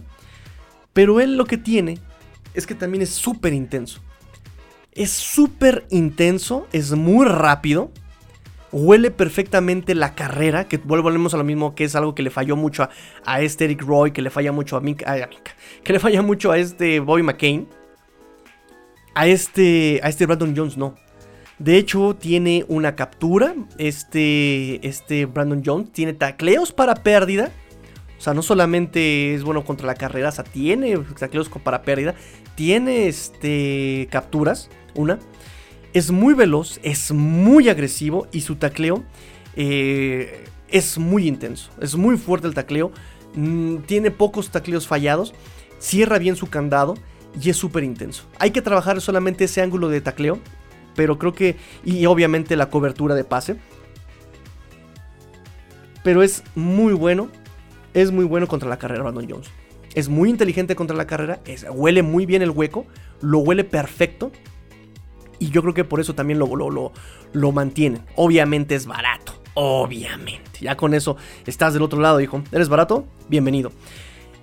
Pero 0.94 1.20
él 1.20 1.38
lo 1.38 1.46
que 1.46 1.58
tiene 1.58 2.00
es 2.54 2.66
que 2.66 2.76
también 2.76 3.02
es 3.02 3.10
súper 3.10 3.54
intenso. 3.54 4.02
Es 4.92 5.12
súper 5.12 5.86
intenso, 5.90 6.68
es 6.74 6.92
muy 6.92 7.26
rápido 7.26 7.92
huele 8.72 9.12
perfectamente 9.12 9.96
la 9.96 10.16
carrera, 10.16 10.68
que 10.68 10.78
volvemos 10.78 11.34
a 11.34 11.38
lo 11.38 11.44
mismo, 11.44 11.76
que 11.76 11.84
es 11.84 11.96
algo 11.96 12.16
que 12.16 12.24
le 12.24 12.30
falló 12.30 12.56
mucho 12.56 12.88
a, 13.26 13.42
este 13.42 13.66
Eric 13.66 13.82
Roy, 13.82 14.12
que 14.12 14.22
le 14.22 14.30
falla 14.30 14.52
mucho 14.52 14.78
a 14.78 14.82
Mika, 14.82 15.30
que 15.84 15.94
le 15.94 16.00
falla 16.00 16.22
mucho 16.22 16.52
a 16.52 16.58
este 16.58 17.00
Bobby 17.00 17.24
McCain. 17.24 17.68
A 19.14 19.28
este, 19.28 20.00
a 20.04 20.10
este 20.10 20.26
Brandon 20.26 20.54
Jones 20.56 20.78
no. 20.78 20.96
De 21.60 21.78
hecho, 21.78 22.16
tiene 22.16 22.66
una 22.70 22.96
captura. 22.96 23.54
Este, 23.78 24.86
este 24.88 25.26
Brandon 25.26 25.62
Jones 25.64 25.92
tiene 25.92 26.14
tacleos 26.14 26.72
para 26.72 26.96
pérdida. 26.96 27.52
O 28.18 28.22
sea, 28.22 28.34
no 28.34 28.42
solamente 28.42 29.34
es 29.34 29.44
bueno 29.44 29.64
contra 29.64 29.86
la 29.86 29.96
carrera, 29.96 30.30
o 30.30 30.32
sea, 30.32 30.44
tiene 30.44 30.98
tacleos 31.20 31.50
para 31.50 31.82
pérdida. 31.82 32.16
Tiene 32.56 33.08
este, 33.08 34.08
capturas, 34.10 34.70
una. 34.96 35.20
Es 35.94 36.12
muy 36.12 36.34
veloz, 36.34 36.80
es 36.84 37.12
muy 37.12 37.68
agresivo 37.68 38.28
y 38.32 38.42
su 38.42 38.56
tacleo 38.56 39.04
eh, 39.56 40.46
es 40.70 40.98
muy 40.98 41.28
intenso. 41.28 41.70
Es 41.82 41.96
muy 41.96 42.18
fuerte 42.18 42.48
el 42.48 42.54
tacleo. 42.54 42.92
Mm, 43.36 43.78
tiene 43.80 44.12
pocos 44.12 44.50
tacleos 44.50 44.88
fallados. 44.88 45.34
Cierra 45.80 46.18
bien 46.18 46.36
su 46.36 46.50
candado 46.50 46.96
y 47.42 47.50
es 47.50 47.58
súper 47.58 47.84
intenso. 47.84 48.24
Hay 48.40 48.52
que 48.52 48.62
trabajar 48.62 49.02
solamente 49.02 49.46
ese 49.46 49.62
ángulo 49.62 49.90
de 49.90 50.02
tacleo. 50.02 50.40
Pero 50.96 51.18
creo 51.18 51.34
que... 51.34 51.58
Y 51.84 52.06
obviamente 52.06 52.56
la 52.56 52.70
cobertura 52.70 53.16
de 53.16 53.24
pase. 53.24 53.58
Pero 56.04 56.24
es 56.24 56.44
muy 56.56 56.94
bueno. 56.94 57.30
Es 57.94 58.12
muy 58.12 58.24
bueno 58.24 58.48
contra 58.48 58.70
la 58.70 58.80
carrera 58.80 59.04
Brandon 59.04 59.30
Jones. 59.30 59.50
Es 59.94 60.08
muy 60.08 60.30
inteligente 60.30 60.76
contra 60.76 60.96
la 60.96 61.08
carrera. 61.08 61.42
huele 61.72 62.02
muy 62.02 62.26
bien 62.26 62.42
el 62.42 62.52
hueco. 62.52 62.86
Lo 63.20 63.40
huele 63.40 63.66
perfecto. 63.66 64.32
Y 65.42 65.50
yo 65.50 65.64
creo 65.64 65.74
que 65.74 65.84
por 65.84 66.00
eso 66.00 66.14
también 66.14 66.38
lo, 66.38 66.56
lo, 66.56 66.92
lo, 67.34 67.52
mantienen. 67.52 68.04
Obviamente 68.16 68.76
es 68.76 68.86
barato. 68.86 69.42
Obviamente. 69.56 70.60
Ya 70.62 70.78
con 70.78 70.94
eso 70.94 71.18
estás 71.48 71.74
del 71.74 71.82
otro 71.82 72.00
lado, 72.00 72.22
hijo. 72.22 72.44
¿Eres 72.52 72.70
barato? 72.70 73.08
Bienvenido. 73.28 73.72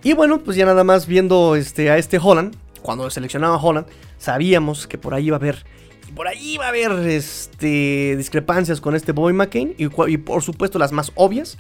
Y 0.02 0.14
bueno, 0.14 0.40
pues 0.40 0.56
ya 0.56 0.66
nada 0.66 0.82
más 0.82 1.06
viendo 1.06 1.54
este, 1.54 1.88
a 1.88 1.98
este 1.98 2.18
Holland. 2.20 2.56
Cuando 2.82 3.08
seleccionaba 3.10 3.54
a 3.54 3.58
Holland, 3.58 3.86
sabíamos 4.18 4.88
que 4.88 4.98
por 4.98 5.14
ahí 5.14 5.26
iba 5.28 5.36
a 5.36 5.38
haber. 5.38 5.64
Y 6.08 6.10
por 6.10 6.26
ahí 6.26 6.54
iba 6.54 6.64
a 6.64 6.70
haber 6.70 6.90
este, 7.06 8.16
discrepancias 8.16 8.80
con 8.80 8.96
este 8.96 9.12
Bobby 9.12 9.34
McCain. 9.34 9.76
Y, 9.78 9.84
y 9.84 10.16
por 10.18 10.42
supuesto 10.42 10.80
las 10.80 10.90
más 10.90 11.12
obvias. 11.14 11.58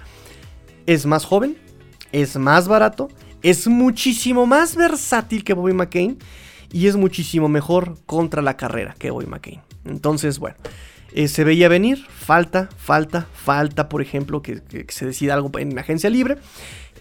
Es 0.86 1.06
más 1.06 1.24
joven. 1.24 1.56
Es 2.10 2.36
más 2.36 2.66
barato. 2.66 3.08
Es 3.42 3.68
muchísimo 3.68 4.46
más 4.46 4.74
versátil 4.74 5.44
que 5.44 5.54
Bobby 5.54 5.74
McCain 5.74 6.18
y 6.72 6.86
es 6.86 6.96
muchísimo 6.96 7.48
mejor 7.48 7.96
contra 8.06 8.42
la 8.42 8.56
carrera 8.56 8.94
que 8.98 9.10
hoy 9.10 9.26
McCain. 9.26 9.60
Entonces, 9.84 10.38
bueno, 10.38 10.56
eh, 11.12 11.28
se 11.28 11.44
veía 11.44 11.68
venir, 11.68 12.04
falta, 12.08 12.68
falta, 12.76 13.26
falta, 13.32 13.88
por 13.88 14.02
ejemplo, 14.02 14.42
que, 14.42 14.62
se 14.88 15.06
decida 15.06 15.34
algo 15.34 15.50
en 15.58 15.78
agencia 15.78 16.10
libre. 16.10 16.36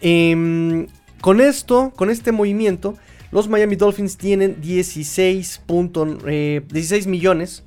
Em, 0.01 0.87
con 1.21 1.41
esto, 1.41 1.91
con 1.95 2.09
este 2.09 2.31
movimiento, 2.31 2.95
los 3.31 3.49
Miami 3.49 3.75
Dolphins 3.75 4.17
tienen 4.17 4.61
16, 4.61 5.61
16 5.67 7.05
eh, 7.05 7.09
millones 7.09 7.63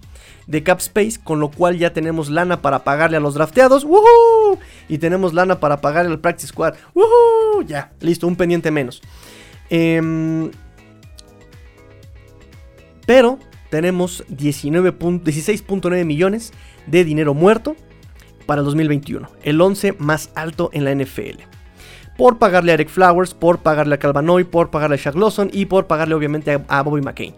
de 0.47 0.63
cap 0.63 0.79
space, 0.79 1.21
con 1.23 1.39
lo 1.39 1.51
cual 1.51 1.79
ya 1.79 1.93
tenemos 1.93 2.31
lana 2.31 2.63
para 2.63 2.85
pagarle 2.85 3.19
a 3.19 3.21
los 3.21 3.35
drafteados. 3.35 3.87
Y 4.89 4.99
tenemos 4.99 5.35
lana 5.35 5.61
para 5.61 5.81
pagarle 5.81 6.13
al 6.13 6.21
practice 6.21 6.49
squad. 6.49 6.75
Ya, 7.67 7.93
listo, 8.01 8.27
un 8.27 8.37
pendiente 8.37 8.71
menos. 8.71 9.03
Eh, 9.69 10.51
pero 13.11 13.41
tenemos 13.71 14.25
16.9 14.29 16.05
millones 16.05 16.53
de 16.87 17.05
dinero 17.05 17.35
muerto 17.35 17.75
para 18.47 18.61
el 18.61 18.65
2021, 18.67 19.29
el 19.43 19.61
11 19.61 19.97
más 19.99 20.31
alto 20.37 20.71
en 20.73 20.85
la 20.85 20.95
NFL. 20.95 21.41
por 22.17 22.39
pagarle 22.39 22.71
a 22.71 22.75
Eric 22.75 22.89
Flowers, 22.89 23.35
por 23.35 23.59
pagarle 23.59 23.97
a 23.97 23.99
Calvanoy, 23.99 24.45
por 24.45 24.71
pagarle 24.71 24.95
a 24.95 24.99
Shaq 25.01 25.17
Lawson 25.17 25.51
y 25.53 25.65
por 25.65 25.89
pagarle 25.89 26.15
obviamente 26.15 26.61
a, 26.69 26.83
Bobby 26.83 27.01
McCain. 27.01 27.35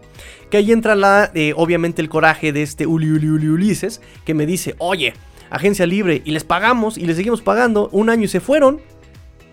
Que 0.51 0.59
ahí 0.59 0.73
entra 0.73 0.95
la, 0.95 1.31
eh, 1.33 1.55
obviamente 1.57 2.03
el 2.03 2.11
coraje 2.11 2.53
de 2.53 2.63
este 2.63 2.87
Uli, 2.87 3.11
Uli, 3.11 3.29
Uli 3.29 3.49
Ulises, 3.49 4.03
que 4.27 4.35
me 4.35 4.45
dice, 4.45 4.75
oye, 4.77 5.15
agencia 5.49 5.87
libre, 5.87 6.21
y 6.23 6.33
les 6.33 6.45
pagamos 6.45 6.99
y 6.99 7.07
les 7.07 7.17
seguimos 7.17 7.41
pagando 7.41 7.89
un 7.93 8.11
año 8.11 8.25
y 8.25 8.29
se 8.29 8.41
fueron. 8.41 8.83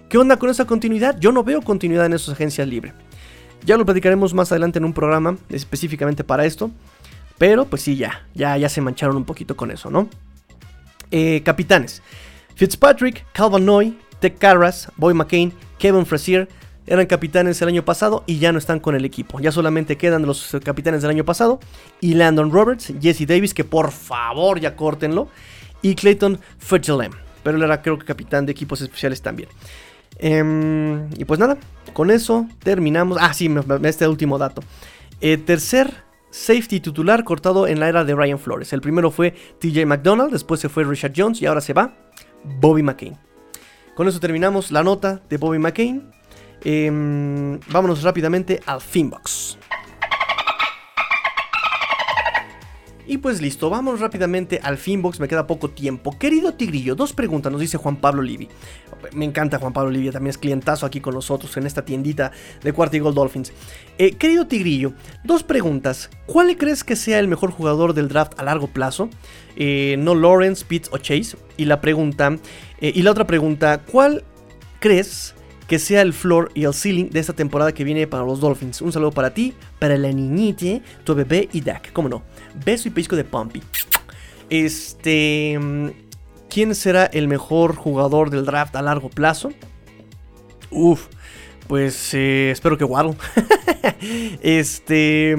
¿Qué 0.09 0.17
onda 0.17 0.35
con 0.35 0.49
esa 0.49 0.65
continuidad? 0.65 1.17
Yo 1.17 1.31
no 1.31 1.45
veo 1.45 1.61
continuidad 1.61 2.07
en 2.07 2.13
esas 2.13 2.33
agencias 2.33 2.67
libres. 2.67 2.93
Ya 3.65 3.77
lo 3.77 3.85
platicaremos 3.85 4.33
más 4.33 4.51
adelante 4.51 4.79
en 4.79 4.85
un 4.85 4.93
programa 4.93 5.37
específicamente 5.49 6.23
para 6.23 6.45
esto. 6.45 6.71
Pero 7.37 7.65
pues 7.65 7.81
sí, 7.81 7.95
ya, 7.95 8.25
ya, 8.33 8.57
ya 8.57 8.69
se 8.69 8.81
mancharon 8.81 9.15
un 9.15 9.25
poquito 9.25 9.55
con 9.55 9.71
eso, 9.71 9.89
¿no? 9.89 10.09
Eh, 11.11 11.41
capitanes. 11.43 12.01
Fitzpatrick, 12.55 13.25
Calvin 13.31 13.65
Noy, 13.65 13.97
Ted 14.19 14.33
Carras, 14.37 14.91
Boy 14.97 15.13
McCain, 15.13 15.53
Kevin 15.77 16.05
Frazier 16.05 16.49
eran 16.89 17.05
capitanes 17.05 17.61
el 17.61 17.67
año 17.67 17.85
pasado 17.85 18.23
y 18.25 18.39
ya 18.39 18.51
no 18.51 18.57
están 18.57 18.79
con 18.79 18.95
el 18.95 19.05
equipo. 19.05 19.39
Ya 19.39 19.51
solamente 19.51 19.95
quedan 19.95 20.25
los 20.25 20.57
capitanes 20.63 21.03
del 21.03 21.11
año 21.11 21.23
pasado. 21.23 21.59
Y 22.01 22.15
Landon 22.15 22.51
Roberts, 22.51 22.91
Jesse 22.99 23.27
Davis, 23.27 23.53
que 23.53 23.63
por 23.63 23.91
favor 23.91 24.59
ya 24.59 24.75
córtenlo. 24.75 25.27
Y 25.83 25.93
Clayton 25.93 26.39
Fudgelem. 26.57 27.11
Pero 27.43 27.57
él 27.57 27.63
era 27.63 27.83
creo 27.83 27.99
que 27.99 28.05
capitán 28.05 28.47
de 28.47 28.53
equipos 28.53 28.81
especiales 28.81 29.21
también. 29.21 29.49
Em, 30.19 31.09
y 31.17 31.25
pues 31.25 31.39
nada, 31.39 31.57
con 31.93 32.11
eso 32.11 32.47
terminamos. 32.59 33.17
Ah, 33.19 33.33
sí, 33.33 33.49
este 33.83 34.07
último 34.07 34.37
dato. 34.37 34.61
Eh, 35.21 35.37
tercer 35.37 36.03
safety 36.29 36.79
titular 36.79 37.23
cortado 37.23 37.67
en 37.67 37.79
la 37.79 37.89
era 37.89 38.03
de 38.03 38.13
Ryan 38.13 38.39
Flores. 38.39 38.71
El 38.73 38.81
primero 38.81 39.11
fue 39.11 39.33
TJ 39.59 39.85
McDonald, 39.85 40.31
después 40.31 40.59
se 40.59 40.69
fue 40.69 40.83
Richard 40.83 41.13
Jones 41.15 41.41
y 41.41 41.45
ahora 41.45 41.61
se 41.61 41.73
va 41.73 41.93
Bobby 42.43 42.83
McCain. 42.83 43.17
Con 43.95 44.07
eso 44.07 44.19
terminamos 44.19 44.71
la 44.71 44.83
nota 44.83 45.21
de 45.29 45.37
Bobby 45.37 45.59
McCain. 45.59 46.11
Em, 46.63 47.59
vámonos 47.71 48.03
rápidamente 48.03 48.59
al 48.65 48.81
Finbox. 48.81 49.57
Y 53.09 53.17
pues 53.17 53.41
listo, 53.41 53.71
vamos 53.71 54.01
rápidamente 54.01 54.59
al 54.61 54.77
Finbox, 54.77 55.19
me 55.19 55.27
queda 55.27 55.47
poco 55.47 55.71
tiempo. 55.71 56.15
Querido 56.19 56.53
Tigrillo, 56.53 56.93
dos 56.93 57.11
preguntas, 57.11 57.51
nos 57.51 57.59
dice 57.59 57.77
Juan 57.77 57.95
Pablo 57.95 58.21
Livi. 58.21 58.47
Me 59.13 59.25
encanta 59.25 59.57
Juan 59.57 59.73
Pablo 59.73 59.89
Livi, 59.89 60.11
también 60.11 60.29
es 60.29 60.37
clientazo 60.37 60.85
aquí 60.85 61.01
con 61.01 61.15
nosotros 61.15 61.57
en 61.57 61.65
esta 61.65 61.83
tiendita 61.83 62.31
de 62.61 62.69
Gold 62.69 63.15
Dolphins. 63.15 63.51
Eh, 63.97 64.11
querido 64.11 64.45
Tigrillo, 64.45 64.93
dos 65.23 65.41
preguntas. 65.41 66.11
¿Cuál 66.27 66.55
crees 66.55 66.83
que 66.83 66.95
sea 66.95 67.17
el 67.17 67.27
mejor 67.27 67.49
jugador 67.49 67.95
del 67.95 68.09
draft 68.09 68.39
a 68.39 68.43
largo 68.43 68.67
plazo? 68.67 69.09
Eh, 69.55 69.95
no 69.97 70.13
Lawrence, 70.13 70.63
Pitts 70.63 70.89
o 70.91 70.99
Chase. 70.99 71.35
Y 71.57 71.65
la 71.65 71.81
pregunta, 71.81 72.37
eh, 72.79 72.91
y 72.93 73.01
la 73.01 73.09
otra 73.09 73.25
pregunta, 73.25 73.81
¿cuál 73.91 74.23
crees 74.79 75.33
que 75.69 75.77
sea 75.77 76.01
el 76.01 76.13
floor 76.13 76.51
y 76.55 76.63
el 76.63 76.73
ceiling 76.73 77.11
de 77.11 77.19
esta 77.19 77.33
temporada 77.33 77.71
que 77.71 77.83
viene 77.83 78.07
para 78.07 78.23
los 78.23 78.39
Dolphins. 78.39 78.81
Un 78.81 78.91
saludo 78.91 79.11
para 79.11 79.35
ti, 79.35 79.53
para 79.77 79.97
la 79.97 80.11
niñita, 80.11 80.83
tu 81.03 81.13
bebé 81.13 81.47
y 81.53 81.61
Dak. 81.61 81.93
¿Cómo 81.93 82.09
no? 82.09 82.23
Beso 82.63 82.87
y 82.87 82.91
pisco 82.91 83.15
de 83.15 83.23
Pumpy. 83.23 83.61
Este. 84.49 85.59
¿Quién 86.49 86.73
será 86.73 87.05
el 87.05 87.27
mejor 87.27 87.75
jugador 87.75 88.31
del 88.31 88.45
draft 88.45 88.75
a 88.75 88.81
largo 88.81 89.09
plazo? 89.09 89.51
Uf, 90.71 91.07
pues 91.67 92.13
eh, 92.13 92.51
espero 92.51 92.77
que 92.77 92.83
Waddle. 92.83 93.15
este. 94.41 95.35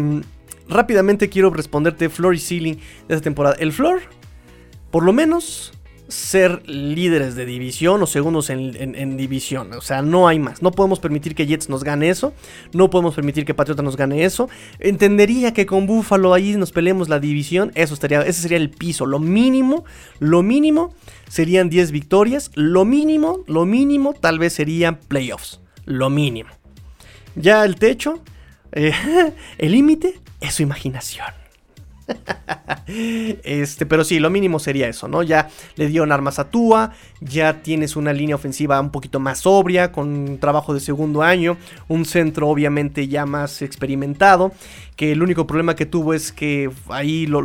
Rápidamente 0.68 1.29
quiero 1.29 1.51
responderte 1.51 2.09
floor 2.09 2.35
y 2.37 2.39
ceiling 2.39 2.77
de 3.09 3.14
esta 3.14 3.25
temporada. 3.25 3.57
El 3.59 3.73
floor, 3.73 4.03
por 4.93 5.03
lo 5.03 5.12
menos, 5.12 5.73
ser 6.11 6.62
líderes 6.68 7.34
de 7.36 7.46
división 7.46 8.02
o 8.02 8.06
segundos 8.06 8.50
en, 8.50 9.16
división. 9.16 9.72
O 9.72 9.80
sea, 9.80 10.02
no 10.02 10.28
hay 10.28 10.38
más. 10.38 10.62
No 10.62 10.72
podemos 10.72 11.00
permitir 11.00 11.34
que 11.34 11.46
Jets 11.46 11.68
nos 11.68 11.84
gane 11.84 12.11
eso. 12.11 12.34
No 12.72 12.90
podemos 12.90 13.14
permitir 13.14 13.44
que 13.44 13.54
Patriota 13.54 13.82
nos 13.82 13.96
gane 13.96 14.24
eso. 14.24 14.48
Entendería 14.78 15.52
que 15.52 15.66
con 15.66 15.86
Buffalo 15.86 16.34
ahí 16.34 16.56
nos 16.56 16.72
peleemos 16.72 17.08
la 17.08 17.20
división. 17.20 17.72
Eso 17.74 17.94
estaría, 17.94 18.22
ese 18.22 18.42
sería 18.42 18.58
el 18.58 18.70
piso. 18.70 19.06
Lo 19.06 19.18
mínimo, 19.18 19.84
lo 20.18 20.42
mínimo 20.42 20.94
serían 21.28 21.70
10 21.70 21.92
victorias. 21.92 22.50
Lo 22.54 22.84
mínimo, 22.84 23.44
lo 23.46 23.64
mínimo 23.64 24.14
tal 24.14 24.38
vez 24.38 24.52
serían 24.52 24.98
playoffs. 24.98 25.61
Lo 25.84 26.11
mínimo. 26.11 26.50
Ya 27.36 27.64
el 27.64 27.76
techo, 27.76 28.22
eh, 28.72 28.92
el 29.58 29.72
límite 29.72 30.20
es 30.40 30.54
su 30.54 30.62
imaginación. 30.62 31.39
Este, 33.44 33.86
pero 33.86 34.04
sí, 34.04 34.18
lo 34.18 34.30
mínimo 34.30 34.58
sería 34.58 34.88
eso, 34.88 35.08
¿no? 35.08 35.22
Ya 35.22 35.48
le 35.76 35.88
dieron 35.88 36.12
armas 36.12 36.38
a 36.38 36.50
Tua, 36.50 36.92
ya 37.20 37.62
tienes 37.62 37.96
una 37.96 38.12
línea 38.12 38.34
ofensiva 38.34 38.80
un 38.80 38.90
poquito 38.90 39.20
más 39.20 39.40
sobria, 39.40 39.92
con 39.92 40.38
trabajo 40.38 40.74
de 40.74 40.80
segundo 40.80 41.22
año, 41.22 41.56
un 41.88 42.04
centro 42.04 42.48
obviamente 42.48 43.08
ya 43.08 43.26
más 43.26 43.62
experimentado, 43.62 44.52
que 44.96 45.12
el 45.12 45.22
único 45.22 45.46
problema 45.46 45.76
que 45.76 45.86
tuvo 45.86 46.14
es 46.14 46.32
que 46.32 46.70
ahí 46.88 47.26
lo, 47.26 47.40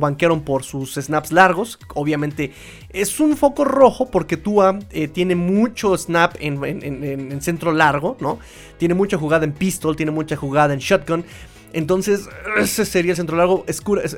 banquearon 0.00 0.42
por 0.42 0.64
sus 0.64 0.94
snaps 0.94 1.32
largos, 1.32 1.78
obviamente 1.94 2.52
es 2.90 3.20
un 3.20 3.36
foco 3.36 3.64
rojo 3.64 4.10
porque 4.10 4.36
Tua 4.36 4.78
eh, 4.90 5.08
tiene 5.08 5.34
mucho 5.34 5.96
snap 5.96 6.36
en, 6.38 6.64
en 6.64 7.42
centro 7.42 7.72
largo, 7.72 8.16
¿no? 8.20 8.38
Tiene 8.78 8.94
mucha 8.94 9.18
jugada 9.18 9.44
en 9.44 9.52
pistol, 9.52 9.96
tiene 9.96 10.12
mucha 10.12 10.36
jugada 10.36 10.74
en 10.74 10.80
shotgun. 10.80 11.24
Entonces, 11.74 12.28
ese 12.56 12.86
sería 12.86 13.10
el 13.10 13.16
centro 13.16 13.36
largo. 13.36 13.66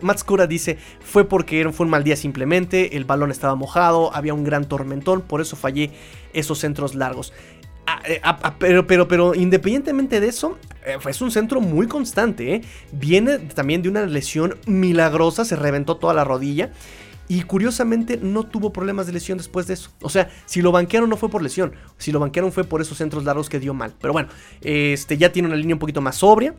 Matt 0.03 0.19
Scura 0.19 0.47
dice, 0.47 0.77
fue 1.01 1.25
porque 1.25 1.69
fue 1.73 1.85
un 1.85 1.91
mal 1.91 2.05
día 2.05 2.15
simplemente, 2.15 2.97
el 2.97 3.05
balón 3.05 3.31
estaba 3.31 3.55
mojado, 3.55 4.15
había 4.15 4.35
un 4.35 4.45
gran 4.45 4.67
tormentón, 4.67 5.23
por 5.23 5.41
eso 5.41 5.57
fallé 5.57 5.91
esos 6.35 6.59
centros 6.59 6.95
largos. 6.95 7.33
Ah, 7.87 8.03
eh, 8.05 8.21
ah, 8.23 8.39
ah, 8.43 8.55
pero, 8.59 8.87
pero, 8.87 9.09
pero 9.09 9.35
independientemente 9.35 10.21
de 10.21 10.29
eso, 10.29 10.59
eh, 10.85 10.99
es 11.09 11.21
un 11.23 11.31
centro 11.31 11.61
muy 11.63 11.87
constante. 11.87 12.57
¿eh? 12.57 12.63
Viene 12.93 13.39
también 13.39 13.81
de 13.81 13.89
una 13.89 14.05
lesión 14.05 14.59
milagrosa, 14.67 15.45
se 15.45 15.57
reventó 15.57 15.97
toda 15.97 16.13
la 16.13 16.25
rodilla. 16.25 16.73
Y 17.29 17.43
curiosamente 17.43 18.19
no 18.19 18.45
tuvo 18.45 18.73
problemas 18.73 19.07
de 19.07 19.13
lesión 19.15 19.39
después 19.39 19.67
de 19.67 19.75
eso. 19.75 19.91
O 20.01 20.09
sea, 20.09 20.31
si 20.45 20.63
lo 20.63 20.71
banquearon 20.71 21.11
no 21.11 21.17
fue 21.17 21.29
por 21.29 21.43
lesión. 21.43 21.73
Si 21.97 22.13
lo 22.13 22.21
banquearon 22.21 22.53
fue 22.53 22.63
por 22.65 22.81
esos 22.81 22.99
centros 22.99 23.25
largos 23.25 23.49
que 23.49 23.59
dio 23.59 23.75
mal. 23.75 23.95
Pero 24.01 24.13
bueno, 24.13 24.29
este 24.61 25.17
ya 25.17 25.33
tiene 25.33 25.49
una 25.49 25.57
línea 25.57 25.75
un 25.75 25.81
poquito 25.81 26.01
más 26.01 26.17
sobria. 26.17 26.55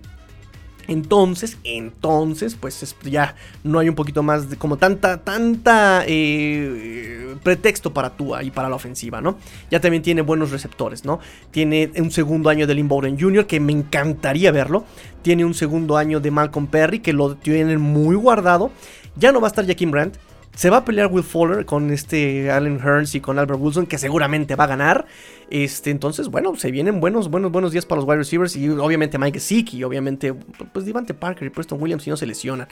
Entonces, 0.87 1.57
entonces, 1.63 2.55
pues 2.55 2.95
ya 3.03 3.35
no 3.63 3.79
hay 3.79 3.89
un 3.89 3.95
poquito 3.95 4.23
más 4.23 4.49
de 4.49 4.57
como 4.57 4.77
tanta, 4.77 5.17
tanta 5.17 6.03
eh, 6.07 7.35
pretexto 7.43 7.93
para 7.93 8.11
Tua 8.11 8.43
y 8.43 8.51
para 8.51 8.69
la 8.69 8.75
ofensiva, 8.75 9.21
¿no? 9.21 9.37
Ya 9.69 9.79
también 9.79 10.01
tiene 10.01 10.21
buenos 10.21 10.51
receptores, 10.51 11.03
¿no? 11.03 11.19
Tiene 11.51 11.91
un 11.97 12.11
segundo 12.11 12.49
año 12.49 12.67
de 12.67 12.75
Lynn 12.75 12.87
Bowden 12.87 13.19
Jr., 13.19 13.45
que 13.45 13.59
me 13.59 13.73
encantaría 13.73 14.51
verlo. 14.51 14.85
Tiene 15.21 15.43
un 15.43 15.53
segundo 15.53 15.97
año 15.97 16.19
de 16.19 16.31
Malcolm 16.31 16.67
Perry, 16.67 16.99
que 16.99 17.13
lo 17.13 17.35
tienen 17.35 17.81
muy 17.81 18.15
guardado. 18.15 18.71
Ya 19.15 19.31
no 19.31 19.41
va 19.41 19.47
a 19.47 19.49
estar 19.49 19.65
Jaquim 19.67 19.91
Brandt. 19.91 20.17
Se 20.57 20.71
va 20.71 20.77
a 20.77 20.85
pelear 20.85 21.05
Will 21.11 21.23
Fuller 21.23 21.67
con 21.67 21.91
este 21.91 22.49
Allen 22.49 22.79
Hearns 22.79 23.13
y 23.13 23.21
con 23.21 23.37
Albert 23.37 23.59
Wilson, 23.61 23.85
que 23.85 23.99
seguramente 23.99 24.55
va 24.55 24.63
a 24.63 24.67
ganar. 24.67 25.05
Este, 25.51 25.91
entonces, 25.91 26.29
bueno, 26.29 26.55
se 26.55 26.71
vienen 26.71 26.99
buenos, 26.99 27.29
buenos, 27.29 27.51
buenos 27.51 27.71
días 27.71 27.85
para 27.85 28.01
los 28.01 28.09
wide 28.09 28.17
receivers. 28.17 28.55
Y 28.55 28.67
obviamente 28.69 29.19
Mike 29.19 29.39
Siki, 29.39 29.83
obviamente, 29.83 30.33
pues 30.33 30.87
Devante 30.87 31.13
Parker 31.13 31.45
y 31.45 31.51
Preston 31.51 31.79
Williams 31.79 32.01
si 32.01 32.09
no 32.09 32.17
se 32.17 32.25
lesiona. 32.25 32.67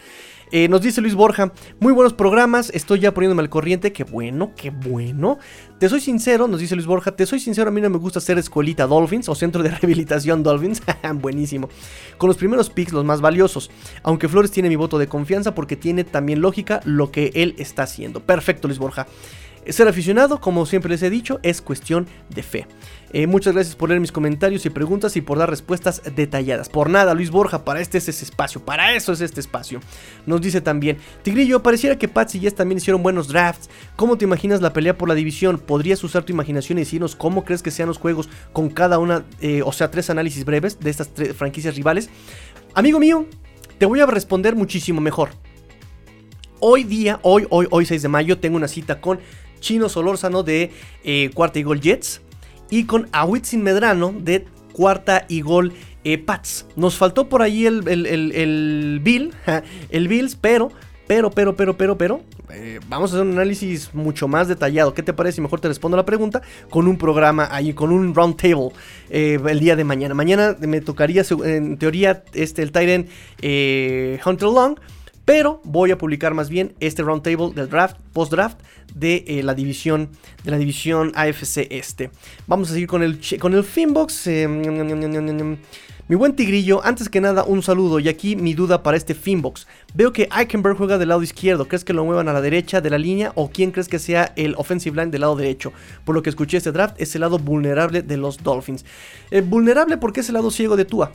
Eh, 0.51 0.67
nos 0.67 0.81
dice 0.81 0.99
Luis 0.99 1.13
Borja, 1.13 1.53
muy 1.79 1.93
buenos 1.93 2.13
programas, 2.13 2.71
estoy 2.73 3.01
ya 3.01 3.13
poniéndome 3.13 3.43
al 3.43 3.49
corriente. 3.49 3.93
Qué 3.93 4.03
bueno, 4.03 4.53
qué 4.55 4.71
bueno. 4.71 5.37
Te 5.79 5.89
soy 5.89 5.99
sincero, 5.99 6.47
nos 6.47 6.61
dice 6.61 6.73
Luis 6.73 6.87
Borja, 6.87 7.11
te 7.11 7.25
soy 7.25 7.41
sincero, 7.41 7.67
a 7.67 7.71
mí 7.71 7.81
no 7.81 7.89
me 7.89 7.97
gusta 7.97 8.21
ser 8.21 8.37
escuelita 8.37 8.87
Dolphins 8.87 9.27
o 9.27 9.35
centro 9.35 9.61
de 9.61 9.69
rehabilitación 9.71 10.41
Dolphins. 10.41 10.81
Buenísimo. 11.15 11.67
Con 12.17 12.29
los 12.29 12.37
primeros 12.37 12.69
picks, 12.69 12.93
los 12.93 13.03
más 13.03 13.19
valiosos. 13.19 13.69
Aunque 14.01 14.29
Flores 14.29 14.51
tiene 14.51 14.69
mi 14.69 14.77
voto 14.77 14.97
de 14.97 15.07
confianza 15.07 15.53
porque 15.53 15.75
tiene 15.75 16.05
también 16.05 16.39
lógica 16.39 16.79
lo 16.85 17.11
que 17.11 17.31
él 17.35 17.55
está 17.57 17.83
haciendo. 17.83 18.21
Perfecto, 18.21 18.69
Luis 18.69 18.79
Borja. 18.79 19.05
Ser 19.67 19.89
aficionado, 19.89 20.39
como 20.39 20.65
siempre 20.65 20.91
les 20.91 21.03
he 21.03 21.09
dicho, 21.09 21.39
es 21.43 21.61
cuestión 21.61 22.07
de 22.29 22.43
fe. 22.43 22.67
Eh, 23.17 23.27
muchas 23.27 23.53
gracias 23.53 23.77
por 23.77 23.87
leer 23.87 24.01
mis 24.01 24.11
comentarios 24.11 24.65
y 24.65 24.69
preguntas 24.69 25.15
y 25.15 25.21
por 25.21 25.37
dar 25.37 25.49
respuestas 25.49 26.01
detalladas. 26.17 26.67
Por 26.67 26.89
nada, 26.89 27.13
Luis 27.13 27.31
Borja, 27.31 27.63
para 27.63 27.79
este 27.79 27.97
es 27.97 28.09
ese 28.09 28.25
espacio, 28.25 28.65
para 28.65 28.93
eso 28.93 29.13
es 29.13 29.21
este 29.21 29.39
espacio. 29.39 29.79
Nos 30.25 30.41
dice 30.41 30.59
también, 30.59 30.97
Tigrillo, 31.23 31.63
pareciera 31.63 31.97
que 31.97 32.09
Pats 32.09 32.35
y 32.35 32.41
Jess 32.41 32.55
también 32.55 32.79
hicieron 32.79 33.01
buenos 33.03 33.29
drafts. 33.29 33.69
¿Cómo 33.95 34.17
te 34.17 34.25
imaginas 34.25 34.61
la 34.61 34.73
pelea 34.73 34.97
por 34.97 35.07
la 35.07 35.15
división? 35.15 35.59
¿Podrías 35.59 36.03
usar 36.03 36.25
tu 36.25 36.33
imaginación 36.33 36.77
y 36.77 36.81
decirnos 36.81 37.15
cómo 37.15 37.45
crees 37.45 37.63
que 37.63 37.71
sean 37.71 37.87
los 37.87 37.99
juegos 37.99 38.27
con 38.51 38.69
cada 38.69 38.99
una, 38.99 39.23
eh, 39.39 39.61
o 39.63 39.71
sea, 39.71 39.89
tres 39.89 40.09
análisis 40.09 40.43
breves 40.43 40.81
de 40.81 40.89
estas 40.89 41.13
tres 41.13 41.33
franquicias 41.37 41.77
rivales? 41.77 42.09
Amigo 42.73 42.99
mío, 42.99 43.27
te 43.77 43.85
voy 43.85 44.01
a 44.01 44.05
responder 44.07 44.57
muchísimo 44.57 44.99
mejor. 44.99 45.29
Hoy 46.59 46.83
día, 46.83 47.21
hoy, 47.21 47.47
hoy, 47.49 47.67
hoy 47.71 47.85
6 47.85 48.01
de 48.01 48.09
mayo, 48.09 48.39
tengo 48.39 48.57
una 48.57 48.67
cita 48.67 48.99
con 48.99 49.21
Chino 49.61 49.87
Solórzano 49.87 50.43
de 50.43 50.71
eh, 51.05 51.31
Cuarta 51.33 51.61
Gol 51.61 51.79
Jets 51.79 52.24
y 52.69 52.85
con 52.85 53.07
Awitzin 53.11 53.63
Medrano 53.63 54.13
de 54.17 54.45
Cuarta 54.73 55.25
y 55.27 55.41
Gol 55.41 55.73
eh, 56.03 56.17
Pats. 56.17 56.67
Nos 56.75 56.97
faltó 56.97 57.29
por 57.29 57.41
ahí 57.41 57.65
el, 57.65 57.87
el, 57.87 58.05
el, 58.05 58.99
Bill, 59.01 59.33
el 59.89 60.07
Bills, 60.07 60.35
pero, 60.35 60.71
pero, 61.07 61.31
pero, 61.31 61.55
pero, 61.55 61.77
pero, 61.77 61.97
pero, 61.97 62.21
eh, 62.51 62.79
vamos 62.87 63.11
a 63.11 63.15
hacer 63.15 63.25
un 63.25 63.33
análisis 63.33 63.93
mucho 63.93 64.27
más 64.27 64.47
detallado. 64.47 64.93
¿Qué 64.93 65.01
te 65.01 65.13
parece? 65.13 65.41
Mejor 65.41 65.61
te 65.61 65.67
respondo 65.67 65.97
la 65.97 66.05
pregunta 66.05 66.41
con 66.69 66.87
un 66.87 66.97
programa 66.97 67.47
ahí, 67.51 67.73
con 67.73 67.91
un 67.91 68.13
round 68.13 68.37
table 68.37 68.69
eh, 69.09 69.39
el 69.47 69.59
día 69.59 69.75
de 69.75 69.83
mañana. 69.83 70.13
Mañana 70.13 70.55
me 70.59 70.81
tocaría, 70.81 71.23
en 71.43 71.77
teoría, 71.77 72.23
este, 72.33 72.61
el 72.61 72.71
Tyrant 72.71 73.09
Hunter 74.25 74.49
Long. 74.49 74.77
Pero 75.25 75.59
voy 75.63 75.89
a 75.91 75.97
publicar 75.97 76.35
más 76.35 76.49
bien 76.49 76.75
este 76.79 77.01
roundtable 77.01 77.51
del 77.53 77.69
draft, 77.69 77.97
post 78.13 78.31
draft 78.31 78.59
de 78.93 79.41
la 79.43 79.55
división 79.55 80.09
de 80.43 80.51
la 80.51 80.57
división 80.59 81.11
AFC 81.15 81.67
este. 81.71 82.11
Vamos 82.45 82.69
a 82.69 82.73
seguir 82.73 82.87
con 82.87 83.01
el 83.01 83.19
con 83.39 83.53
el 83.55 83.63
Finbox. 83.63 84.29
Mi 86.07 86.15
buen 86.15 86.35
tigrillo, 86.35 86.85
antes 86.85 87.09
que 87.09 87.19
nada 87.19 87.43
un 87.45 87.63
saludo 87.63 87.99
y 87.99 88.07
aquí 88.07 88.35
mi 88.35 88.53
duda 88.53 88.83
para 88.83 88.95
este 88.95 89.15
Finbox. 89.15 89.65
Veo 89.95 90.13
que 90.13 90.29
Eichenberg 90.31 90.77
juega 90.77 90.99
del 90.99 91.09
lado 91.09 91.23
izquierdo, 91.23 91.67
¿crees 91.67 91.83
que 91.83 91.93
lo 91.93 92.05
muevan 92.05 92.29
a 92.29 92.33
la 92.33 92.41
derecha 92.41 92.79
de 92.79 92.91
la 92.91 92.99
línea 92.99 93.31
o 93.33 93.49
quién 93.49 93.71
crees 93.71 93.87
que 93.87 93.97
sea 93.97 94.31
el 94.35 94.53
offensive 94.55 94.95
line 94.95 95.09
del 95.09 95.21
lado 95.21 95.35
derecho? 95.35 95.73
Por 96.03 96.13
lo 96.13 96.21
que 96.21 96.29
escuché 96.29 96.57
este 96.57 96.71
draft, 96.71 97.01
es 97.01 97.15
el 97.15 97.21
lado 97.21 97.39
vulnerable 97.39 98.03
de 98.03 98.17
los 98.17 98.37
Dolphins. 98.43 98.85
Eh, 99.31 99.41
vulnerable 99.41 99.97
porque 99.97 100.19
es 100.19 100.29
el 100.29 100.35
lado 100.35 100.51
ciego 100.51 100.75
de 100.75 100.85
Tua. 100.85 101.11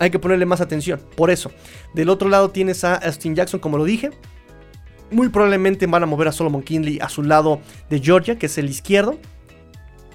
Hay 0.00 0.10
que 0.10 0.18
ponerle 0.18 0.46
más 0.46 0.60
atención, 0.60 1.00
por 1.16 1.30
eso. 1.30 1.52
Del 1.94 2.08
otro 2.08 2.28
lado 2.28 2.50
tienes 2.50 2.82
a 2.82 2.96
Austin 2.96 3.36
Jackson, 3.36 3.60
como 3.60 3.78
lo 3.78 3.84
dije. 3.84 4.10
Muy 5.12 5.28
probablemente 5.28 5.86
van 5.86 6.02
a 6.02 6.06
mover 6.06 6.26
a 6.26 6.32
Solomon 6.32 6.62
Kinley 6.62 6.98
a 7.00 7.08
su 7.08 7.22
lado 7.22 7.60
de 7.88 8.00
Georgia, 8.00 8.38
que 8.38 8.46
es 8.46 8.58
el 8.58 8.68
izquierdo 8.68 9.18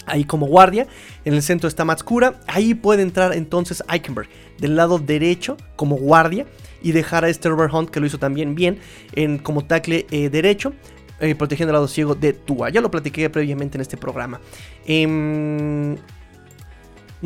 ahí 0.06 0.24
como 0.24 0.48
guardia. 0.48 0.88
En 1.24 1.34
el 1.34 1.42
centro 1.42 1.68
está 1.68 1.86
Matskura. 1.86 2.42
Ahí 2.48 2.74
puede 2.74 3.02
entrar 3.02 3.34
entonces 3.34 3.84
Eichenberg 3.90 4.28
del 4.60 4.76
lado 4.76 5.00
derecho 5.00 5.58
como 5.76 5.96
guardia 5.96 6.46
y 6.82 6.92
dejar 6.92 7.26
a 7.26 7.30
este 7.30 7.50
Robert 7.50 7.74
Hunt 7.74 7.90
que 7.90 8.00
lo 8.00 8.06
hizo 8.06 8.18
también 8.18 8.56
bien 8.56 8.80
en, 9.14 9.38
como 9.38 9.66
tackle 9.66 10.06
eh, 10.12 10.30
derecho. 10.30 10.74
Eh, 11.22 11.34
protegiendo 11.34 11.72
el 11.72 11.76
lado 11.76 11.88
ciego 11.88 12.14
de 12.14 12.34
Tua. 12.34 12.70
Ya 12.70 12.82
lo 12.82 12.92
platiqué 12.92 13.30
previamente 13.30 13.78
en 13.78 13.82
este 13.82 13.96
programa. 13.96 14.42
Em, 14.86 15.96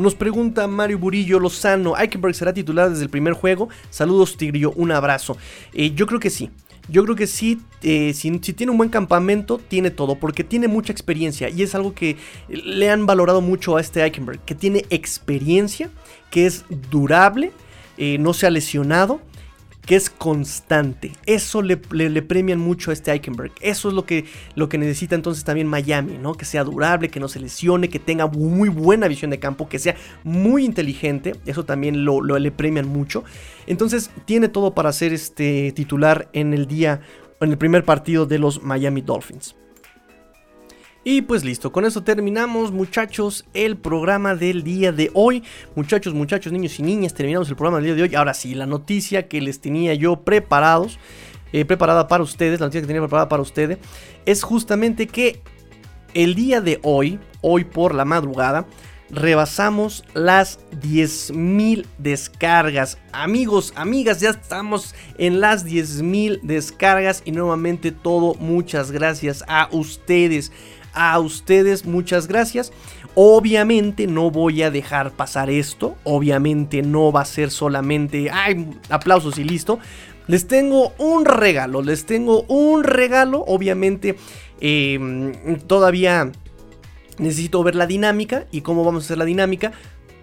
nos 0.00 0.14
pregunta 0.14 0.66
Mario 0.66 0.98
Burillo 0.98 1.38
Lozano. 1.38 1.96
Eichenberg 1.96 2.34
será 2.34 2.52
titular 2.52 2.90
desde 2.90 3.04
el 3.04 3.10
primer 3.10 3.34
juego. 3.34 3.68
Saludos, 3.90 4.36
Tigrillo. 4.36 4.72
Un 4.72 4.92
abrazo. 4.92 5.36
Eh, 5.72 5.92
yo 5.94 6.06
creo 6.06 6.20
que 6.20 6.30
sí. 6.30 6.50
Yo 6.88 7.04
creo 7.04 7.14
que 7.14 7.28
sí, 7.28 7.60
eh, 7.82 8.12
si, 8.14 8.30
tiene 8.38 8.72
un 8.72 8.78
buen 8.78 8.90
campamento, 8.90 9.58
tiene 9.58 9.90
todo, 9.92 10.16
porque 10.16 10.42
tiene 10.42 10.66
mucha 10.66 10.92
experiencia 10.92 11.48
y 11.48 11.62
es 11.62 11.76
algo 11.76 11.94
que 11.94 12.16
le 12.48 12.90
han 12.90 13.06
valorado 13.06 13.40
mucho 13.40 13.76
a 13.76 13.80
este 13.80 14.02
Eichenberg, 14.02 14.44
que 14.44 14.56
tiene 14.56 14.84
experiencia, 14.90 15.88
que 16.30 16.46
es 16.46 16.64
durable, 16.90 17.52
eh, 17.96 18.18
no 18.18 18.32
se 18.32 18.46
ha 18.48 18.50
lesionado 18.50 19.20
que 19.86 19.96
es 19.96 20.10
constante. 20.10 21.12
Eso 21.26 21.62
le, 21.62 21.76
premian 21.76 22.58
mucho 22.58 22.90
a 22.90 22.94
este 22.94 23.10
Eichenberg. 23.10 23.52
Eso 23.60 23.88
es 23.88 23.94
lo 23.94 24.04
que, 24.04 24.24
lo 24.54 24.68
que 24.68 24.78
necesita 24.78 25.14
entonces 25.14 25.44
también 25.44 25.66
Miami, 25.66 26.18
¿no? 26.18 26.34
Que 26.34 26.44
sea 26.44 26.64
durable, 26.64 27.08
que 27.08 27.20
no 27.20 27.28
se 27.28 27.40
lesione, 27.40 27.88
que 27.88 27.98
tenga 27.98 28.26
muy 28.26 28.68
buena 28.68 29.08
visión 29.08 29.30
de 29.30 29.38
campo, 29.38 29.68
que 29.68 29.78
sea 29.78 29.96
muy 30.22 30.64
inteligente. 30.64 31.34
Eso 31.46 31.64
también 31.64 32.04
lo, 32.04 32.20
le 32.20 32.52
premian 32.52 32.86
mucho. 32.86 33.24
Entonces 33.66 34.10
tiene 34.26 34.48
todo 34.48 34.74
para 34.74 34.92
ser 34.92 35.12
este 35.12 35.72
titular 35.72 36.28
en 36.32 36.54
el 36.54 36.66
día, 36.66 37.00
en 37.40 37.50
el 37.50 37.58
primer 37.58 37.84
partido 37.84 38.26
de 38.26 38.38
los 38.38 38.62
Miami 38.62 39.00
Dolphins. 39.00 39.56
Y 41.12 41.22
pues 41.22 41.42
listo, 41.42 41.72
con 41.72 41.84
eso 41.84 42.04
terminamos 42.04 42.70
muchachos 42.70 43.44
el 43.52 43.76
programa 43.76 44.36
del 44.36 44.62
día 44.62 44.92
de 44.92 45.10
hoy. 45.12 45.42
Muchachos, 45.74 46.14
muchachos, 46.14 46.52
niños 46.52 46.78
y 46.78 46.84
niñas, 46.84 47.14
terminamos 47.14 47.48
el 47.48 47.56
programa 47.56 47.78
del 47.78 47.86
día 47.86 47.94
de 47.96 48.02
hoy. 48.04 48.14
Ahora 48.14 48.32
sí, 48.32 48.54
la 48.54 48.64
noticia 48.64 49.26
que 49.26 49.40
les 49.40 49.60
tenía 49.60 49.92
yo 49.94 50.20
preparados, 50.20 51.00
eh, 51.52 51.64
preparada 51.64 52.06
para 52.06 52.22
ustedes, 52.22 52.60
la 52.60 52.66
noticia 52.66 52.82
que 52.82 52.86
tenía 52.86 53.02
preparada 53.02 53.28
para 53.28 53.42
ustedes, 53.42 53.78
es 54.24 54.44
justamente 54.44 55.08
que 55.08 55.42
el 56.14 56.36
día 56.36 56.60
de 56.60 56.78
hoy, 56.84 57.18
hoy 57.40 57.64
por 57.64 57.92
la 57.92 58.04
madrugada, 58.04 58.66
rebasamos 59.10 60.04
las 60.14 60.60
10.000 60.80 61.86
descargas. 61.98 62.98
Amigos, 63.10 63.72
amigas, 63.74 64.20
ya 64.20 64.30
estamos 64.30 64.94
en 65.18 65.40
las 65.40 65.66
10.000 65.66 66.40
descargas 66.42 67.22
y 67.24 67.32
nuevamente 67.32 67.90
todo 67.90 68.36
muchas 68.36 68.92
gracias 68.92 69.42
a 69.48 69.68
ustedes 69.72 70.52
a 70.94 71.18
ustedes 71.18 71.86
muchas 71.86 72.26
gracias. 72.26 72.72
Obviamente 73.14 74.06
no 74.06 74.30
voy 74.30 74.62
a 74.62 74.70
dejar 74.70 75.12
pasar 75.12 75.50
esto. 75.50 75.96
Obviamente 76.04 76.82
no 76.82 77.12
va 77.12 77.22
a 77.22 77.24
ser 77.24 77.50
solamente 77.50 78.30
ay, 78.30 78.68
aplausos 78.88 79.38
y 79.38 79.44
listo. 79.44 79.78
Les 80.26 80.46
tengo 80.46 80.92
un 80.98 81.24
regalo. 81.24 81.82
Les 81.82 82.06
tengo 82.06 82.42
un 82.42 82.84
regalo. 82.84 83.44
Obviamente 83.46 84.16
em, 84.60 85.58
todavía 85.66 86.30
necesito 87.18 87.62
ver 87.62 87.74
la 87.74 87.86
dinámica 87.86 88.46
y 88.50 88.60
cómo 88.60 88.84
vamos 88.84 89.04
a 89.04 89.06
hacer 89.06 89.18
la 89.18 89.24
dinámica. 89.24 89.72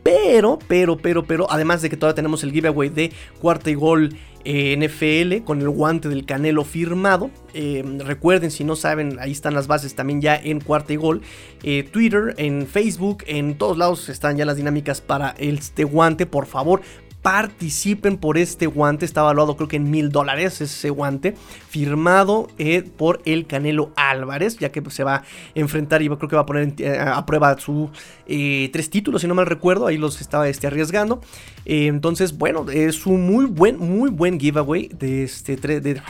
Pero, 0.04 0.58
pero, 0.70 0.96
pero, 0.96 1.26
pero, 1.26 1.52
además 1.52 1.82
de 1.82 1.90
que 1.90 1.98
todavía 1.98 2.16
tenemos 2.16 2.42
el 2.44 2.54
giveaway 2.54 2.88
de 2.88 3.12
cuarta 3.42 3.70
y 3.70 3.74
gol 3.74 4.16
eh, 4.46 4.76
NFL 4.78 5.44
con 5.44 5.62
el 5.62 5.70
guante 5.70 6.10
del 6.10 6.26
Canelo 6.26 6.64
firmado. 6.64 7.30
Eh, 7.54 7.84
recuerden, 8.00 8.52
si 8.52 8.64
no 8.64 8.76
saben, 8.76 9.18
ahí 9.20 9.32
están 9.32 9.54
las 9.54 9.68
bases 9.68 9.96
también 9.96 10.22
ya 10.22 10.36
en 10.36 10.60
cuarta 10.60 10.94
y 10.94 10.96
gol. 10.96 11.22
Eh, 11.64 11.84
Twitter, 11.84 12.34
en 12.38 12.68
Facebook, 12.68 13.24
en 13.28 13.58
todos 13.58 13.78
lados 13.78 14.10
están 14.10 14.38
ya 14.38 14.46
las 14.46 14.58
dinámicas 14.58 15.02
para 15.02 15.36
este 15.38 15.84
guante. 15.84 16.26
Por 16.26 16.46
favor, 16.46 16.82
participen 17.28 18.16
por 18.16 18.38
este 18.38 18.68
guante. 18.68 19.04
Está 19.04 19.20
evaluado 19.20 19.58
creo 19.58 19.68
que 19.68 19.76
en 19.76 19.92
mil 19.92 20.14
dólares 20.14 20.62
ese 20.62 20.90
guante. 20.90 21.36
Firmado 21.68 22.48
eh, 22.58 22.84
por 22.84 23.22
el 23.26 23.48
Canelo 23.48 23.92
Álvarez. 23.98 24.60
Ya 24.60 24.72
que 24.72 24.82
pues, 24.82 24.96
se 24.96 25.04
va 25.04 25.16
a 25.16 25.24
enfrentar 25.54 26.02
y 26.02 26.08
creo 26.08 26.30
que 26.30 26.38
va 26.38 26.44
a 26.44 26.46
poner 26.46 26.74
eh, 26.78 26.98
a 26.98 27.26
prueba 27.26 27.60
sus 27.60 27.90
eh, 28.28 28.70
tres 28.72 28.90
títulos, 28.90 29.24
si 29.24 29.28
no 29.28 29.36
mal 29.36 29.46
recuerdo. 29.46 29.88
Ahí 29.88 29.98
los 29.98 30.22
estaba 30.22 30.48
este, 30.48 30.68
arriesgando. 30.68 31.20
entonces, 31.66 32.38
bueno, 32.38 32.66
es 32.72 33.06
un 33.06 33.28
muy 33.28 33.44
buen, 33.44 33.78
muy 33.78 34.10
buen 34.10 34.40
giveaway 34.40 34.88
de 34.98 35.24
este... 35.24 35.58
De, 35.58 36.02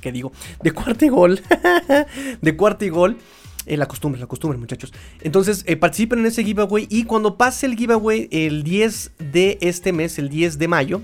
¿Qué 0.00 0.12
digo? 0.12 0.32
De 0.62 0.70
cuarto 0.70 1.04
y 1.04 1.08
gol. 1.10 1.42
de 2.40 2.56
cuarto 2.56 2.86
y 2.86 2.88
gol. 2.88 3.18
Eh, 3.66 3.76
la 3.76 3.86
costumbre, 3.86 4.20
la 4.20 4.26
costumbre, 4.26 4.58
muchachos. 4.58 4.92
Entonces, 5.20 5.64
eh, 5.66 5.76
participen 5.76 6.18
en 6.20 6.26
ese 6.26 6.44
giveaway. 6.44 6.86
Y 6.90 7.04
cuando 7.04 7.36
pase 7.36 7.66
el 7.66 7.76
giveaway 7.76 8.28
el 8.30 8.62
10 8.62 9.12
de 9.18 9.58
este 9.60 9.92
mes, 9.92 10.18
el 10.18 10.28
10 10.28 10.58
de 10.58 10.68
mayo, 10.68 11.02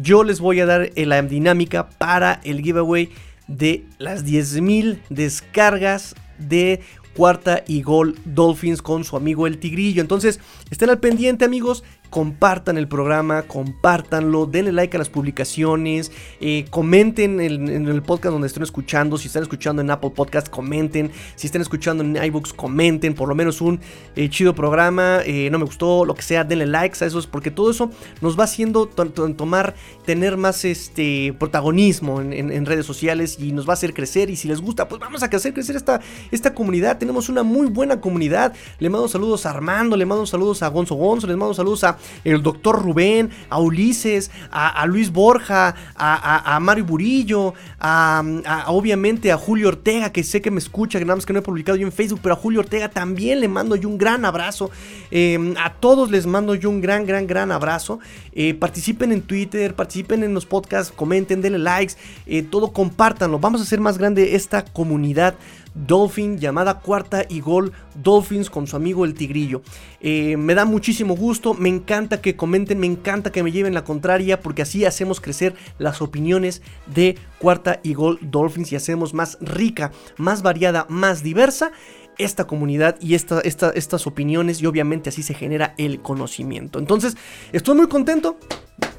yo 0.00 0.24
les 0.24 0.40
voy 0.40 0.60
a 0.60 0.66
dar 0.66 0.90
eh, 0.94 1.06
la 1.06 1.22
dinámica 1.22 1.88
para 1.88 2.40
el 2.44 2.60
giveaway 2.60 3.10
de 3.46 3.84
las 3.98 4.24
10.000 4.24 4.98
descargas 5.10 6.16
de 6.38 6.80
cuarta 7.16 7.64
y 7.66 7.82
gol 7.82 8.18
Dolphins 8.24 8.82
con 8.82 9.04
su 9.04 9.16
amigo 9.16 9.46
el 9.46 9.58
Tigrillo. 9.58 10.02
Entonces, 10.02 10.40
estén 10.70 10.90
al 10.90 10.98
pendiente, 10.98 11.44
amigos 11.44 11.82
compartan 12.10 12.78
el 12.78 12.88
programa, 12.88 13.42
compártanlo, 13.42 14.46
denle 14.46 14.72
like 14.72 14.96
a 14.96 14.98
las 14.98 15.08
publicaciones, 15.08 16.12
eh, 16.40 16.64
comenten 16.70 17.40
en, 17.40 17.88
el 17.88 18.02
podcast 18.02 18.32
donde 18.32 18.46
estén 18.46 18.62
escuchando, 18.62 19.18
si 19.18 19.28
están 19.28 19.42
escuchando 19.42 19.82
en 19.82 19.90
Apple 19.90 20.10
Podcast, 20.10 20.48
comenten, 20.48 21.10
si 21.34 21.46
están 21.46 21.62
escuchando 21.62 22.02
en 22.04 22.16
iBooks, 22.16 22.52
comenten, 22.52 23.14
por 23.14 23.28
lo 23.28 23.34
menos 23.34 23.60
un 23.60 23.80
eh, 24.14 24.28
chido 24.28 24.54
programa, 24.54 25.20
eh, 25.24 25.48
no 25.50 25.58
me 25.58 25.64
gustó, 25.64 26.04
lo 26.04 26.14
que 26.14 26.22
sea, 26.22 26.44
denle 26.44 26.66
likes 26.66 27.02
a 27.04 27.06
esos, 27.06 27.26
porque 27.26 27.50
todo 27.50 27.70
eso 27.70 27.90
nos 28.20 28.38
va 28.38 28.44
haciendo 28.44 28.86
tomar, 28.86 29.74
tener 30.04 30.36
más 30.36 30.64
este 30.64 31.34
protagonismo 31.38 32.20
en, 32.20 32.66
redes 32.66 32.86
sociales 32.86 33.36
y 33.38 33.52
nos 33.52 33.68
va 33.68 33.72
a 33.72 33.74
hacer 33.74 33.94
crecer, 33.94 34.30
y 34.30 34.36
si 34.36 34.48
les 34.48 34.60
gusta, 34.60 34.88
pues 34.88 35.00
vamos 35.00 35.22
a 35.22 35.26
hacer 35.26 35.52
crecer 35.52 35.76
esta, 35.76 36.00
esta 36.30 36.54
comunidad, 36.54 36.98
tenemos 36.98 37.28
una 37.28 37.42
muy 37.42 37.66
buena 37.66 38.00
comunidad, 38.00 38.54
le 38.78 38.90
mando 38.90 39.08
saludos 39.08 39.46
a 39.46 39.50
Armando, 39.50 39.96
le 39.96 40.06
mando 40.06 40.26
saludos 40.26 40.62
a 40.62 40.68
Gonzo 40.68 40.94
Gonzo, 40.94 41.26
les 41.26 41.36
mando 41.36 41.54
saludos 41.54 41.84
a 41.84 41.95
el 42.24 42.42
doctor 42.42 42.82
Rubén, 42.82 43.30
a 43.50 43.60
Ulises, 43.60 44.30
a, 44.50 44.84
Luis 44.86 45.10
Borja, 45.12 45.74
a, 45.94 46.58
Mario 46.60 46.84
Burillo, 46.84 47.54
a, 47.80 48.22
obviamente 48.68 49.32
a 49.32 49.36
Julio 49.36 49.68
Ortega, 49.68 50.12
que 50.12 50.22
sé 50.22 50.40
que 50.40 50.50
me 50.50 50.58
escucha, 50.58 50.98
que 50.98 51.04
nada 51.04 51.16
más 51.16 51.26
que 51.26 51.32
no 51.32 51.40
he 51.40 51.42
publicado 51.42 51.76
yo 51.76 51.86
en 51.86 51.92
Facebook, 51.92 52.20
pero 52.22 52.34
a 52.34 52.38
Julio 52.38 52.60
Ortega 52.60 52.88
también 52.88 53.40
le 53.40 53.48
mando 53.48 53.76
yo 53.76 53.88
un 53.88 53.98
gran 53.98 54.24
abrazo. 54.24 54.70
Em, 55.10 55.54
a 55.58 55.74
todos 55.74 56.10
les 56.10 56.26
mando 56.26 56.54
yo 56.54 56.70
un 56.70 56.80
gran, 56.80 57.06
gran, 57.06 57.26
gran 57.26 57.52
abrazo. 57.52 57.98
Eh, 58.32 58.54
participen 58.54 59.12
en 59.12 59.22
Twitter, 59.22 59.74
participen 59.74 60.22
en 60.22 60.34
los 60.34 60.46
podcasts, 60.46 60.92
comenten, 60.94 61.40
denle 61.40 61.58
likes, 61.58 61.94
eh, 62.26 62.42
todo 62.42 62.72
compártanlo. 62.72 63.38
Vamos 63.38 63.60
a 63.60 63.64
hacer 63.64 63.80
más 63.80 63.98
grande 63.98 64.36
esta 64.36 64.64
comunidad 64.64 65.34
Dolphin 65.76 66.38
llamada 66.38 66.80
Cuarta 66.80 67.24
y 67.28 67.40
Gol 67.40 67.72
Dolphins 68.02 68.50
con 68.50 68.66
su 68.66 68.76
amigo 68.76 69.04
el 69.04 69.14
Tigrillo. 69.14 69.62
Eh, 70.00 70.36
me 70.36 70.54
da 70.54 70.64
muchísimo 70.64 71.16
gusto, 71.16 71.54
me 71.54 71.68
encanta 71.68 72.20
que 72.20 72.36
comenten, 72.36 72.78
me 72.78 72.86
encanta 72.86 73.30
que 73.30 73.42
me 73.42 73.52
lleven 73.52 73.74
la 73.74 73.84
contraria 73.84 74.40
porque 74.40 74.62
así 74.62 74.84
hacemos 74.84 75.20
crecer 75.20 75.54
las 75.78 76.02
opiniones 76.02 76.62
de 76.86 77.16
Cuarta 77.38 77.80
y 77.82 77.94
Gol 77.94 78.18
Dolphins 78.22 78.72
y 78.72 78.76
hacemos 78.76 79.14
más 79.14 79.38
rica, 79.40 79.92
más 80.16 80.42
variada, 80.42 80.86
más 80.88 81.22
diversa 81.22 81.72
esta 82.18 82.46
comunidad 82.46 82.96
y 83.00 83.14
esta, 83.14 83.40
estas 83.40 84.06
opiniones 84.06 84.62
y 84.62 84.66
obviamente 84.66 85.10
así 85.10 85.22
se 85.22 85.34
genera 85.34 85.74
el 85.76 86.00
conocimiento. 86.00 86.78
Entonces, 86.78 87.16
estoy 87.52 87.76
muy 87.76 87.88
contento. 87.88 88.38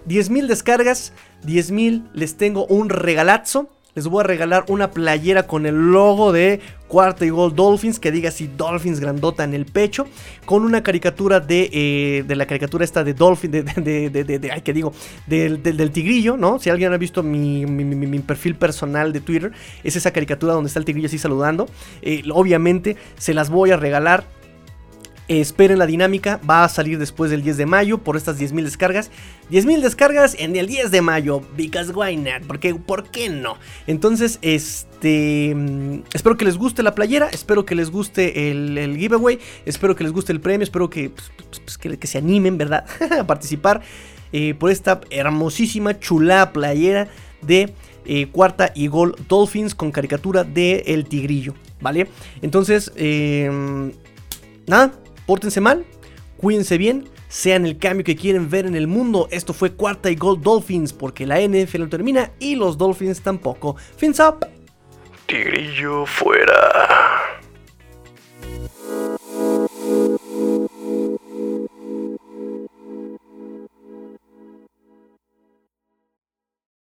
10.000 0.07 0.47
descargas, 0.47 1.13
10.000 1.43 2.09
les 2.13 2.37
tengo 2.37 2.65
un 2.67 2.89
regalazo 2.89 3.76
les 3.97 4.05
voy 4.05 4.23
a 4.23 4.27
regalar 4.27 4.65
una 4.67 4.91
playera 4.91 5.47
con 5.47 5.65
el 5.65 5.73
logo 5.91 6.31
de 6.31 6.59
Cuarta 6.87 7.25
y 7.25 7.31
Gol 7.31 7.55
Dolphins, 7.55 7.99
que 7.99 8.11
diga 8.11 8.29
así 8.29 8.45
Dolphins 8.45 8.99
grandota 8.99 9.43
en 9.43 9.55
el 9.55 9.65
pecho, 9.65 10.05
con 10.45 10.63
una 10.63 10.83
caricatura 10.83 11.39
de, 11.39 11.67
eh, 11.73 12.23
de 12.27 12.35
la 12.35 12.45
caricatura 12.45 12.85
esta 12.85 13.03
de 13.03 13.15
Dolphin, 13.15 13.49
de, 13.49 13.63
de, 13.63 14.09
de, 14.11 14.51
ay, 14.51 14.61
que 14.61 14.71
digo, 14.71 14.93
del, 15.25 15.63
del, 15.63 15.89
tigrillo, 15.89 16.37
¿no? 16.37 16.59
Si 16.59 16.69
alguien 16.69 16.93
ha 16.93 16.97
visto 16.97 17.23
mi, 17.23 17.65
mi, 17.65 17.83
mi, 17.83 18.19
perfil 18.19 18.53
personal 18.53 19.11
de 19.13 19.19
Twitter, 19.19 19.51
es 19.83 19.95
esa 19.95 20.11
caricatura 20.11 20.53
donde 20.53 20.67
está 20.67 20.77
el 20.77 20.85
tigrillo 20.85 21.07
así 21.07 21.17
saludando. 21.17 21.67
Eh, 22.03 22.21
obviamente 22.31 22.97
se 23.17 23.33
las 23.33 23.49
voy 23.49 23.71
a 23.71 23.77
regalar 23.77 24.25
Esperen 25.27 25.77
la 25.77 25.85
dinámica, 25.85 26.39
va 26.49 26.63
a 26.63 26.69
salir 26.69 26.97
después 26.97 27.29
del 27.29 27.41
10 27.41 27.57
de 27.57 27.65
mayo 27.65 27.97
por 27.97 28.15
estas 28.15 28.39
10.000 28.39 28.63
descargas. 28.63 29.11
10.000 29.51 29.81
descargas 29.81 30.35
en 30.39 30.55
el 30.55 30.67
10 30.67 30.89
de 30.89 31.01
mayo, 31.01 31.41
because 31.57 31.91
why 31.91 32.15
not? 32.15 32.47
Porque, 32.47 32.75
¿Por 32.75 33.09
qué 33.09 33.27
no? 33.27 33.57
Entonces, 33.87 34.39
este, 34.41 35.53
mm, 35.53 36.03
espero 36.13 36.37
que 36.37 36.45
les 36.45 36.57
guste 36.57 36.81
la 36.81 36.95
playera, 36.95 37.27
espero 37.27 37.65
que 37.65 37.75
les 37.75 37.89
guste 37.89 38.51
el, 38.51 38.95
giveaway, 38.97 39.39
espero 39.65 39.97
que 39.97 40.05
les 40.05 40.13
guste 40.13 40.31
el 40.31 40.39
premio, 40.39 40.63
espero 40.63 40.89
que, 40.89 41.09
pues, 41.09 41.29
pues, 41.35 41.77
pues, 41.77 41.97
que, 41.97 42.07
se 42.07 42.17
animen, 42.17 42.57
¿verdad? 42.57 42.85
a 43.19 43.27
participar 43.27 43.81
eh, 44.31 44.53
por 44.53 44.71
esta 44.71 45.01
hermosísima, 45.09 45.99
chula 45.99 46.53
playera 46.53 47.09
de 47.41 47.73
eh, 48.05 48.27
cuarta 48.27 48.71
y 48.73 48.87
gol 48.87 49.15
Dolphins 49.27 49.75
con 49.75 49.91
caricatura 49.91 50.45
de 50.45 50.83
El 50.87 51.05
Tigrillo, 51.05 51.53
¿vale? 51.81 52.07
Entonces, 52.41 52.93
eh, 52.95 53.91
nada, 54.65 54.93
Pórtense 55.27 55.61
mal, 55.61 55.85
cuídense 56.37 56.77
bien, 56.77 57.09
sean 57.27 57.65
el 57.65 57.77
cambio 57.77 58.05
que 58.05 58.15
quieren 58.15 58.49
ver 58.49 58.65
en 58.65 58.75
el 58.75 58.87
mundo. 58.87 59.27
Esto 59.29 59.53
fue 59.53 59.73
cuarta 59.73 60.09
y 60.09 60.15
gol 60.15 60.41
Dolphins 60.41 60.93
porque 60.93 61.27
la 61.27 61.39
NFL 61.41 61.81
no 61.81 61.89
termina 61.89 62.31
y 62.39 62.55
los 62.55 62.77
Dolphins 62.77 63.21
tampoco. 63.21 63.75
Fins 63.97 64.19
up. 64.21 64.47
Tigrillo 65.25 66.05
fuera. 66.05 67.36